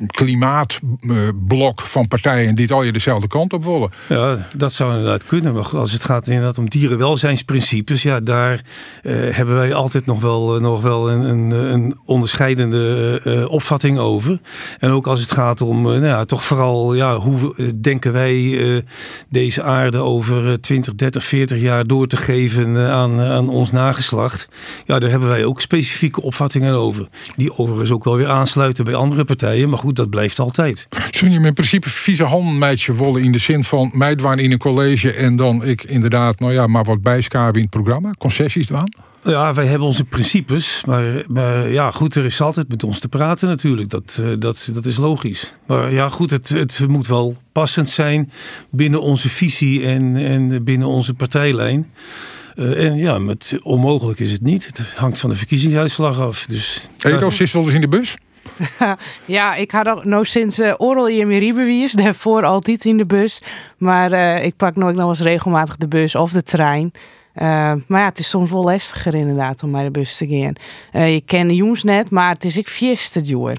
klimaatblok 0.08 1.82
van 1.82 2.08
partijen 2.08 2.56
die 2.56 2.66
het 2.66 2.74
al 2.74 2.84
je 2.84 2.92
dezelfde 2.92 3.28
kant 3.28 3.54
op 3.54 3.64
willen. 3.64 3.92
Ja, 4.10 4.48
dat 4.54 4.74
zou 4.74 4.92
inderdaad 4.92 5.26
kunnen. 5.26 5.54
Maar 5.54 5.78
als 5.78 5.92
het 5.92 6.04
gaat 6.04 6.28
inderdaad 6.28 6.58
om 6.58 6.70
dierenwelzijnsprincipes, 6.70 8.04
ja, 8.04 8.20
daar 8.20 8.62
uh, 9.04 9.36
hebben 9.36 9.56
wij 9.56 9.74
altijd 9.74 10.06
nog 10.06 10.22
wel, 10.22 10.60
nog 10.60 10.82
wel 10.82 11.12
een, 11.12 11.22
een, 11.22 11.52
een 11.52 11.98
onderscheidende 12.06 13.48
opvatting 13.50 13.98
over. 13.98 14.40
En 14.80 14.90
ook 14.90 15.08
als 15.08 15.22
het 15.22 15.32
gaat 15.32 15.62
om, 15.62 15.82
nou 15.82 16.06
ja, 16.06 16.26
toch 16.26 16.44
vooral, 16.44 16.94
ja, 16.94 17.18
hoe 17.18 17.74
denken 17.82 18.14
wij 18.14 18.58
deze 19.30 19.64
aarde 19.64 19.98
over 19.98 20.62
20, 20.62 20.96
30, 20.96 21.24
40 21.24 21.38
40 21.39 21.62
jaar 21.62 21.88
door 21.88 22.08
te 22.08 22.17
geven 22.17 22.75
eh, 22.75 22.91
aan, 22.91 23.19
eh, 23.19 23.32
aan 23.32 23.49
ons 23.49 23.71
nageslacht. 23.71 24.47
Ja, 24.86 24.99
daar 24.99 25.10
hebben 25.10 25.30
wij 25.30 25.45
ook 25.45 25.62
specifieke 25.62 26.21
opvattingen 26.21 26.73
over. 26.73 27.08
Die 27.36 27.58
overigens 27.58 27.91
ook 27.91 28.04
wel 28.04 28.17
weer 28.17 28.28
aansluiten 28.28 28.86
bij 28.86 28.95
andere 28.95 29.23
partijen. 29.23 29.69
Maar 29.69 29.78
goed, 29.78 29.95
dat 29.95 30.10
blijft 30.10 30.39
altijd. 30.39 30.88
Zul 31.12 31.30
je 31.30 31.39
in 31.39 31.54
principe 31.54 31.89
vieze 31.89 32.23
handmeidje 32.23 32.93
wollen 32.93 33.23
in 33.23 33.32
de 33.32 33.38
zin 33.38 33.63
van 33.63 33.91
meidwaan 33.93 34.39
in 34.39 34.52
een 34.52 34.58
college 34.58 35.13
en 35.13 35.36
dan 35.36 35.63
ik 35.65 35.84
inderdaad, 35.84 36.39
nou 36.39 36.54
ja, 36.54 36.67
maar 36.67 36.84
wat 36.84 37.02
bijschaven 37.02 37.54
in 37.54 37.62
het 37.62 37.69
programma? 37.69 38.12
Concessies 38.17 38.67
doen? 38.67 39.09
Ja, 39.24 39.54
wij 39.54 39.66
hebben 39.66 39.88
onze 39.88 40.04
principes. 40.04 40.84
Maar, 40.86 41.24
maar, 41.28 41.70
ja, 41.70 41.92
goed, 41.92 42.16
er 42.16 42.26
is 42.26 42.42
altijd 42.42 42.70
met 42.70 42.84
ons 42.84 43.00
te 43.00 43.08
praten 43.08 43.48
natuurlijk. 43.48 43.90
Dat, 43.90 44.20
eh, 44.22 44.30
dat, 44.40 44.70
dat 44.74 44.86
is 44.86 44.98
logisch. 44.98 45.54
Maar 45.68 45.92
ja, 45.92 46.10
goed, 46.10 46.32
het, 46.32 46.50
het 46.50 46.88
moet 46.88 47.08
wel 47.08 47.38
passend 47.52 47.90
zijn 47.90 48.32
binnen 48.70 49.02
onze 49.02 49.30
visie 49.30 49.86
en, 49.86 50.16
en 50.16 50.64
binnen 50.64 50.88
onze 50.88 51.14
partijlijn. 51.14 51.92
Uh, 52.56 52.86
en 52.86 52.96
ja, 52.96 53.20
met 53.20 53.60
onmogelijk 53.62 54.20
is 54.20 54.32
het 54.32 54.42
niet. 54.42 54.66
Het 54.66 54.94
hangt 54.96 55.20
van 55.20 55.30
de 55.30 55.36
verkiezingsuitslag 55.36 56.20
af. 56.20 56.46
Dus, 56.46 56.90
Edo, 56.98 57.30
zit 57.30 57.52
wel 57.52 57.64
eens 57.64 57.74
in 57.74 57.82
de 57.82 57.88
bus? 57.88 58.18
ja, 59.26 59.56
ik 59.56 59.72
had 59.72 59.88
ook 59.88 60.06
nog 60.06 60.28
sinds 60.28 60.60
uh, 60.60 60.74
Oral 60.78 61.08
IMRI 61.08 61.54
bewijs. 61.54 61.92
Daarvoor 61.92 62.46
altijd 62.46 62.86
in 62.86 62.98
de 62.98 63.06
bus. 63.06 63.42
Maar 63.78 64.12
uh, 64.12 64.46
ik 64.46 64.56
pak 64.56 64.76
nooit 64.76 64.96
nog 64.96 65.10
eens 65.10 65.22
regelmatig 65.22 65.78
de 65.78 65.88
bus 65.88 66.16
of 66.16 66.32
de 66.32 66.44
trein. 66.44 66.92
Uh, 67.41 67.45
maar 67.88 67.99
ja, 67.99 68.06
het 68.06 68.19
is 68.19 68.30
soms 68.30 68.49
wel 68.49 68.63
lastiger 68.63 69.15
inderdaad 69.15 69.63
om 69.63 69.71
bij 69.71 69.84
de 69.84 69.91
bus 69.91 70.17
te 70.17 70.28
gaan. 70.28 70.54
Uh, 70.93 71.13
je 71.13 71.21
kent 71.21 71.49
de 71.49 71.56
jongens 71.56 71.84
net, 71.84 72.10
maar 72.10 72.34
het 72.34 72.45
is 72.45 72.58
ik 72.58 72.67
vierste 72.67 73.21
duur. 73.21 73.58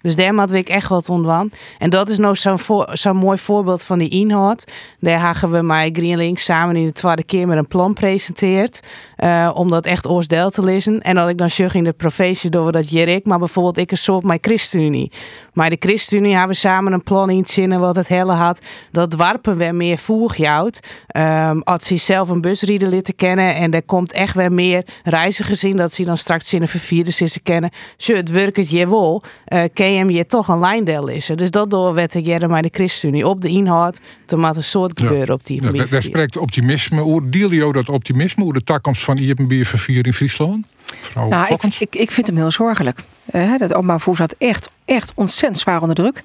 Dus 0.00 0.16
daar 0.16 0.34
had 0.34 0.52
ik 0.52 0.68
echt 0.68 0.88
wat 0.88 1.08
ontwan. 1.08 1.50
En 1.78 1.90
dat 1.90 2.08
is 2.08 2.18
nou 2.18 2.36
zo'n 2.36 2.58
zo'n 2.92 3.16
mooi 3.16 3.38
voorbeeld 3.38 3.84
van 3.84 3.98
die 3.98 4.08
inhoud. 4.08 4.64
Daar 5.00 5.38
hebben 5.40 5.50
we 5.50 5.66
met 5.66 5.90
GreenLinks 5.92 6.44
samen 6.44 6.76
in 6.76 6.84
de 6.84 6.92
tweede 6.92 7.22
keer 7.22 7.46
met 7.46 7.58
een 7.58 7.66
plan 7.66 7.94
presenteerd. 7.94 8.80
Uh, 9.24 9.50
om 9.54 9.70
dat 9.70 9.86
echt 9.86 10.08
oorsdeel 10.08 10.50
te 10.50 10.64
lezen. 10.64 11.00
En 11.00 11.14
dat 11.14 11.28
ik 11.28 11.38
dan 11.38 11.50
zeg 11.50 11.74
in 11.74 11.84
de 11.84 11.92
professie 11.92 12.50
door 12.50 12.72
dat 12.72 12.90
Jerik, 12.90 13.26
maar 13.26 13.38
bijvoorbeeld 13.38 13.78
ik 13.78 13.90
een 13.90 13.98
soort 13.98 14.24
mijn 14.24 14.38
ChristenUnie. 14.40 15.12
Maar 15.52 15.70
de 15.70 15.76
ChristenUnie 15.78 16.30
hebben 16.30 16.50
we 16.50 16.56
samen 16.56 16.92
een 16.92 17.02
plan 17.02 17.30
in 17.30 17.46
zinnen 17.46 17.80
wat 17.80 17.96
het 17.96 18.08
hele 18.08 18.32
had. 18.32 18.60
Dat 18.90 19.10
dwarpen 19.10 19.56
we 19.56 19.72
meer 19.72 19.98
voergoud. 19.98 20.80
Um, 21.16 21.62
als 21.62 21.84
ze 21.84 21.96
zelf 21.96 22.28
een 22.28 22.40
busrieder 22.40 22.88
lid 22.88 23.12
kennen 23.16 23.54
en 23.54 23.72
er 23.72 23.82
komt 23.82 24.12
echt 24.12 24.34
weer 24.34 24.52
meer 24.52 24.84
reizigers 25.04 25.64
in. 25.64 25.76
Dat 25.76 25.92
ze 25.92 26.04
dan 26.04 26.16
straks 26.16 26.54
in 26.54 26.62
een 26.62 26.68
vervierde 26.68 27.10
zitten 27.10 27.42
kennen. 27.42 27.70
Zo 27.96 28.14
het 28.14 28.30
werkt 28.30 28.70
je 28.70 28.88
wel. 28.88 29.22
Uh, 29.52 29.62
Je 29.90 30.26
toch 30.26 30.48
een 30.48 30.58
lijndeel 30.58 31.08
is. 31.08 31.26
Dus 31.26 31.50
dat 31.50 31.70
door 31.70 31.94
werd 31.94 32.14
ik 32.14 32.24
maar 32.48 32.62
de 32.62 32.68
ChristenUnie 32.72 33.26
op 33.26 33.40
de 33.40 33.48
inhoud. 33.48 34.00
Toen 34.26 34.40
een 34.56 34.62
soort 34.62 35.00
gebeuren 35.00 35.34
op 35.34 35.46
die 35.46 35.62
manier. 35.62 35.88
daar 35.90 36.02
spreekt 36.02 36.36
optimisme. 36.36 37.00
Hoe 37.00 37.28
deel 37.28 37.52
je 37.52 37.72
dat 37.72 37.88
optimisme? 37.88 38.42
Hoe 38.42 38.52
de 38.52 38.64
toekomst 38.64 39.04
van 39.04 39.16
IEPB 39.16 39.66
vervier 39.66 40.06
in 40.06 40.12
Friesland? 40.12 40.66
Mevrouw 40.98 41.28
nou, 41.28 41.54
ik, 41.54 41.74
ik, 41.78 41.94
ik, 41.94 42.10
vind 42.10 42.26
hem 42.26 42.36
heel 42.36 42.50
zorgelijk. 42.50 43.00
Uh, 43.32 43.58
dat 43.58 43.74
oma 43.74 43.98
Voer 43.98 44.16
zat 44.16 44.34
echt, 44.38 44.70
echt 44.84 45.12
ontzettend 45.14 45.58
zwaar 45.58 45.80
onder 45.80 45.96
druk. 45.96 46.22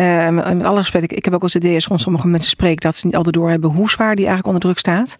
Uh, 0.00 0.28
met 0.28 0.64
alle 0.64 0.78
respect, 0.78 1.12
ik, 1.12 1.24
heb 1.24 1.34
ook 1.34 1.40
wel 1.40 1.50
eens 1.52 1.54
ideeën 1.54 1.80
soms 1.80 2.02
sommige 2.02 2.26
mensen 2.26 2.50
spreken 2.50 2.80
dat 2.80 2.96
ze 2.96 3.06
niet 3.06 3.16
altijd 3.16 3.34
doorhebben 3.34 3.70
hoe 3.70 3.90
zwaar 3.90 4.16
die 4.16 4.26
eigenlijk 4.26 4.46
onder 4.46 4.62
druk 4.62 4.78
staat. 4.78 5.16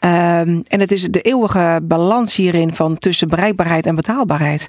Um, 0.00 0.62
en 0.68 0.80
het 0.80 0.92
is 0.92 1.02
de 1.02 1.20
eeuwige 1.20 1.80
balans 1.82 2.36
hierin 2.36 2.74
van 2.74 2.98
tussen 2.98 3.28
bereikbaarheid 3.28 3.86
en 3.86 3.94
betaalbaarheid. 3.94 4.66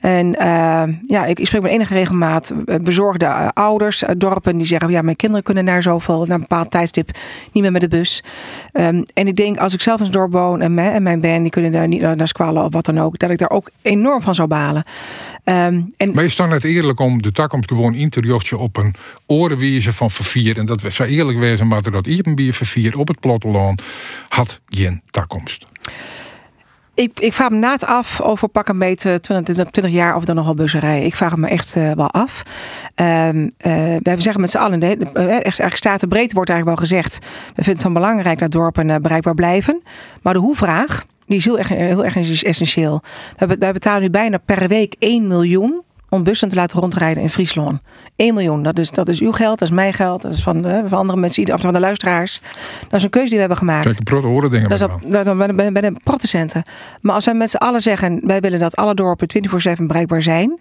En 0.00 0.26
uh, 0.26 0.82
ja, 1.06 1.24
ik, 1.24 1.46
spreek 1.46 1.62
met 1.62 1.70
enige 1.70 1.94
regelmaat 1.94 2.54
bezorgde 2.82 3.54
ouders 3.54 4.04
uit 4.04 4.20
dorpen 4.20 4.56
die 4.56 4.66
zeggen: 4.66 4.90
ja, 4.90 5.02
mijn 5.02 5.16
kinderen 5.16 5.44
kunnen 5.44 5.64
naar 5.64 5.82
zoveel, 5.82 6.24
naar 6.24 6.34
een 6.34 6.40
bepaald 6.40 6.70
tijdstip 6.70 7.10
niet 7.52 7.62
meer 7.62 7.72
met 7.72 7.80
de 7.80 7.88
bus. 7.88 8.22
Um, 8.72 9.04
en 9.14 9.26
ik 9.26 9.36
denk, 9.36 9.58
als 9.58 9.72
ik 9.72 9.82
zelf 9.82 9.98
in 9.98 10.04
het 10.04 10.12
dorp 10.12 10.32
woon 10.32 10.60
en 10.60 10.74
mijn, 10.74 10.92
en 10.92 11.02
mijn 11.02 11.20
band, 11.20 11.40
die 11.40 11.50
kunnen 11.50 11.72
daar 11.72 11.88
niet 11.88 12.00
naar 12.00 12.28
squallen 12.28 12.64
of 12.64 12.72
wat 12.72 12.84
dan 12.84 13.00
ook, 13.00 13.18
dat 13.18 13.30
ik 13.30 13.38
daar 13.38 13.50
ook 13.50 13.70
enorm 13.82 14.22
van 14.22 14.34
zou 14.34 14.48
balen. 14.48 14.84
En... 15.44 15.92
Maar 16.14 16.24
is 16.24 16.36
dan 16.36 16.50
het 16.50 16.64
eerlijk 16.64 17.00
om 17.00 17.22
de 17.22 17.32
takkomst 17.32 17.70
gewoon 17.70 17.94
in 17.94 18.08
te 18.08 18.56
op 18.56 18.76
een 18.76 18.83
orenwiezen 19.26 19.92
van 19.92 20.10
vervier 20.10 20.58
en 20.58 20.66
dat 20.66 20.80
we 20.80 20.90
zou 20.90 21.08
eerlijk 21.08 21.38
wezen, 21.38 21.66
maar 21.66 21.90
dat 21.90 22.06
Iepenbier 22.06 22.54
vervier 22.54 22.98
op 22.98 23.08
het 23.08 23.20
platteland 23.20 23.82
had 24.28 24.60
geen 24.68 25.02
takkomst? 25.10 25.66
Ik, 26.94 27.20
ik 27.20 27.32
vraag 27.32 27.50
me 27.50 27.56
na 27.56 27.72
het 27.72 27.84
af 27.84 28.20
over 28.20 28.48
pak 28.48 28.68
een 28.68 28.78
beetje 28.78 29.20
20, 29.20 29.54
20 29.54 29.92
jaar 29.92 30.16
of 30.16 30.24
dan 30.24 30.36
nogal 30.36 30.54
buzzerij. 30.54 31.04
Ik 31.04 31.14
vraag 31.14 31.36
me 31.36 31.48
echt 31.48 31.76
uh, 31.76 31.92
wel 31.92 32.10
af. 32.10 32.42
Um, 32.96 33.42
uh, 33.42 33.50
we 34.02 34.14
zeggen 34.16 34.40
met 34.40 34.50
z'n 34.50 34.58
allen, 34.58 34.80
de, 34.80 34.96
uh, 35.14 35.28
eigenlijk 35.30 35.76
statenbreed 35.76 36.32
wordt 36.32 36.50
eigenlijk 36.50 36.78
wel 36.78 36.88
gezegd. 36.88 37.18
We 37.18 37.52
vinden 37.54 37.72
het 37.72 37.82
van 37.82 37.92
belangrijk 37.92 38.38
dat 38.38 38.50
dorpen 38.50 39.02
bereikbaar 39.02 39.34
blijven. 39.34 39.82
Maar 40.22 40.32
de 40.32 40.38
hoe-vraag, 40.38 41.04
die 41.26 41.36
is 41.36 41.44
heel 41.44 41.58
erg, 41.58 41.68
heel 41.68 42.04
erg 42.04 42.42
essentieel. 42.42 43.02
Wij 43.58 43.72
betalen 43.72 44.02
nu 44.02 44.10
bijna 44.10 44.38
per 44.38 44.68
week 44.68 44.94
1 44.98 45.26
miljoen 45.26 45.83
om 46.14 46.22
bussen 46.22 46.48
te 46.48 46.54
laten 46.54 46.80
rondrijden 46.80 47.22
in 47.22 47.30
Friesland. 47.30 47.80
1 48.16 48.34
miljoen, 48.34 48.62
dat 48.62 48.78
is, 48.78 48.90
dat 48.90 49.08
is 49.08 49.20
uw 49.20 49.32
geld, 49.32 49.58
dat 49.58 49.68
is 49.68 49.74
mijn 49.74 49.94
geld, 49.94 50.22
dat 50.22 50.32
is 50.32 50.42
van, 50.42 50.66
uh, 50.66 50.78
van 50.86 50.98
andere 50.98 51.18
mensen, 51.18 51.54
of 51.54 51.60
van 51.60 51.72
de 51.72 51.80
luisteraars. 51.80 52.40
Dat 52.80 52.92
is 52.92 53.02
een 53.02 53.10
keuze 53.10 53.26
die 53.28 53.34
we 53.34 53.40
hebben 53.40 53.58
gemaakt. 53.58 53.84
Kijk, 53.84 54.04
protte 54.04 54.26
horen 54.26 54.50
dingen. 54.50 54.68
Dat 54.68 54.80
is 54.80 54.86
op, 54.86 55.24
dan 55.24 55.36
bij 55.72 55.80
de 55.80 55.96
protestenten. 56.04 56.62
Maar 57.00 57.14
als 57.14 57.24
wij 57.24 57.34
met 57.34 57.50
z'n 57.50 57.56
allen 57.56 57.80
zeggen, 57.80 58.20
wij 58.24 58.40
willen 58.40 58.58
dat 58.58 58.76
alle 58.76 58.94
dorpen 58.94 59.28
24-7 59.78 59.82
bereikbaar 59.86 60.22
zijn, 60.22 60.58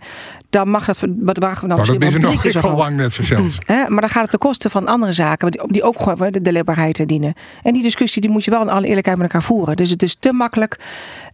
dan 0.49 0.69
mag 0.69 0.85
dat. 0.85 0.99
Wat 0.99 1.37
we 1.37 1.45
nou, 1.45 1.65
nou 1.67 1.97
dat 2.19 2.45
is 2.45 2.53
nog 2.53 2.65
al 2.71 2.77
lang 2.77 2.95
net 2.95 3.13
verzeld. 3.13 3.67
maar 3.67 4.01
dan 4.01 4.09
gaat 4.09 4.21
het 4.21 4.29
ten 4.29 4.39
koste 4.39 4.69
van 4.69 4.87
andere 4.87 5.13
zaken, 5.13 5.51
die, 5.51 5.61
die 5.67 5.83
ook 5.83 6.01
gewoon 6.01 6.31
de 6.41 6.51
leefbaarheid 6.51 7.07
dienen. 7.07 7.33
En 7.63 7.73
die 7.73 7.81
discussie 7.83 8.21
die 8.21 8.31
moet 8.31 8.45
je 8.45 8.51
wel 8.51 8.61
in 8.61 8.69
alle 8.69 8.87
eerlijkheid 8.87 9.17
met 9.17 9.27
elkaar 9.27 9.43
voeren. 9.47 9.75
Dus 9.75 9.89
het 9.89 10.03
is 10.03 10.15
te 10.15 10.33
makkelijk 10.33 10.79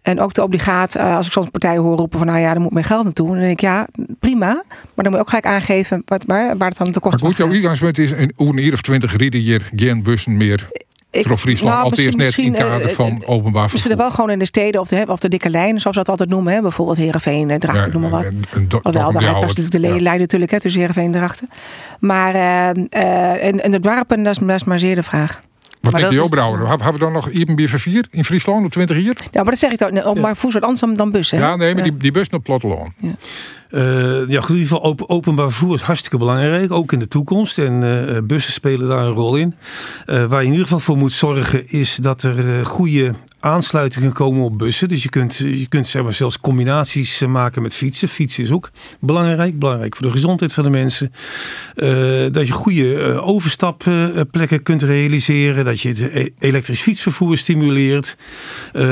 en 0.01 0.19
ook 0.19 0.32
te 0.32 0.43
obligaat, 0.43 0.97
uh, 0.97 1.15
als 1.15 1.25
ik 1.25 1.32
soms 1.32 1.49
partijen 1.49 1.82
hoor 1.82 1.97
roepen 1.97 2.17
van 2.17 2.27
nou 2.27 2.39
ja, 2.39 2.53
er 2.53 2.62
moet 2.62 2.71
meer 2.71 2.86
geld 2.86 3.03
naartoe. 3.03 3.27
Dan 3.27 3.39
denk 3.39 3.51
ik 3.51 3.62
ja, 3.62 3.88
prima. 4.19 4.63
Maar 4.93 5.03
dan 5.03 5.05
moet 5.05 5.13
je 5.13 5.19
ook 5.19 5.29
gelijk 5.29 5.45
aangeven 5.45 6.01
wat, 6.05 6.23
waar, 6.25 6.57
waar 6.57 6.69
het 6.69 6.77
dan 6.77 6.91
te 6.91 6.99
kost 6.99 7.21
Maar 7.21 7.29
goed, 7.29 7.37
jouw 7.37 7.51
uitgangspunt 7.51 7.97
is 7.97 8.11
een 8.11 8.33
uur 8.37 8.73
of 8.73 8.81
twintig 8.81 9.15
rieden 9.17 9.39
hier 9.39 9.69
geen 9.75 10.03
bussen 10.03 10.37
meer 10.37 10.67
voor 11.11 11.37
Friesland. 11.37 11.75
Nou, 11.75 11.89
Althans 11.89 12.15
net 12.15 12.37
in 12.37 12.53
kader 12.53 12.87
eh, 12.87 12.93
van 12.93 13.09
uh, 13.09 13.29
openbaar 13.29 13.41
vervoer. 13.41 13.71
Misschien 13.71 13.97
wel 13.97 14.11
gewoon 14.11 14.29
in 14.29 14.39
de 14.39 14.45
steden 14.45 14.81
of 14.81 14.87
de, 14.87 15.05
of 15.07 15.19
de 15.19 15.27
dikke 15.27 15.49
lijnen, 15.49 15.81
zoals 15.81 15.97
we 15.97 16.03
dat 16.03 16.11
altijd 16.11 16.29
noemen. 16.29 16.53
Hè? 16.53 16.61
Bijvoorbeeld 16.61 16.97
Heerenveen, 16.97 17.49
eh, 17.49 17.57
Drachten, 17.57 17.85
ja, 17.85 17.91
noem 17.91 18.01
maar 18.01 18.09
wat. 18.09 18.25
Een, 18.25 18.43
een 18.53 18.67
Ofwel, 18.83 19.11
daar 19.11 19.33
was 19.33 19.41
natuurlijk 19.41 19.71
de 19.71 19.79
ja. 19.79 19.99
lijn 19.99 20.19
natuurlijk 20.19 20.51
hè, 20.51 20.59
tussen 20.59 20.79
Heerenveen 20.79 21.05
en 21.05 21.11
Drachten. 21.11 21.47
Maar 21.99 22.35
uh, 22.35 22.83
uh, 23.03 23.45
en, 23.45 23.63
en 23.63 23.71
de 23.71 23.79
dwarpen, 23.79 24.23
dat 24.23 24.33
is, 24.33 24.47
dat 24.47 24.55
is 24.55 24.63
maar 24.63 24.79
zeer 24.79 24.95
de 24.95 25.03
vraag. 25.03 25.39
Wat 25.81 25.93
denk 25.93 26.11
je 26.11 26.21
ook, 26.21 26.29
Brouwer? 26.29 26.67
Hebben 26.67 26.93
we 26.93 26.99
dan 26.99 27.11
nog 27.11 27.29
Iepenbier 27.29 27.69
4 27.69 28.05
in 28.11 28.23
Friesland 28.23 28.65
op 28.65 28.71
20 28.71 28.97
hier? 28.97 29.15
Ja, 29.15 29.29
maar 29.31 29.43
dat 29.43 29.57
zeg 29.57 29.71
ik 29.71 29.77
dan. 29.77 30.19
Maar 30.21 30.37
voer 30.37 30.59
anders 30.59 30.97
dan 30.97 31.11
bussen. 31.11 31.37
Ja, 31.37 31.55
nee, 31.55 31.73
maar 31.73 31.83
die, 31.83 31.97
die 31.97 32.11
bussen 32.11 32.37
op 32.37 32.43
platteland. 32.43 32.91
Ja. 32.97 33.15
Uh, 33.71 33.82
ja, 33.82 34.19
in 34.19 34.29
ieder 34.29 34.43
geval 34.55 34.84
open, 34.84 35.10
openbaar 35.10 35.51
vervoer 35.51 35.75
is 35.75 35.82
hartstikke 35.82 36.17
belangrijk, 36.17 36.71
ook 36.71 36.91
in 36.91 36.99
de 36.99 37.08
toekomst. 37.08 37.58
En 37.58 37.82
uh, 37.82 38.17
bussen 38.23 38.53
spelen 38.53 38.88
daar 38.88 39.05
een 39.05 39.13
rol 39.13 39.36
in. 39.36 39.55
Waar 40.05 40.39
je 40.39 40.45
in 40.45 40.51
ieder 40.51 40.63
geval 40.63 40.79
voor 40.79 40.97
moet 40.97 41.12
zorgen 41.12 41.67
is 41.71 41.95
dat 41.95 42.23
er 42.23 42.65
goede 42.65 43.13
aansluitingen 43.39 44.13
komen 44.13 44.43
op 44.43 44.58
bussen. 44.58 44.88
Dus 44.88 45.04
je 45.04 45.10
kunt, 45.10 45.38
je 45.38 45.67
kunt 45.67 45.88
zeg 45.88 46.04
maar, 46.04 46.13
zelfs 46.13 46.39
combinaties 46.39 47.25
maken 47.28 47.62
met 47.62 47.73
fietsen. 47.73 48.08
Fietsen 48.08 48.43
is 48.43 48.52
ook 48.52 48.69
belangrijk, 48.99 49.60
belangrijk 49.60 49.95
voor 49.95 50.06
de 50.06 50.12
gezondheid 50.12 50.54
van 50.54 50.63
de 50.63 50.69
mensen. 50.69 51.12
dat 52.34 52.47
je 52.47 52.54
goede 52.54 53.21
overstapplekken 53.21 54.63
kunt 54.63 54.82
realiseren. 54.82 55.65
Dat 55.65 55.82
je 55.82 55.89
het 55.89 56.32
elektrisch 56.39 56.82
fietsvervoer 56.82 57.38
stimuleert. 57.38 58.17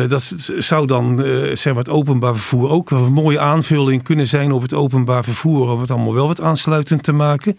dat 0.08 0.36
zou 0.58 0.88
dan 0.88 1.18
zeg 1.54 1.74
maar, 1.74 1.84
het 1.84 1.90
openbaar 1.90 2.36
vervoer 2.36 2.70
ook 2.70 2.92
een 2.92 3.14
mooie 3.14 3.40
aanvulling 3.40 4.04
kunnen 4.04 4.28
zijn 4.28 4.52
op 4.52 4.62
het 4.62 4.74
openbaar 4.74 5.24
vervoer 5.24 5.70
om 5.70 5.80
het 5.80 5.92
allemaal 5.92 6.14
wel 6.14 6.28
wat 6.28 6.42
aansluitend 6.42 7.04
te 7.04 7.14
maken. 7.14 7.58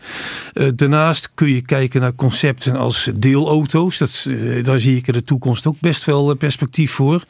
Daarnaast 0.75 1.31
kun 1.35 1.49
je 1.49 1.63
kijken 1.63 2.01
naar 2.01 2.15
concepten 2.15 2.77
als 2.77 3.11
deelauto's. 3.15 3.99
Dat, 3.99 4.31
daar 4.63 4.79
zie 4.79 4.97
ik 4.97 5.07
in 5.07 5.13
de 5.13 5.25
toekomst 5.25 5.67
ook 5.67 5.81
best 5.81 6.05
wel 6.05 6.31
eh, 6.31 6.37
voor. 6.87 7.23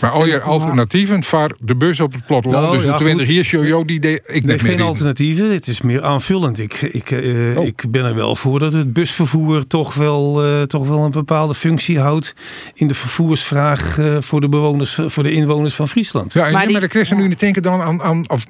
Maar 0.00 0.10
al 0.10 0.26
je 0.26 0.40
alternatieven, 0.40 1.22
vaar 1.22 1.52
de 1.60 1.76
bus 1.76 2.00
op 2.00 2.12
het 2.12 2.26
platteland. 2.26 2.62
Nou, 2.62 2.76
dus 2.76 2.84
ja, 2.84 2.96
20 2.96 3.26
hier 3.26 3.66
jou 3.66 3.84
die 3.84 3.96
idee. 3.96 4.20
Ik 4.26 4.44
nee, 4.44 4.58
geen 4.58 4.80
alternatieven. 4.80 5.52
Het 5.52 5.66
is 5.66 5.82
meer 5.82 6.02
aanvullend. 6.02 6.58
Ik, 6.58 6.82
ik, 6.82 7.10
uh, 7.10 7.58
oh. 7.58 7.66
ik 7.66 7.84
ben 7.88 8.04
er 8.04 8.14
wel 8.14 8.36
voor 8.36 8.58
dat 8.58 8.72
het 8.72 8.92
busvervoer 8.92 9.66
toch 9.66 9.94
wel, 9.94 10.46
uh, 10.46 10.62
toch 10.62 10.88
wel 10.88 11.04
een 11.04 11.10
bepaalde 11.10 11.54
functie 11.54 11.98
houdt 11.98 12.34
in 12.74 12.86
de 12.86 12.94
vervoersvraag 12.94 13.98
uh, 13.98 14.16
voor 14.20 14.40
de 14.40 14.48
bewoners, 14.48 14.98
voor 15.06 15.22
de 15.22 15.32
inwoners 15.32 15.74
van 15.74 15.88
Friesland. 15.88 16.32
Ja, 16.32 16.46
en 16.46 16.52
maar 16.52 16.64
die, 16.64 16.72
met 16.72 16.82
de 16.82 16.88
ChristenUnie 16.88 17.36
denken 17.36 17.62
dan 17.62 17.80
aan, 17.80 18.02
aan 18.02 18.30
of, 18.30 18.44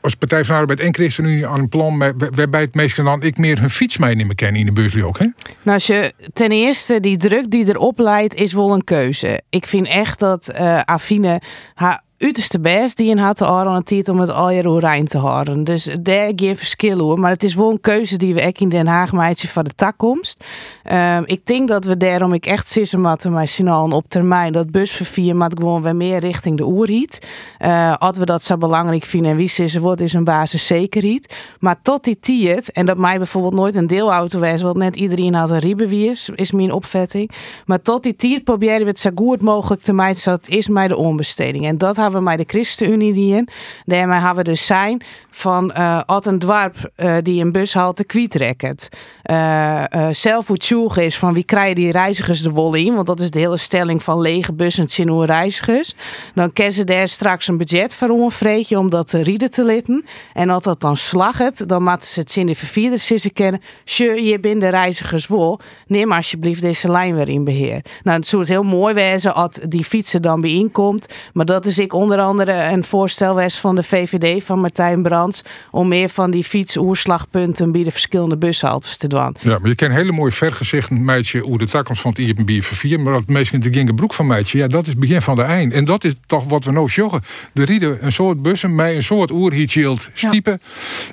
als 0.00 0.14
Partij 0.14 0.44
van 0.44 0.56
Arbeid 0.56 0.80
en 0.80 0.94
ChristenUnie 0.94 1.46
aan 1.46 1.60
een 1.60 1.68
plan 1.68 1.98
waarbij 2.34 2.60
het 2.60 2.74
meestal 2.74 3.04
dan 3.04 3.22
ik 3.22 3.38
meer 3.38 3.60
hun 3.60 3.70
fiets 3.70 3.98
meenemen 3.98 4.34
kennen 4.34 4.60
in 4.60 4.66
de 4.66 4.72
bus 4.72 5.02
ook. 5.02 5.18
Hè? 5.18 5.24
Nou, 5.24 5.34
als 5.74 5.86
je 5.86 6.12
ten 6.32 6.50
eerste 6.50 7.00
die 7.00 7.16
druk 7.16 7.50
die 7.50 7.68
erop 7.68 7.98
leidt, 7.98 8.34
is 8.34 8.52
wel 8.52 8.72
een 8.72 8.84
keuze. 8.84 9.40
Ik 9.50 9.63
vind 9.66 9.86
echt 9.86 10.18
dat 10.18 10.52
uh, 10.54 10.80
Afine 10.80 11.40
haar 11.74 12.02
uiterste 12.24 12.60
best 12.60 12.96
die 12.96 13.10
een 13.10 13.18
had 13.18 13.36
te 13.36 13.50
oriënteren 13.50 14.14
om 14.14 14.20
het 14.20 14.30
al 14.30 14.50
je 14.50 14.78
rein 14.78 15.04
te 15.04 15.18
houden. 15.18 15.64
Dus 15.64 15.88
daar 16.00 16.32
geen 16.36 16.56
verschil 16.56 16.98
hoor. 16.98 17.18
Maar 17.18 17.30
het 17.30 17.44
is 17.44 17.54
wel 17.54 17.70
een 17.70 17.80
keuze 17.80 18.16
die 18.16 18.34
we 18.34 18.46
ook 18.46 18.58
in 18.58 18.68
Den 18.68 18.86
Haag 18.86 19.12
meidje 19.12 19.48
van 19.48 19.64
de 19.64 19.74
takkomst. 19.76 20.44
Uh, 20.92 21.18
ik 21.24 21.46
denk 21.46 21.68
dat 21.68 21.84
we 21.84 21.96
daarom 21.96 22.32
ik 22.32 22.46
echt 22.46 22.68
sissen 22.68 23.00
matten 23.00 23.32
maar 23.32 23.82
op 23.82 24.04
termijn 24.08 24.52
dat 24.52 24.70
busvervier 24.70 25.36
maar 25.36 25.50
gewoon 25.54 25.82
weer 25.82 25.96
meer 25.96 26.18
richting 26.18 26.56
de 26.56 26.66
oerhiet. 26.66 27.26
Uh, 27.60 27.94
als 27.94 28.18
we 28.18 28.24
dat 28.24 28.42
zo 28.42 28.56
belangrijk 28.56 29.04
vinden 29.04 29.30
en 29.30 29.36
wie 29.36 29.48
sissen 29.48 29.80
wordt 29.80 30.00
is 30.00 30.12
een 30.12 30.24
basis 30.24 30.66
zekerheid. 30.66 31.34
Maar 31.58 31.76
tot 31.82 32.04
die 32.04 32.20
tiert 32.20 32.72
en 32.72 32.86
dat 32.86 32.96
mij 32.96 33.16
bijvoorbeeld 33.18 33.54
nooit 33.54 33.74
een 33.74 33.86
deelauto 33.86 34.38
was, 34.38 34.62
want 34.62 34.76
net 34.76 34.96
iedereen 34.96 35.34
had 35.34 35.50
een 35.50 35.58
riebewiers, 35.58 36.28
is 36.34 36.52
mijn 36.52 36.72
opvatting. 36.72 37.30
Maar 37.66 37.82
tot 37.82 38.02
die 38.02 38.16
tiert 38.16 38.44
proberen 38.44 38.80
we 38.80 38.88
het 38.88 38.98
zo 38.98 39.10
goed 39.14 39.42
mogelijk 39.42 39.82
te 39.82 39.92
maken, 39.92 40.20
dat 40.24 40.48
is 40.48 40.68
mij 40.68 40.88
de 40.88 40.96
onbesteding. 40.96 41.66
En 41.66 41.78
dat 41.78 41.96
hebben 41.96 42.13
bij 42.22 42.36
de 42.36 42.44
ChristenUnie 42.46 43.12
die 43.12 43.36
in. 43.36 43.48
Daarmee 43.84 44.18
hebben 44.18 44.44
we 44.44 44.50
dus 44.50 44.66
zijn 44.66 45.02
van 45.30 45.72
uh, 45.76 46.00
als 46.06 46.26
een 46.26 46.38
dwarp 46.38 46.90
uh, 46.96 47.16
die 47.22 47.42
een 47.42 47.52
bushalte 47.52 48.04
kwijtrekt. 48.04 48.88
Uh, 49.30 49.84
uh, 49.94 50.08
zelf 50.10 50.46
hoe 50.46 50.92
is 50.96 51.18
van 51.18 51.34
wie 51.34 51.44
krijgen 51.44 51.74
die 51.74 51.92
reizigers 51.92 52.42
de 52.42 52.50
wol 52.50 52.74
in. 52.74 52.94
Want 52.94 53.06
dat 53.06 53.20
is 53.20 53.30
de 53.30 53.38
hele 53.38 53.56
stelling 53.56 54.02
van 54.02 54.20
lege 54.20 54.52
bussen 54.52 54.86
en 54.96 55.24
reizigers. 55.24 55.94
Dan 56.34 56.52
kennen 56.52 56.74
ze 56.74 56.84
daar 56.84 57.08
straks 57.08 57.48
een 57.48 57.56
budget 57.56 57.96
voor 57.96 58.08
een 58.08 58.30
vreetje 58.30 58.78
om 58.78 58.90
dat 58.90 59.08
te 59.08 59.48
te 59.50 59.64
litten. 59.64 60.04
En 60.32 60.50
als 60.50 60.62
dat 60.62 60.80
dan 60.80 60.96
slagget, 60.96 61.68
dan 61.68 61.82
moeten 61.82 62.08
ze 62.08 62.20
het 62.20 62.30
zin 62.30 62.48
in 62.48 62.54
vervierde 62.54 62.98
sissen 62.98 63.32
kennen. 63.32 63.60
je 63.84 64.38
bent 64.40 64.60
de 64.60 64.68
reizigers 64.68 65.26
wol. 65.26 65.58
Neem 65.86 66.12
alsjeblieft 66.12 66.62
deze 66.62 66.90
lijn 66.90 67.14
weer 67.14 67.28
in 67.28 67.44
beheer. 67.44 67.84
Nou, 68.02 68.16
het 68.16 68.26
zou 68.26 68.46
heel 68.46 68.62
mooi 68.62 68.94
wezen 68.94 69.34
als 69.34 69.58
die 69.68 69.84
fietsen 69.84 70.22
dan 70.22 70.40
bijeenkomt. 70.40 71.14
Maar 71.32 71.44
dat 71.44 71.66
is 71.66 71.78
ik 71.78 71.93
onder 71.94 72.18
andere 72.18 72.52
een 72.52 72.84
voorstel 72.84 73.34
was 73.34 73.60
van 73.60 73.74
de 73.74 73.82
VVD 73.82 74.44
van 74.44 74.60
Martijn 74.60 75.02
Brands. 75.02 75.42
Om 75.70 75.88
meer 75.88 76.08
van 76.08 76.30
die 76.30 76.44
fietsoerslagpunten 76.44 77.72
bij 77.72 77.82
de 77.82 77.90
verschillende 77.90 78.36
bushaltes 78.36 78.96
te 78.96 79.08
doen. 79.08 79.36
Ja, 79.40 79.58
maar 79.58 79.68
je 79.68 79.74
kent 79.74 79.92
hele 79.92 80.12
mooie 80.12 80.32
vergezichten, 80.32 81.04
meidje, 81.04 81.40
hoe 81.40 81.58
de 81.58 81.66
takkomst 81.66 82.02
van 82.02 82.10
het 82.10 82.20
IPB 82.20 82.64
vervier. 82.64 83.00
Maar 83.00 83.12
dat 83.12 83.26
meestal 83.26 83.60
de 83.60 83.72
ginge 83.72 83.94
broek 83.94 84.14
van 84.14 84.26
meidje, 84.26 84.58
ja, 84.58 84.66
dat 84.66 84.82
is 84.82 84.88
het 84.88 84.98
begin 84.98 85.22
van 85.22 85.36
de 85.36 85.42
eind. 85.42 85.72
En 85.72 85.84
dat 85.84 86.04
is 86.04 86.14
toch 86.26 86.44
wat 86.44 86.64
we 86.64 86.72
nou 86.72 86.86
joggen. 86.86 87.22
De 87.52 87.64
rieden 87.64 88.04
een 88.04 88.12
soort 88.12 88.42
bussen 88.42 88.74
met 88.74 88.94
een 88.94 89.02
soort 89.02 89.30
oerhietschild 89.30 90.08
stiepen. 90.12 90.60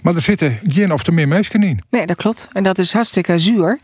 Maar 0.02 0.16
er 0.16 0.22
zitten 0.22 0.60
geen 0.64 0.94
of 0.94 1.04
te 1.04 1.12
meer 1.12 1.28
meisjes 1.28 1.56
in. 1.56 1.82
Nee, 1.90 2.06
dat 2.06 2.18
klopt. 2.18 2.48
En 2.52 2.64
dat 2.64 2.78
is 2.78 2.94
hartstikke 2.94 3.40
zuur. 3.40 3.80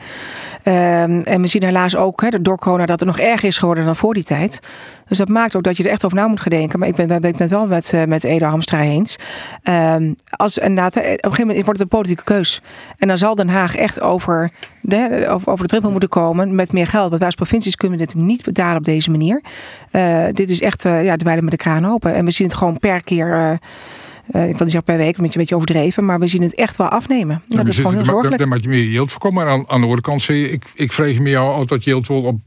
Um, 0.63 1.21
en 1.21 1.41
we 1.41 1.47
zien 1.47 1.63
helaas 1.63 1.95
ook 1.95 2.21
hè, 2.21 2.41
door 2.41 2.57
corona 2.57 2.85
dat 2.85 2.99
het 2.99 3.07
nog 3.07 3.19
erger 3.19 3.47
is 3.47 3.57
geworden 3.57 3.85
dan 3.85 3.95
voor 3.95 4.13
die 4.13 4.23
tijd. 4.23 4.59
Dus 5.07 5.17
dat 5.17 5.27
maakt 5.27 5.55
ook 5.55 5.63
dat 5.63 5.77
je 5.77 5.83
er 5.83 5.89
echt 5.89 6.05
over 6.05 6.17
na 6.17 6.27
moet 6.27 6.39
gaan 6.39 6.51
denken. 6.51 6.79
Maar 6.87 6.99
ik 6.99 7.07
ben, 7.07 7.21
ben 7.21 7.31
het 7.31 7.39
net 7.39 7.49
wel 7.49 7.67
met, 7.67 7.93
uh, 7.93 8.03
met 8.03 8.23
Edo 8.23 8.45
Hamstra 8.45 8.81
eens. 8.81 9.15
Um, 9.63 10.15
als 10.29 10.57
inderdaad, 10.57 10.95
eh, 10.95 11.01
op 11.01 11.07
een 11.09 11.17
gegeven 11.17 11.47
moment 11.47 11.65
wordt 11.65 11.79
het 11.79 11.91
een 11.91 11.97
politieke 11.97 12.23
keus. 12.23 12.61
En 12.97 13.07
dan 13.07 13.17
zal 13.17 13.35
Den 13.35 13.49
Haag 13.49 13.75
echt 13.75 14.01
over 14.01 14.51
de, 14.81 15.27
over 15.45 15.57
de 15.57 15.67
drempel 15.67 15.91
moeten 15.91 16.09
komen 16.09 16.55
met 16.55 16.71
meer 16.71 16.87
geld. 16.87 17.05
Want 17.05 17.17
wij 17.17 17.25
als 17.25 17.35
provincies 17.35 17.75
kunnen 17.75 17.97
dit 17.97 18.15
niet 18.15 18.43
betalen 18.43 18.77
op 18.77 18.83
deze 18.83 19.11
manier. 19.11 19.41
Uh, 19.91 20.25
dit 20.31 20.49
is 20.49 20.61
echt, 20.61 20.85
uh, 20.85 21.03
ja, 21.03 21.17
de 21.17 21.41
met 21.41 21.51
de 21.51 21.57
kraan 21.57 21.85
open. 21.85 22.13
En 22.13 22.25
we 22.25 22.31
zien 22.31 22.47
het 22.47 22.57
gewoon 22.57 22.79
per 22.79 23.03
keer 23.03 23.59
ik 24.27 24.33
wil 24.33 24.43
niet 24.43 24.57
zeggen 24.57 24.83
per 24.83 24.97
week, 24.97 25.17
een 25.17 25.23
beetje, 25.23 25.23
een 25.23 25.39
beetje 25.39 25.55
overdreven, 25.55 26.05
maar 26.05 26.19
we 26.19 26.27
zien 26.27 26.41
het 26.41 26.55
echt 26.55 26.77
wel 26.77 26.87
afnemen. 26.87 27.41
dat 27.47 27.67
is 27.67 27.75
gewoon 27.75 27.93
heel 27.93 28.05
zorgelijk. 28.05 28.37
Dan 28.37 28.47
moet 28.47 28.63
je 28.63 28.69
meer 28.69 28.83
yield 28.83 29.11
voorkomen. 29.11 29.43
Maar 29.43 29.53
aan, 29.53 29.59
aan 29.59 29.77
de 29.77 29.83
andere 29.83 30.01
kant 30.01 30.21
zie 30.21 30.39
je, 30.39 30.51
ik, 30.51 30.63
ik 30.75 30.91
vreeg 30.91 31.19
me 31.19 31.29
jou 31.29 31.53
altijd 31.53 31.83
yield 31.83 32.07
wel 32.07 32.21
op 32.21 32.39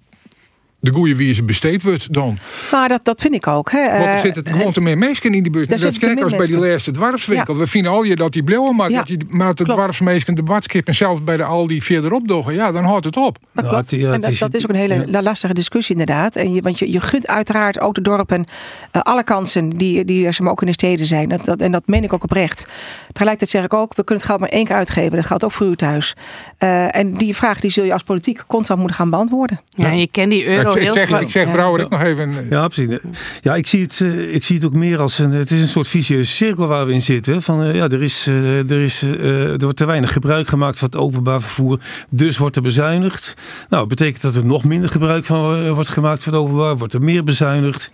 de 0.80 0.90
goede 0.90 1.16
wie 1.16 1.34
ze 1.34 1.44
besteed 1.44 1.82
wordt 1.82 2.12
dan. 2.12 2.38
Maar 2.70 2.88
dat, 2.88 3.04
dat 3.04 3.20
vind 3.20 3.34
ik 3.34 3.46
ook. 3.46 3.70
Hè. 3.70 3.90
Want 3.90 4.04
er 4.04 4.18
zitten 4.18 4.44
uh, 4.48 4.52
gewoon 4.52 4.72
te 4.72 4.80
meer 4.80 4.98
mensen 4.98 5.34
in 5.34 5.42
die 5.42 5.52
buurt. 5.52 5.68
Dat 5.68 5.82
is 5.82 5.98
kijk 5.98 6.22
als 6.22 6.36
bij 6.36 6.46
die 6.46 6.58
laatste 6.58 6.90
dwarfswinkel. 6.90 7.56
We 7.56 7.66
vinden 7.66 7.92
al 7.92 8.02
je 8.02 8.16
dat 8.16 8.32
die 8.32 8.42
blauwe 8.44 8.74
maar 8.74 8.90
dat 8.90 9.06
die 9.06 9.18
maar 9.28 9.54
de 9.54 9.64
dwarfsmeesken 9.64 10.34
de 10.34 10.42
badskip 10.42 10.86
en 10.86 10.94
zelf 10.94 11.24
bij 11.24 11.36
de 11.36 11.44
al 11.44 11.66
die 11.66 11.82
verderop 11.82 12.28
dogen. 12.28 12.54
Ja, 12.54 12.72
dan 12.72 12.84
houdt 12.84 13.04
het 13.04 13.16
op. 13.16 13.38
Maar 13.52 13.64
nou, 13.64 13.84
ja, 13.86 14.12
en 14.12 14.20
dat, 14.20 14.38
dat, 14.38 14.54
is 14.54 14.62
ook 14.62 14.68
een 14.68 14.76
hele 14.76 15.22
lastige 15.22 15.54
discussie 15.54 15.96
inderdaad. 15.96 16.36
En 16.36 16.52
je, 16.52 16.62
want 16.62 16.78
je, 16.78 16.92
je 16.92 17.00
gunt 17.00 17.26
uiteraard 17.26 17.80
ook 17.80 17.94
de 17.94 18.02
dorpen 18.02 18.46
uh, 18.92 19.02
alle 19.02 19.24
kansen 19.24 19.68
die, 19.68 20.04
die 20.04 20.26
er 20.26 20.48
ook 20.48 20.60
in 20.60 20.66
de 20.66 20.72
steden 20.72 21.06
zijn. 21.06 21.28
Dat, 21.28 21.44
dat, 21.44 21.60
en 21.60 21.72
dat 21.72 21.86
meen 21.86 22.04
ik 22.04 22.12
ook 22.12 22.22
oprecht. 22.22 22.66
Tegelijkertijd 23.12 23.50
zeg 23.50 23.64
ik 23.64 23.74
ook, 23.74 23.94
we 23.94 24.04
kunnen 24.04 24.16
het 24.16 24.24
geld 24.24 24.40
maar 24.40 24.48
één 24.48 24.64
keer 24.64 24.76
uitgeven. 24.76 25.16
Dat 25.16 25.26
geldt 25.26 25.44
ook 25.44 25.52
voor 25.52 25.66
u 25.66 25.76
thuis. 25.76 26.14
Uh, 26.58 26.96
en 26.96 27.14
die 27.14 27.36
vraag 27.36 27.60
die 27.60 27.70
zul 27.70 27.84
je 27.84 27.92
als 27.92 28.02
politiek 28.02 28.44
constant 28.46 28.78
moeten 28.78 28.96
gaan 28.96 29.10
beantwoorden. 29.10 29.60
Ja, 29.68 29.84
en 29.84 29.98
je 29.98 30.06
kent 30.06 30.30
die 30.30 30.46
euro 30.46 30.69
ik, 30.76 30.90
zeg, 30.92 31.20
ik 31.20 31.30
zeg 31.30 31.52
Brouwer 31.52 31.80
ik 31.80 31.88
nog 31.88 32.02
even. 32.02 32.46
Ja, 32.50 32.68
precies. 32.68 32.98
Ja, 33.40 33.54
ik 33.54 33.66
zie, 33.66 33.82
het, 33.82 34.00
eh, 34.00 34.34
ik 34.34 34.44
zie 34.44 34.56
het 34.56 34.64
ook 34.64 34.72
meer 34.72 34.98
als 34.98 35.18
een. 35.18 35.30
Het 35.32 35.50
is 35.50 35.60
een 35.60 35.68
soort 35.68 35.88
vicieuze 35.88 36.32
cirkel 36.32 36.66
waar 36.66 36.86
we 36.86 36.92
in 36.92 37.02
zitten. 37.02 37.42
Van 37.42 37.74
ja, 37.74 37.88
er, 37.88 38.02
is, 38.02 38.26
er, 38.26 38.80
is, 38.80 39.02
er 39.02 39.58
wordt 39.58 39.76
te 39.76 39.84
weinig 39.84 40.12
gebruik 40.12 40.48
gemaakt 40.48 40.78
van 40.78 40.88
het 40.88 40.96
openbaar 40.96 41.42
vervoer. 41.42 41.80
Dus 42.10 42.38
wordt 42.38 42.56
er 42.56 42.62
bezuinigd. 42.62 43.34
Nou, 43.68 43.80
dat 43.80 43.88
betekent 43.88 44.22
dat 44.22 44.36
er 44.36 44.46
nog 44.46 44.64
minder 44.64 44.90
gebruik 44.90 45.24
van 45.24 45.70
wordt 45.72 45.88
gemaakt 45.88 46.22
van 46.22 46.32
het 46.32 46.42
openbaar. 46.42 46.76
Wordt 46.76 46.94
er 46.94 47.02
meer 47.02 47.24
bezuinigd. 47.24 47.90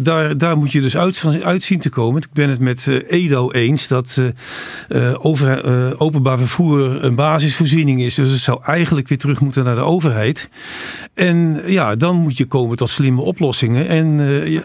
daar, 0.00 0.38
daar 0.38 0.56
moet 0.56 0.72
je 0.72 0.80
dus 0.80 0.96
uit, 0.96 1.16
van, 1.16 1.44
uit 1.44 1.62
zien 1.62 1.80
te 1.80 1.90
komen. 1.90 2.22
Ik 2.22 2.32
ben 2.32 2.48
het 2.48 2.60
met 2.60 2.86
Edo 3.08 3.50
eens 3.50 3.88
dat 3.88 4.20
over, 5.18 5.64
openbaar 5.98 6.38
vervoer 6.38 7.04
een 7.04 7.14
basisvoorziening 7.14 8.02
is. 8.02 8.14
Dus 8.14 8.30
het 8.30 8.40
zou 8.40 8.62
eigenlijk 8.64 9.08
weer 9.08 9.18
terug 9.18 9.40
moeten 9.40 9.64
naar 9.64 9.74
de 9.74 9.80
overheid. 9.80 10.48
En 11.14 11.62
ja, 11.66 11.96
dan 11.96 12.16
moet 12.16 12.36
je 12.36 12.44
komen 12.44 12.76
tot 12.76 12.88
slimme 12.88 13.22
oplossingen. 13.22 13.88
En 13.88 14.18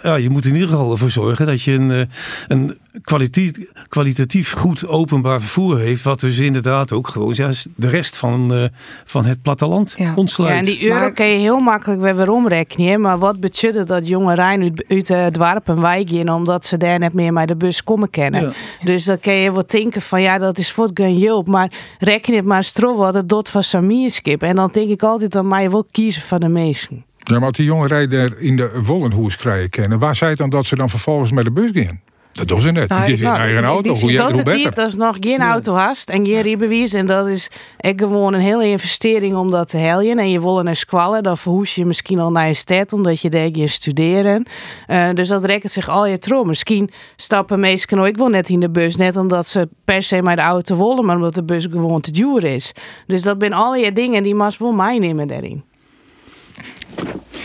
ja, 0.03 0.15
je 0.15 0.29
moet 0.29 0.45
in 0.45 0.53
ieder 0.53 0.69
geval 0.69 0.91
ervoor 0.91 1.09
zorgen 1.09 1.45
dat 1.45 1.61
je 1.61 1.71
een, 1.71 2.09
een 2.47 2.77
kwalitatief, 3.01 3.71
kwalitatief 3.87 4.51
goed 4.51 4.87
openbaar 4.87 5.39
vervoer 5.39 5.79
heeft. 5.79 6.03
Wat 6.03 6.19
dus 6.19 6.37
inderdaad 6.37 6.91
ook 6.91 7.07
gewoon 7.07 7.33
ja, 7.35 7.51
de 7.75 7.89
rest 7.89 8.17
van, 8.17 8.69
van 9.05 9.25
het 9.25 9.41
platteland 9.41 9.93
ja. 9.97 10.13
ontsluit. 10.15 10.51
Ja, 10.51 10.57
en 10.57 10.65
die 10.65 10.83
euro 10.83 10.99
maar, 10.99 11.11
kun 11.11 11.25
je 11.25 11.37
heel 11.37 11.59
makkelijk 11.59 12.01
weer 12.01 12.15
weer 12.15 12.29
omrekenen. 12.29 13.01
Maar 13.01 13.19
wat 13.19 13.39
betekent 13.39 13.87
dat 13.87 14.07
jonge 14.07 14.35
Rijn 14.35 14.61
uit, 14.61 14.85
uit 14.87 15.07
het 15.07 15.33
dorp 15.33 15.67
een 15.67 15.81
wijk 15.81 16.11
in, 16.11 16.31
omdat 16.31 16.65
ze 16.65 16.77
daar 16.77 16.99
net 16.99 17.13
meer 17.13 17.33
met 17.33 17.47
de 17.47 17.55
bus 17.55 17.83
komen 17.83 18.09
kennen. 18.09 18.41
Ja. 18.41 18.51
Dus 18.83 19.05
dan 19.05 19.19
kun 19.19 19.33
je 19.33 19.51
wat 19.51 19.71
denken 19.71 20.01
van 20.01 20.21
ja, 20.21 20.37
dat 20.37 20.57
is 20.57 20.71
voor 20.71 20.89
geen 20.93 21.21
hulp. 21.21 21.47
Maar 21.47 21.71
reken 21.99 22.35
het 22.35 22.45
maar 22.45 22.63
stro 22.63 22.95
wat 22.95 23.13
het 23.13 23.29
dot 23.29 23.49
van 23.49 23.63
Samierskip. 23.63 24.43
En 24.43 24.55
dan 24.55 24.69
denk 24.71 24.89
ik 24.89 25.03
altijd, 25.03 25.31
dan 25.31 25.61
je 25.61 25.69
wel 25.69 25.85
kiezen 25.91 26.21
van 26.21 26.39
de 26.39 26.47
meesten. 26.47 26.90
Ja, 27.23 27.37
maar 27.37 27.47
als 27.47 27.57
die 27.57 27.65
jongen 27.65 27.87
rijden 27.87 28.39
in 28.39 28.55
de 28.55 28.81
Wollenhoes 28.83 29.37
krijgen 29.37 29.69
kennen, 29.69 29.99
waar 29.99 30.15
zei 30.15 30.29
het 30.29 30.39
dan 30.39 30.49
dat 30.49 30.65
ze 30.65 30.75
dan 30.75 30.89
vervolgens 30.89 31.31
met 31.31 31.43
de 31.43 31.51
bus 31.51 31.69
gaan? 31.73 32.01
Dat 32.31 32.47
doen 32.47 32.59
ze 32.59 32.71
net. 32.71 32.89
Nou, 32.89 33.05
die 33.05 33.13
is 33.13 33.21
in 33.21 33.27
eigen 33.27 33.63
auto. 33.63 33.95
Hoe, 33.95 34.11
dat 34.11 34.31
hoe 34.31 34.43
beter. 34.43 34.73
Dat 34.73 34.87
is 34.87 34.95
nog 34.95 35.17
geen 35.19 35.41
auto 35.41 35.73
hast 35.73 36.09
en 36.09 36.25
geen 36.25 36.41
rijbewijs. 36.41 36.93
En 36.93 37.07
dat 37.07 37.27
is 37.27 37.49
echt 37.77 38.01
gewoon 38.01 38.33
een 38.33 38.41
hele 38.41 38.67
investering 38.67 39.35
om 39.35 39.49
dat 39.49 39.69
te 39.69 39.77
helpen. 39.77 40.19
En 40.19 40.29
je 40.29 40.41
wil 40.41 40.63
naar 40.63 40.75
squallen, 40.75 41.23
dan 41.23 41.37
verhoes 41.37 41.75
je 41.75 41.85
misschien 41.85 42.19
al 42.19 42.31
naar 42.31 42.47
je 42.47 42.53
stad, 42.53 42.93
omdat 42.93 43.21
je 43.21 43.29
daar 43.29 43.49
je 43.51 43.67
studeren. 43.67 44.45
Uh, 44.87 45.09
dus 45.13 45.27
dat 45.27 45.45
rekent 45.45 45.71
zich 45.71 45.89
al 45.89 46.07
je 46.07 46.17
trouw. 46.17 46.43
Misschien 46.43 46.89
stappen 47.15 47.59
meesten 47.59 47.99
ook 47.99 48.17
wel 48.17 48.29
net 48.29 48.49
in 48.49 48.59
de 48.59 48.69
bus. 48.69 48.95
Net 48.95 49.17
omdat 49.17 49.47
ze 49.47 49.69
per 49.85 50.03
se 50.03 50.21
maar 50.21 50.35
de 50.35 50.41
auto 50.41 50.77
willen, 50.77 51.05
maar 51.05 51.15
omdat 51.15 51.35
de 51.35 51.43
bus 51.43 51.67
gewoon 51.71 52.01
te 52.01 52.11
duur 52.11 52.43
is. 52.43 52.73
Dus 53.07 53.21
dat 53.21 53.35
zijn 53.39 53.53
al 53.53 53.75
je 53.75 53.91
dingen 53.91 54.23
die 54.23 54.35
mas 54.35 54.57
wel 54.57 54.71
meenemen 54.71 55.27
daarin. 55.27 55.63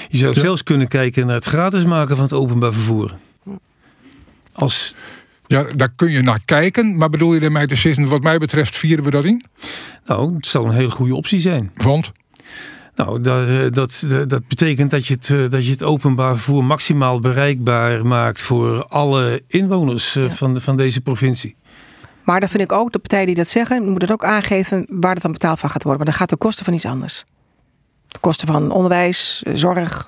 Je 0.09 0.18
zou 0.18 0.34
zelfs 0.34 0.62
kunnen 0.62 0.88
kijken 0.88 1.26
naar 1.26 1.34
het 1.34 1.44
gratis 1.44 1.84
maken 1.84 2.16
van 2.16 2.24
het 2.24 2.32
openbaar 2.32 2.72
vervoer. 2.72 3.14
Als... 4.53 4.94
Ja, 5.47 5.64
daar 5.76 5.92
kun 5.97 6.11
je 6.11 6.22
naar 6.22 6.40
kijken. 6.44 6.97
Maar 6.97 7.09
bedoel 7.09 7.34
je 7.34 7.40
ermee 7.40 7.66
te 7.66 7.74
zeggen, 7.74 8.09
wat 8.09 8.22
mij 8.22 8.38
betreft 8.38 8.76
vieren 8.76 9.05
we 9.05 9.11
dat 9.11 9.24
in? 9.24 9.44
Nou, 10.07 10.34
het 10.34 10.47
zou 10.47 10.66
een 10.66 10.74
hele 10.74 10.90
goede 10.90 11.14
optie 11.14 11.40
zijn. 11.40 11.70
Want? 11.74 12.12
Nou, 12.94 13.20
dat, 13.20 13.74
dat, 13.74 14.07
dat 14.26 14.49
betekent 14.49 14.90
dat 14.90 15.07
je, 15.07 15.14
het, 15.20 15.51
dat 15.51 15.64
je 15.64 15.70
het 15.70 15.82
openbaar 15.82 16.34
vervoer 16.34 16.64
maximaal 16.64 17.18
bereikbaar 17.18 18.07
maakt 18.07 18.40
voor 18.40 18.86
alle 18.86 19.42
inwoners 19.47 20.12
ja. 20.12 20.30
van, 20.30 20.61
van 20.61 20.76
deze 20.76 21.01
provincie. 21.01 21.57
Maar 22.24 22.40
dan 22.40 22.49
vind 22.49 22.62
ik 22.62 22.72
ook, 22.72 22.92
de 22.92 22.99
partijen 22.99 23.26
die 23.26 23.34
dat 23.34 23.49
zeggen, 23.49 23.88
moeten 23.88 24.11
ook 24.11 24.24
aangeven 24.24 24.86
waar 24.88 25.12
het 25.12 25.22
dan 25.22 25.32
betaald 25.32 25.59
van 25.59 25.70
gaat 25.70 25.82
worden. 25.82 26.03
Maar 26.03 26.11
dan 26.11 26.20
gaat 26.20 26.30
de 26.30 26.36
kosten 26.36 26.64
van 26.64 26.74
iets 26.74 26.86
anders. 26.86 27.24
Kosten 28.20 28.46
van 28.46 28.70
onderwijs, 28.70 29.42
zorg, 29.54 30.06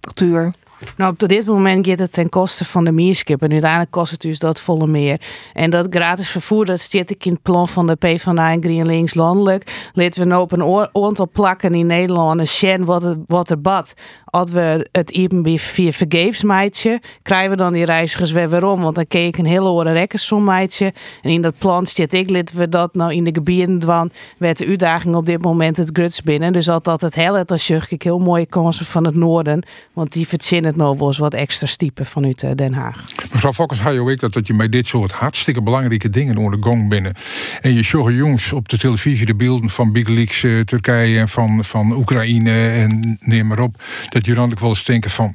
cultuur. 0.00 0.52
Nou, 0.96 1.12
op 1.12 1.28
dit 1.28 1.46
moment 1.46 1.86
gaat 1.86 1.98
het 1.98 2.12
ten 2.12 2.28
koste 2.28 2.64
van 2.64 2.84
de 2.84 2.92
meerskip. 2.92 3.42
En 3.42 3.50
uiteindelijk 3.50 3.90
kost 3.90 4.10
het 4.10 4.20
dus 4.20 4.38
dat 4.38 4.60
volle 4.60 4.86
meer. 4.86 5.20
En 5.52 5.70
dat 5.70 5.86
gratis 5.90 6.28
vervoer, 6.28 6.64
dat 6.64 6.80
zit 6.80 7.10
ik 7.10 7.24
in 7.24 7.32
het 7.32 7.42
plan 7.42 7.68
van 7.68 7.86
de 7.86 7.94
PvdA 7.94 8.52
en 8.52 8.62
GreenLinks 8.62 9.14
landelijk. 9.14 9.90
Laten 9.92 10.20
we 10.20 10.26
nou 10.26 10.42
op 10.42 10.52
een 10.52 11.28
plakken 11.32 11.74
in 11.74 11.86
Nederland 11.86 12.40
een 12.40 12.46
shen 12.46 12.84
wat, 12.84 13.16
wat 13.26 13.50
er 13.50 13.60
bad. 13.60 13.94
Als 14.24 14.50
we 14.50 14.88
het 14.92 15.12
even 15.12 15.58
via 15.58 15.92
vergeefs 15.92 16.42
meidje, 16.42 17.00
krijgen 17.22 17.50
we 17.50 17.56
dan 17.56 17.72
die 17.72 17.84
reizigers 17.84 18.32
weer 18.32 18.50
weer 18.50 18.64
om. 18.64 18.82
Want 18.82 18.94
dan 18.94 19.06
keek 19.06 19.26
ik 19.26 19.38
een 19.38 19.46
hele 19.46 19.68
horen 19.68 19.92
rekkensom 19.92 20.44
meidje. 20.44 20.92
En 21.22 21.30
in 21.30 21.42
dat 21.42 21.58
plan 21.58 21.86
zit 21.86 22.12
ik, 22.12 22.30
laten 22.30 22.56
we 22.56 22.68
dat 22.68 22.94
nou 22.94 23.12
in 23.14 23.24
de 23.24 23.30
gebieden 23.32 24.10
werd 24.38 24.58
de 24.58 24.66
uitdaging 24.66 25.14
op 25.14 25.26
dit 25.26 25.42
moment 25.42 25.76
het 25.76 25.90
gruts 25.92 26.22
binnen. 26.22 26.52
Dus 26.52 26.68
altijd 26.68 27.00
het 27.00 27.14
dat 27.48 27.58
is 27.58 27.70
ik 27.70 28.02
heel 28.02 28.18
mooie 28.18 28.46
kansen 28.46 28.86
van 28.86 29.04
het 29.04 29.14
noorden. 29.14 29.62
Want 29.92 30.12
die 30.12 30.28
verzinnen 30.28 30.67
het 30.68 30.76
nou 30.76 30.98
wel 30.98 31.06
eens 31.06 31.18
wat 31.18 31.34
extra 31.34 31.66
stiepen 31.66 32.06
vanuit 32.06 32.42
eh, 32.42 32.50
Den 32.54 32.74
Haag. 32.74 33.04
Mevrouw 33.32 33.52
Fokkers, 33.52 33.80
had 33.80 33.92
je 33.92 34.00
ook 34.00 34.20
dat, 34.20 34.32
dat 34.32 34.46
je 34.46 34.54
met 34.54 34.72
dit 34.72 34.86
soort 34.86 35.12
hartstikke 35.12 35.62
belangrijke 35.62 36.10
dingen 36.10 36.36
onder 36.36 36.60
de 36.60 36.66
gong 36.66 36.88
binnen. 36.88 37.14
En 37.60 37.74
je 37.74 37.82
zag 37.82 38.10
jongens 38.10 38.52
op 38.52 38.68
de 38.68 38.78
televisie 38.78 39.26
de 39.26 39.34
beelden 39.34 39.70
van 39.70 39.92
Big 39.92 40.08
Leaks 40.08 40.42
uh, 40.42 40.60
Turkije 40.60 41.18
en 41.18 41.28
van, 41.28 41.64
van 41.64 41.92
Oekraïne 41.92 42.68
en 42.68 43.18
neem 43.20 43.46
maar 43.46 43.60
op. 43.60 43.82
Dat 44.08 44.26
je 44.26 44.34
dan 44.34 44.50
ook 44.50 44.60
wel 44.60 44.68
eens 44.68 44.84
denken 44.84 45.10
van, 45.10 45.34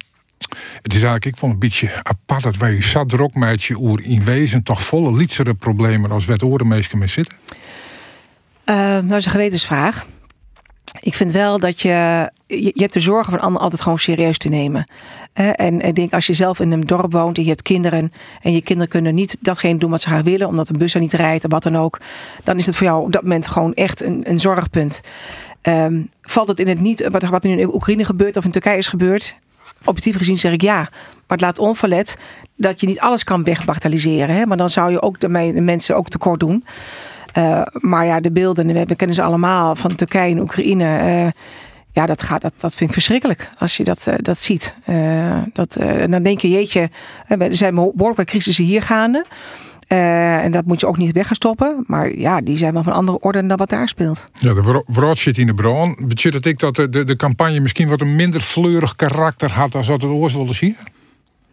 het 0.81 0.93
is 0.93 1.01
eigenlijk 1.01 1.25
ik 1.25 1.37
vond 1.37 1.53
een 1.53 1.59
beetje 1.59 2.03
apart 2.03 2.43
dat 2.43 2.57
wij 2.57 2.81
zat 2.81 3.33
meidje 3.33 3.75
oer 3.77 4.03
in 4.03 4.23
wezen 4.23 4.63
toch 4.63 4.81
volle 4.81 5.17
lietsere 5.17 5.53
problemen 5.53 6.11
als 6.11 6.25
wet 6.25 6.43
orenmeester 6.43 6.97
mee 6.97 7.07
zitten. 7.07 7.37
Uh, 8.65 8.75
nou, 8.75 9.07
dat 9.07 9.17
is 9.17 9.25
een 9.25 9.31
gewetensvraag. 9.31 10.05
Ik 10.99 11.15
vind 11.15 11.31
wel 11.31 11.59
dat 11.59 11.81
je, 11.81 12.29
je, 12.47 12.71
hebt 12.75 12.93
de 12.93 12.99
zorgen 12.99 13.31
van 13.31 13.39
anderen 13.39 13.61
altijd 13.61 13.81
gewoon 13.81 13.99
serieus 13.99 14.37
te 14.37 14.49
nemen. 14.49 14.89
En 15.33 15.81
ik 15.81 15.95
denk 15.95 16.13
als 16.13 16.27
je 16.27 16.33
zelf 16.33 16.59
in 16.59 16.71
een 16.71 16.81
dorp 16.81 17.11
woont 17.11 17.37
en 17.37 17.43
je 17.43 17.49
hebt 17.49 17.61
kinderen 17.61 18.11
en 18.41 18.53
je 18.53 18.61
kinderen 18.61 18.91
kunnen 18.91 19.15
niet 19.15 19.37
datgene 19.39 19.79
doen 19.79 19.89
wat 19.89 20.01
ze 20.01 20.07
graag 20.07 20.21
willen, 20.21 20.47
omdat 20.47 20.67
de 20.67 20.77
bus 20.77 20.93
er 20.93 20.99
niet 20.99 21.13
rijdt 21.13 21.45
of 21.45 21.51
wat 21.51 21.63
dan 21.63 21.77
ook, 21.77 21.99
dan 22.43 22.57
is 22.57 22.65
het 22.65 22.75
voor 22.75 22.87
jou 22.87 23.03
op 23.03 23.11
dat 23.11 23.21
moment 23.21 23.47
gewoon 23.47 23.73
echt 23.73 24.01
een, 24.01 24.21
een 24.29 24.39
zorgpunt. 24.39 25.01
Um, 25.61 26.09
valt 26.21 26.47
het 26.47 26.59
in 26.59 26.67
het 26.67 26.79
niet 26.79 27.07
wat, 27.11 27.23
wat 27.23 27.43
nu 27.43 27.51
in 27.51 27.73
Oekraïne 27.73 28.05
gebeurt 28.05 28.37
of 28.37 28.45
in 28.45 28.51
Turkije 28.51 28.77
is 28.77 28.87
gebeurd? 28.87 29.35
Objectief 29.85 30.17
gezien 30.17 30.37
zeg 30.37 30.51
ik 30.51 30.61
ja. 30.61 30.77
Maar 30.79 31.37
het 31.37 31.41
laat 31.41 31.59
onverlet 31.59 32.17
dat 32.55 32.79
je 32.79 32.87
niet 32.87 32.99
alles 32.99 33.23
kan 33.23 33.43
wegbagatelliseren. 33.43 34.35
Hè? 34.35 34.45
Maar 34.45 34.57
dan 34.57 34.69
zou 34.69 34.91
je 34.91 35.01
ook 35.01 35.19
de, 35.19 35.27
de 35.27 35.61
mensen 35.61 35.95
ook 35.95 36.09
tekort 36.09 36.39
doen. 36.39 36.65
Uh, 37.37 37.61
maar 37.71 38.05
ja, 38.05 38.19
de 38.19 38.31
beelden, 38.31 38.87
we 38.87 38.95
kennen 38.95 39.15
ze 39.15 39.21
allemaal 39.21 39.75
van 39.75 39.95
Turkije 39.95 40.31
en 40.31 40.39
Oekraïne. 40.39 40.83
Uh, 40.85 41.27
ja, 41.93 42.05
dat, 42.05 42.21
gaat, 42.21 42.41
dat, 42.41 42.53
dat 42.57 42.75
vind 42.75 42.89
ik 42.89 42.93
verschrikkelijk 42.95 43.49
als 43.57 43.77
je 43.77 43.83
dat, 43.83 44.05
uh, 44.07 44.13
dat 44.17 44.39
ziet. 44.39 44.73
dat, 45.53 45.77
dan 46.09 46.23
denk 46.23 46.39
je, 46.39 46.49
jeetje, 46.49 46.89
er 47.27 47.55
zijn 47.55 47.75
behoorlijk 47.75 48.17
wat 48.17 48.25
crisissen 48.25 48.65
hier 48.65 48.81
gaande. 48.81 49.25
en 49.87 50.51
dat 50.51 50.65
moet 50.65 50.79
je 50.79 50.87
ook 50.87 50.97
niet 50.97 51.11
weggestoppen. 51.11 51.83
Maar 51.87 52.17
ja, 52.17 52.41
die 52.41 52.57
zijn 52.57 52.73
wel 52.73 52.83
van 52.83 52.93
andere 52.93 53.19
orde 53.19 53.47
dan 53.47 53.57
wat 53.57 53.69
daar 53.69 53.87
speelt. 53.87 54.23
Ja, 54.39 54.53
de 54.53 54.83
wraad 54.87 55.17
zit 55.17 55.37
in 55.37 55.47
de 55.47 55.53
bron. 55.53 55.95
Betekent 55.99 56.33
dat 56.33 56.45
ik 56.45 56.59
dat 56.59 56.75
de, 56.75 57.03
de 57.03 57.15
campagne 57.15 57.59
misschien 57.59 57.87
wat 57.87 58.01
een 58.01 58.15
minder 58.15 58.41
fleurig 58.41 58.95
karakter 58.95 59.51
had... 59.51 59.71
dan 59.71 59.83
dat 59.85 60.01
het 60.01 60.11
ooit 60.11 60.55
zien? 60.55 60.75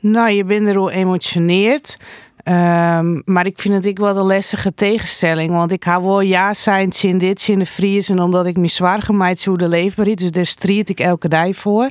Nou, 0.00 0.30
je 0.30 0.44
bent 0.44 0.68
er 0.68 0.76
al 0.76 0.90
emotioneerd. 0.90 1.96
Um, 2.44 3.22
maar 3.24 3.46
ik 3.46 3.58
vind 3.58 3.74
het 3.74 3.86
ik 3.86 3.98
wel 3.98 4.16
een 4.16 4.26
lastige 4.26 4.74
tegenstelling. 4.74 5.50
Want 5.50 5.72
ik 5.72 5.84
hou 5.84 6.04
wel 6.04 6.20
ja 6.20 6.54
zijn 6.54 6.90
in 7.00 7.18
dit, 7.18 7.48
in 7.48 7.58
de 7.58 7.66
Fries. 7.66 8.08
En 8.08 8.20
omdat 8.20 8.46
ik 8.46 8.56
me 8.56 8.68
zwaar 8.68 9.02
gemaakt 9.02 9.44
hoe 9.44 9.58
de 9.58 9.68
leefbaar 9.68 10.06
is. 10.06 10.14
Dus 10.14 10.30
daar 10.30 10.46
strijd 10.46 10.88
ik 10.88 11.00
elke 11.00 11.28
dag 11.28 11.56
voor. 11.56 11.88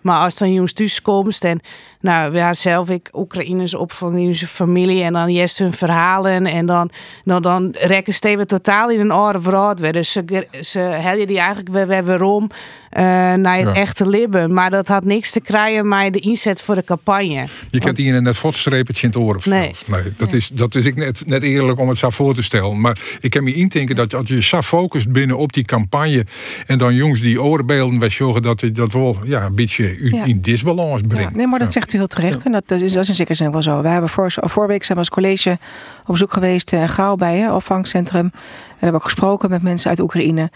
Maar 0.00 0.18
als 0.18 0.36
dan 0.36 0.52
jongens 0.52 0.72
thuiskomt 0.72 1.44
en 1.44 1.60
nou, 2.00 2.34
ja, 2.34 2.54
zelf 2.54 2.88
ik 2.90 3.08
Oekraïners 3.12 3.74
opvang 3.74 4.18
in 4.18 4.34
zijn 4.34 4.50
familie 4.50 5.02
en 5.02 5.12
dan 5.12 5.32
juist 5.32 5.58
hun 5.58 5.72
verhalen 5.72 6.46
en 6.46 6.66
dan, 6.66 6.90
nou, 7.24 7.40
dan 7.40 7.74
rekken 7.80 8.14
steven 8.14 8.46
totaal 8.46 8.90
in 8.90 9.00
een 9.00 9.10
andere 9.10 9.40
verhaal. 9.40 9.74
Dus 9.74 10.12
ze, 10.12 10.46
ze 10.60 10.80
je 11.18 11.26
die 11.26 11.38
eigenlijk 11.38 11.68
weer, 11.68 11.86
weer, 11.86 12.04
weer 12.04 12.22
om. 12.22 12.50
eh, 12.90 13.02
naar 13.34 13.56
het 13.56 13.64
Ja. 13.66 13.74
echte 13.74 14.06
libben. 14.08 14.54
Maar 14.54 14.70
dat 14.70 14.88
had 14.88 15.04
niks 15.04 15.30
te 15.32 15.40
krijgen 15.40 15.88
met 15.88 16.12
de 16.12 16.18
inzet 16.18 16.62
voor 16.62 16.74
de 16.74 16.84
campagne. 16.84 17.46
Je 17.70 17.78
kent 17.78 17.96
hier 17.96 18.22
net 18.22 18.36
voortstrepen 18.36 18.94
in 19.00 19.08
het 19.08 19.16
oren. 19.16 19.36
of 19.36 19.46
Nee. 19.46 19.70
nee 19.86 20.02
dat, 20.16 20.32
is, 20.32 20.48
dat 20.48 20.74
is 20.74 20.84
ik 20.84 20.96
net, 20.96 21.22
net 21.26 21.42
eerlijk 21.42 21.78
om 21.80 21.88
het 21.88 21.98
zo 21.98 22.10
voor 22.10 22.34
te 22.34 22.42
stellen. 22.42 22.80
Maar 22.80 22.98
ik 23.20 23.30
kan 23.30 23.44
me 23.44 23.54
indenken 23.54 23.96
dat 23.96 24.14
als 24.14 24.28
je 24.28 24.42
zo 24.42 24.62
focust 24.62 25.12
binnen 25.12 25.38
op 25.38 25.52
die 25.52 25.64
campagne. 25.64 26.26
en 26.66 26.78
dan 26.78 26.94
jongens 26.94 27.20
die 27.20 27.42
oorbeelden 27.42 27.98
wij 27.98 28.10
zorgen 28.10 28.42
dat 28.42 28.60
je 28.60 28.72
dat 28.72 28.92
wel 28.92 29.16
ja, 29.24 29.44
een 29.44 29.54
beetje 29.54 30.10
Ja. 30.14 30.24
in 30.24 30.40
disbalans 30.40 31.00
Ja, 31.00 31.06
brengt. 31.06 31.34
nee, 31.34 31.46
maar 31.46 31.58
dat 31.58 31.72
zegt 31.72 31.85
u 31.92 31.96
heel 31.96 32.06
terecht. 32.06 32.42
En 32.42 32.52
dat, 32.52 32.68
dat, 32.68 32.80
is, 32.80 32.92
dat 32.92 33.02
is 33.02 33.08
in 33.08 33.14
zekere 33.14 33.34
zin 33.36 33.46
ook 33.46 33.52
wel 33.52 33.62
zo. 33.62 33.82
We 33.82 33.88
hebben 33.88 34.10
voor, 34.10 34.32
vorige 34.36 34.72
week 34.72 34.84
zijn 34.84 34.98
we 34.98 35.04
als 35.04 35.08
college 35.12 35.58
op 36.00 36.12
bezoek 36.12 36.32
geweest 36.32 36.72
in 36.72 36.88
Gauw 36.88 37.14
bij 37.14 37.36
hè, 37.36 37.52
opvangcentrum. 37.52 38.24
En 38.24 38.32
hebben 38.68 38.88
we 38.88 38.96
ook 38.96 39.02
gesproken 39.02 39.50
met 39.50 39.62
mensen 39.62 39.90
uit 39.90 40.00
Oekraïne. 40.00 40.50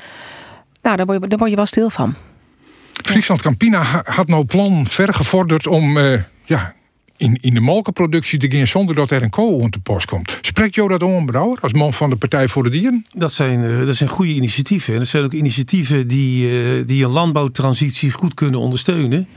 Nou, 0.82 0.96
daar 0.96 1.06
word 1.06 1.22
je, 1.22 1.28
daar 1.28 1.38
word 1.38 1.50
je 1.50 1.56
wel 1.56 1.66
stil 1.66 1.90
van. 1.90 2.14
Friesland 3.04 3.42
Campina 3.42 3.82
ha- 3.82 4.04
had 4.04 4.28
nou 4.28 4.44
plan 4.44 4.86
ver 4.86 5.14
gevorderd 5.14 5.66
om 5.66 5.98
eh, 5.98 6.18
ja, 6.44 6.74
in, 7.20 7.38
in 7.40 7.54
de 7.54 7.60
molkenproductie 7.60 8.38
te 8.38 8.50
gaan 8.50 8.66
zonder 8.66 8.94
dat 8.94 9.10
er 9.10 9.22
een 9.22 9.30
kool 9.30 9.62
aan 9.62 9.70
te 9.70 9.80
pas 9.80 10.04
komt. 10.04 10.38
Spreekt 10.40 10.74
jou 10.74 10.88
dat 10.88 11.02
om, 11.02 11.26
Brouwer, 11.26 11.58
als 11.60 11.72
man 11.72 11.92
van 11.92 12.10
de 12.10 12.16
Partij 12.16 12.48
voor 12.48 12.62
de 12.62 12.70
Dieren? 12.70 13.04
Dat 13.12 13.32
zijn, 13.32 13.64
eh, 13.64 13.86
dat 13.86 13.96
zijn 13.96 14.08
goede 14.08 14.32
initiatieven. 14.32 14.92
En 14.92 14.98
dat 14.98 15.08
zijn 15.08 15.24
ook 15.24 15.32
initiatieven 15.32 16.08
die, 16.08 16.48
eh, 16.48 16.86
die 16.86 17.04
een 17.04 17.10
landbouwtransitie 17.10 18.10
goed 18.10 18.34
kunnen 18.34 18.60
ondersteunen. 18.60 19.28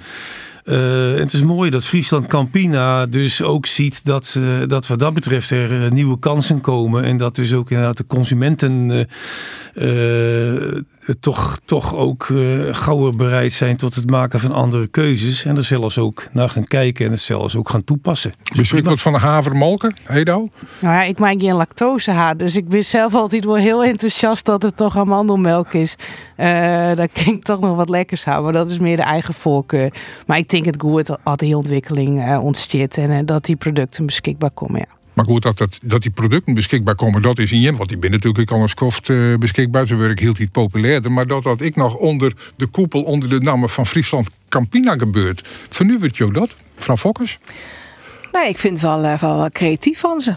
Eh, 0.64 1.14
en 1.14 1.20
het 1.20 1.34
is 1.34 1.44
mooi 1.44 1.70
dat 1.70 1.86
Friesland 1.86 2.28
Campina 2.28 3.06
dus 3.06 3.42
ook 3.42 3.66
ziet 3.66 4.06
dat, 4.06 4.36
eh, 4.38 4.68
dat 4.68 4.88
wat 4.88 5.00
dat 5.00 5.14
betreft 5.14 5.50
er 5.50 5.84
eh, 5.84 5.92
nieuwe 5.92 6.20
kansen 6.20 6.62
komen. 6.62 7.04
En 7.04 7.18
dat 7.18 7.36
dus 7.36 7.54
ook 7.54 7.70
inderdaad 7.70 7.98
de 7.98 8.06
consumenten 8.06 9.08
toch, 11.20 11.60
toch 11.66 11.96
ook 11.96 12.28
eh 12.30 12.38
gauwer 12.72 13.16
bereid 13.16 13.54
zijn 13.54 13.78
tot 13.78 13.96
het 13.96 14.10
maken 14.10 14.40
van 14.40 14.52
andere 14.52 14.88
keuzes. 14.88 15.46
En 15.46 15.58
er 15.58 15.64
zelfs 15.64 15.98
ook 15.98 16.28
naar 16.32 16.50
gaan 16.50 16.64
kijken 16.64 17.06
en 17.06 17.12
het 17.12 17.20
zelfs 17.20 17.56
ook 17.56 17.70
gaan 17.70 17.84
toepassen. 17.84 18.34
Dus 18.56 18.72
ik 18.72 18.86
wat 18.86 19.02
van 19.02 19.14
de 19.14 19.20
havermolken, 19.20 19.96
Edo? 20.08 20.50
Nou 20.80 20.96
ja, 20.96 21.04
ik 21.04 21.20
maak 21.20 21.40
geen 21.40 21.56
lactose 21.56 22.12
haat. 22.12 22.40
Dus 22.40 22.56
ik 22.56 22.70
ben 22.70 22.84
zelf 22.84 23.14
altijd 23.14 23.46
wel 23.46 23.56
heel 23.56 23.84
enthousiast 23.84 24.46
dat 24.46 24.62
het 24.62 24.78
toch 24.78 24.98
amandelmelk 24.98 25.74
is. 25.74 25.96
Eh 26.36 26.96
dat 26.96 27.10
klinkt 27.14 27.46
toch 27.46 27.60
nog 27.60 27.76
wat 27.76 27.90
lekkers 27.90 28.26
houden. 28.26 28.44
Maar 28.44 28.62
dat 28.62 28.70
is 28.70 28.80
meer 28.80 28.96
de 28.96 29.02
eigen 29.02 29.34
voorkeur. 29.34 29.94
Maar 30.26 30.38
ik 30.38 30.48
denk 30.54 30.66
het 30.66 30.82
goed 30.82 31.18
dat 31.24 31.40
die 31.40 31.58
ontwikkeling 31.58 32.22
eh, 32.22 32.44
ontstaat. 32.44 32.98
En 32.98 33.12
eh, 33.12 33.20
dat 33.26 33.46
die 33.46 33.56
producten 33.56 34.06
beschikbaar 34.06 34.52
komen. 34.52 34.80
Ja. 34.80 35.02
Maar 35.14 35.26
goed, 35.26 35.42
dat, 35.42 35.58
dat, 35.58 35.80
dat 35.84 36.02
die 36.02 36.12
producten 36.12 36.54
beschikbaar 36.54 36.96
komen, 36.96 37.22
dat 37.22 37.38
is 37.38 37.52
in 37.52 37.60
Jem. 37.60 37.76
Want 37.76 37.90
die 37.90 37.98
ben 37.98 38.12
natuurlijk 38.12 38.52
al 38.52 38.62
als 38.62 38.74
koft 38.74 39.10
eh, 39.10 39.18
beschikbaar. 39.40 39.86
Ze 39.86 39.96
werk 39.96 40.20
heel 40.20 40.34
iets 40.38 40.52
populairder. 40.52 41.12
Maar 41.12 41.28
dat 41.28 41.44
dat 41.44 41.62
ik 41.62 41.76
nog 41.76 41.96
onder 41.96 42.34
de 42.56 42.68
koepel, 42.68 43.04
onder 43.04 43.30
de 43.30 43.40
namen 43.40 43.70
van 43.70 43.86
Friesland 43.86 44.30
Campina 44.50 44.98
gebeurt. 44.98 45.42
Vernuwert 45.70 46.18
jou 46.18 46.32
dat, 46.32 46.56
mevrouw 46.76 46.98
Fokkers? 46.98 47.40
Nee, 48.32 48.50
ik 48.50 48.58
vind 48.58 48.74
het 48.74 48.82
wel, 48.82 49.04
eh, 49.04 49.22
wel 49.22 49.50
creatief 49.50 50.00
van 50.00 50.20
ze. 50.20 50.36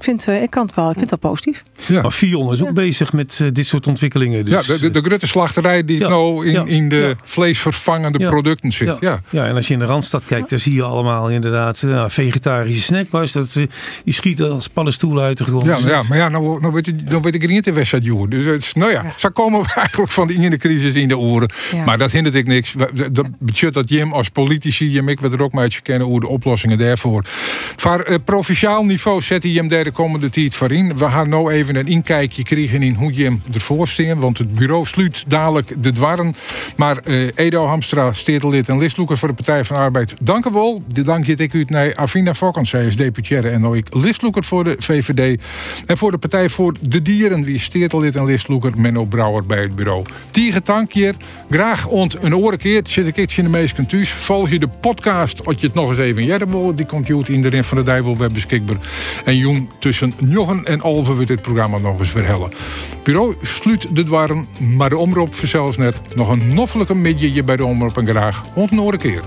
Ik 0.00 0.06
vind, 0.06 0.26
eh, 0.28 0.42
ik 0.42 0.50
kan 0.50 0.66
het 0.66 0.74
wel, 0.74 0.90
ik 0.90 0.96
vind 0.98 1.10
het 1.10 1.20
wel 1.22 1.30
positief. 1.30 1.62
Ja. 1.86 2.02
Maar 2.02 2.10
Fion 2.10 2.52
is 2.52 2.62
ook 2.62 2.72
bezig 2.74 3.12
met 3.12 3.38
eh, 3.42 3.48
dit 3.52 3.66
soort 3.66 3.86
ontwikkelingen. 3.86 4.44
Dus, 4.44 4.66
ja, 4.66 4.72
de, 4.74 4.80
de, 4.80 4.90
de 4.90 5.00
grote 5.08 5.26
slachterij 5.26 5.84
die 5.84 5.98
Ja, 5.98 6.08
nou 6.08 6.46
in, 6.46 6.52
ja, 6.52 6.64
in 6.66 6.88
de 6.88 6.96
ja. 6.96 7.12
vleesvervangende 7.24 8.18
Ja, 8.18 8.28
producten 8.28 8.72
zit. 8.72 8.96
Ja. 9.00 9.20
Ja. 9.30 9.46
en 9.46 9.54
als 9.54 9.66
je 9.66 9.72
in 9.72 9.78
de 9.78 9.84
Randstad 9.84 10.24
kijkt, 10.24 10.50
dan 10.50 10.58
zie 10.58 10.74
je 10.74 10.82
allemaal 10.82 11.30
inderdaad 11.30 11.82
eh, 11.82 12.04
vegetarische 12.08 12.82
snackbars. 12.82 13.32
Dat, 13.32 13.56
eh, 13.56 13.66
die 14.04 14.14
schieten 14.14 14.52
als 14.52 14.68
paddenstoelen 14.68 15.24
uit 15.24 15.38
de 15.38 15.44
grond. 15.44 15.64
Ja, 15.66 15.76
ja, 15.78 15.86
dat- 15.86 16.08
maar 16.08 16.18
ja, 16.18 16.28
nou, 16.28 16.60
nou, 16.60 16.72
weet, 16.72 16.86
ik, 16.86 16.94
nou 17.10 17.22
weet 17.22 17.34
ik 17.34 17.42
er 17.42 17.48
niet 17.48 17.66
in 17.66 17.74
wedstrijd, 17.74 18.04
joh. 18.04 18.28
Dus 18.28 18.72
nou 18.74 18.90
ja, 18.90 19.12
zo 19.16 19.28
komen 19.28 19.60
we 19.62 19.72
eigenlijk 19.80 20.10
van 20.12 20.28
ene 20.28 20.56
crisis 20.56 20.94
in 20.94 21.08
de 21.08 21.18
oren. 21.18 21.50
Ja. 21.72 21.84
Maar 21.84 21.98
dat 21.98 22.10
hindert 22.10 22.34
ik 22.34 22.46
niks. 22.46 22.74
Dat 23.12 23.26
betekent 23.38 23.74
dat 23.74 23.88
Jim 23.90 24.12
als 24.12 24.28
politici, 24.28 24.90
Jim, 24.90 25.08
ik 25.08 25.20
we 25.20 25.30
er 25.30 25.42
ook 25.42 25.54
uit 25.54 25.82
kennen 25.82 26.06
hoe 26.06 26.20
de 26.20 26.28
oplossingen 26.28 26.78
daarvoor. 26.78 27.24
Voor 27.76 28.00
eh, 28.00 28.14
provinciaal 28.24 28.84
niveau 28.84 29.22
zet 29.22 29.42
hij 29.42 29.52
hem 29.52 29.68
daar 29.68 29.89
de 29.90 29.96
komende 29.96 30.30
tijd 30.30 30.56
voor 30.56 30.70
in. 30.72 30.96
We 30.96 31.10
gaan 31.10 31.28
nou 31.28 31.52
even 31.52 31.76
een 31.76 31.86
inkijkje 31.86 32.42
krijgen 32.42 32.82
in 32.82 32.94
hoe 32.94 33.12
Jim 33.12 33.42
ervoor 33.52 33.88
staan. 33.88 34.18
Want 34.20 34.38
het 34.38 34.54
bureau 34.54 34.86
sluit 34.86 35.24
dadelijk 35.28 35.82
de 35.82 35.92
dwarren. 35.92 36.34
Maar 36.76 36.98
eh, 36.98 37.28
Edo 37.34 37.66
Hamstra, 37.66 38.12
stedelid 38.12 38.68
en 38.68 38.78
listloeker 38.78 39.18
voor 39.18 39.28
de 39.28 39.34
Partij 39.34 39.64
van 39.64 39.76
Arbeid. 39.76 40.14
Dank 40.20 40.46
u 40.46 40.50
wel. 40.52 40.82
De 40.86 41.02
dank 41.02 41.26
je 41.26 41.34
ik 41.34 41.52
u 41.52 41.64
naar 41.68 41.96
Avina 41.96 42.34
Fokkens. 42.34 42.70
Zij 42.70 42.86
is 42.86 42.96
deputaire 42.96 43.48
en 43.48 43.60
nou 43.60 43.76
ik 43.76 43.94
listloeker 43.94 44.44
voor 44.44 44.64
de 44.64 44.76
VVD. 44.78 45.40
En 45.86 45.98
voor 45.98 46.10
de 46.10 46.18
Partij 46.18 46.48
voor 46.48 46.74
de 46.80 47.02
Dieren, 47.02 47.44
wie 47.44 47.58
stedelid 47.58 48.16
en 48.16 48.24
listloeker 48.24 48.72
Menno 48.76 49.04
Brouwer 49.04 49.46
bij 49.46 49.62
het 49.62 49.76
bureau. 49.76 50.04
Tegen 50.30 50.60
dank 50.64 50.92
hier. 50.92 51.14
Graag 51.50 51.86
ont 51.86 52.22
een 52.22 52.36
oren 52.36 52.58
keert. 52.58 52.88
Zit 52.88 53.06
ik 53.06 53.16
iets 53.16 53.38
in 53.38 53.44
de 53.44 53.50
meesten 53.50 53.86
thuis. 53.86 54.10
Volg 54.10 54.50
je 54.50 54.58
de 54.58 54.68
podcast 54.68 55.46
als 55.46 55.56
je 55.58 55.66
het 55.66 55.74
nog 55.74 55.88
eens 55.88 55.98
even 55.98 56.24
jaren 56.24 56.50
wil. 56.50 56.74
Die 56.74 56.86
komt 56.86 57.28
in 57.28 57.42
de 57.42 57.48
Rin 57.48 57.64
van 57.64 57.78
de 57.78 57.84
Dijvel 57.84 58.16
web 58.16 58.32
beschikbaar. 58.32 58.76
En 59.24 59.36
jong 59.36 59.68
tussen 59.80 60.14
Jochen 60.18 60.64
en 60.64 60.80
Alve 60.80 61.12
wordt 61.12 61.28
dit 61.28 61.42
programma 61.42 61.78
nog 61.78 61.98
eens 61.98 62.10
verhellen. 62.10 62.50
Bureau 63.02 63.34
sluit 63.40 63.96
de 63.96 64.04
dwarren, 64.04 64.48
maar 64.76 64.88
de 64.88 64.98
omroep 64.98 65.34
verzels 65.34 65.76
net. 65.76 66.00
Nog 66.14 66.30
een 66.30 66.54
noffelijke 66.54 66.94
midje 66.94 67.44
bij 67.44 67.56
de 67.56 67.64
omroep 67.64 67.98
en 67.98 68.06
graag 68.06 68.44
oren 68.54 68.98
keer. 68.98 69.22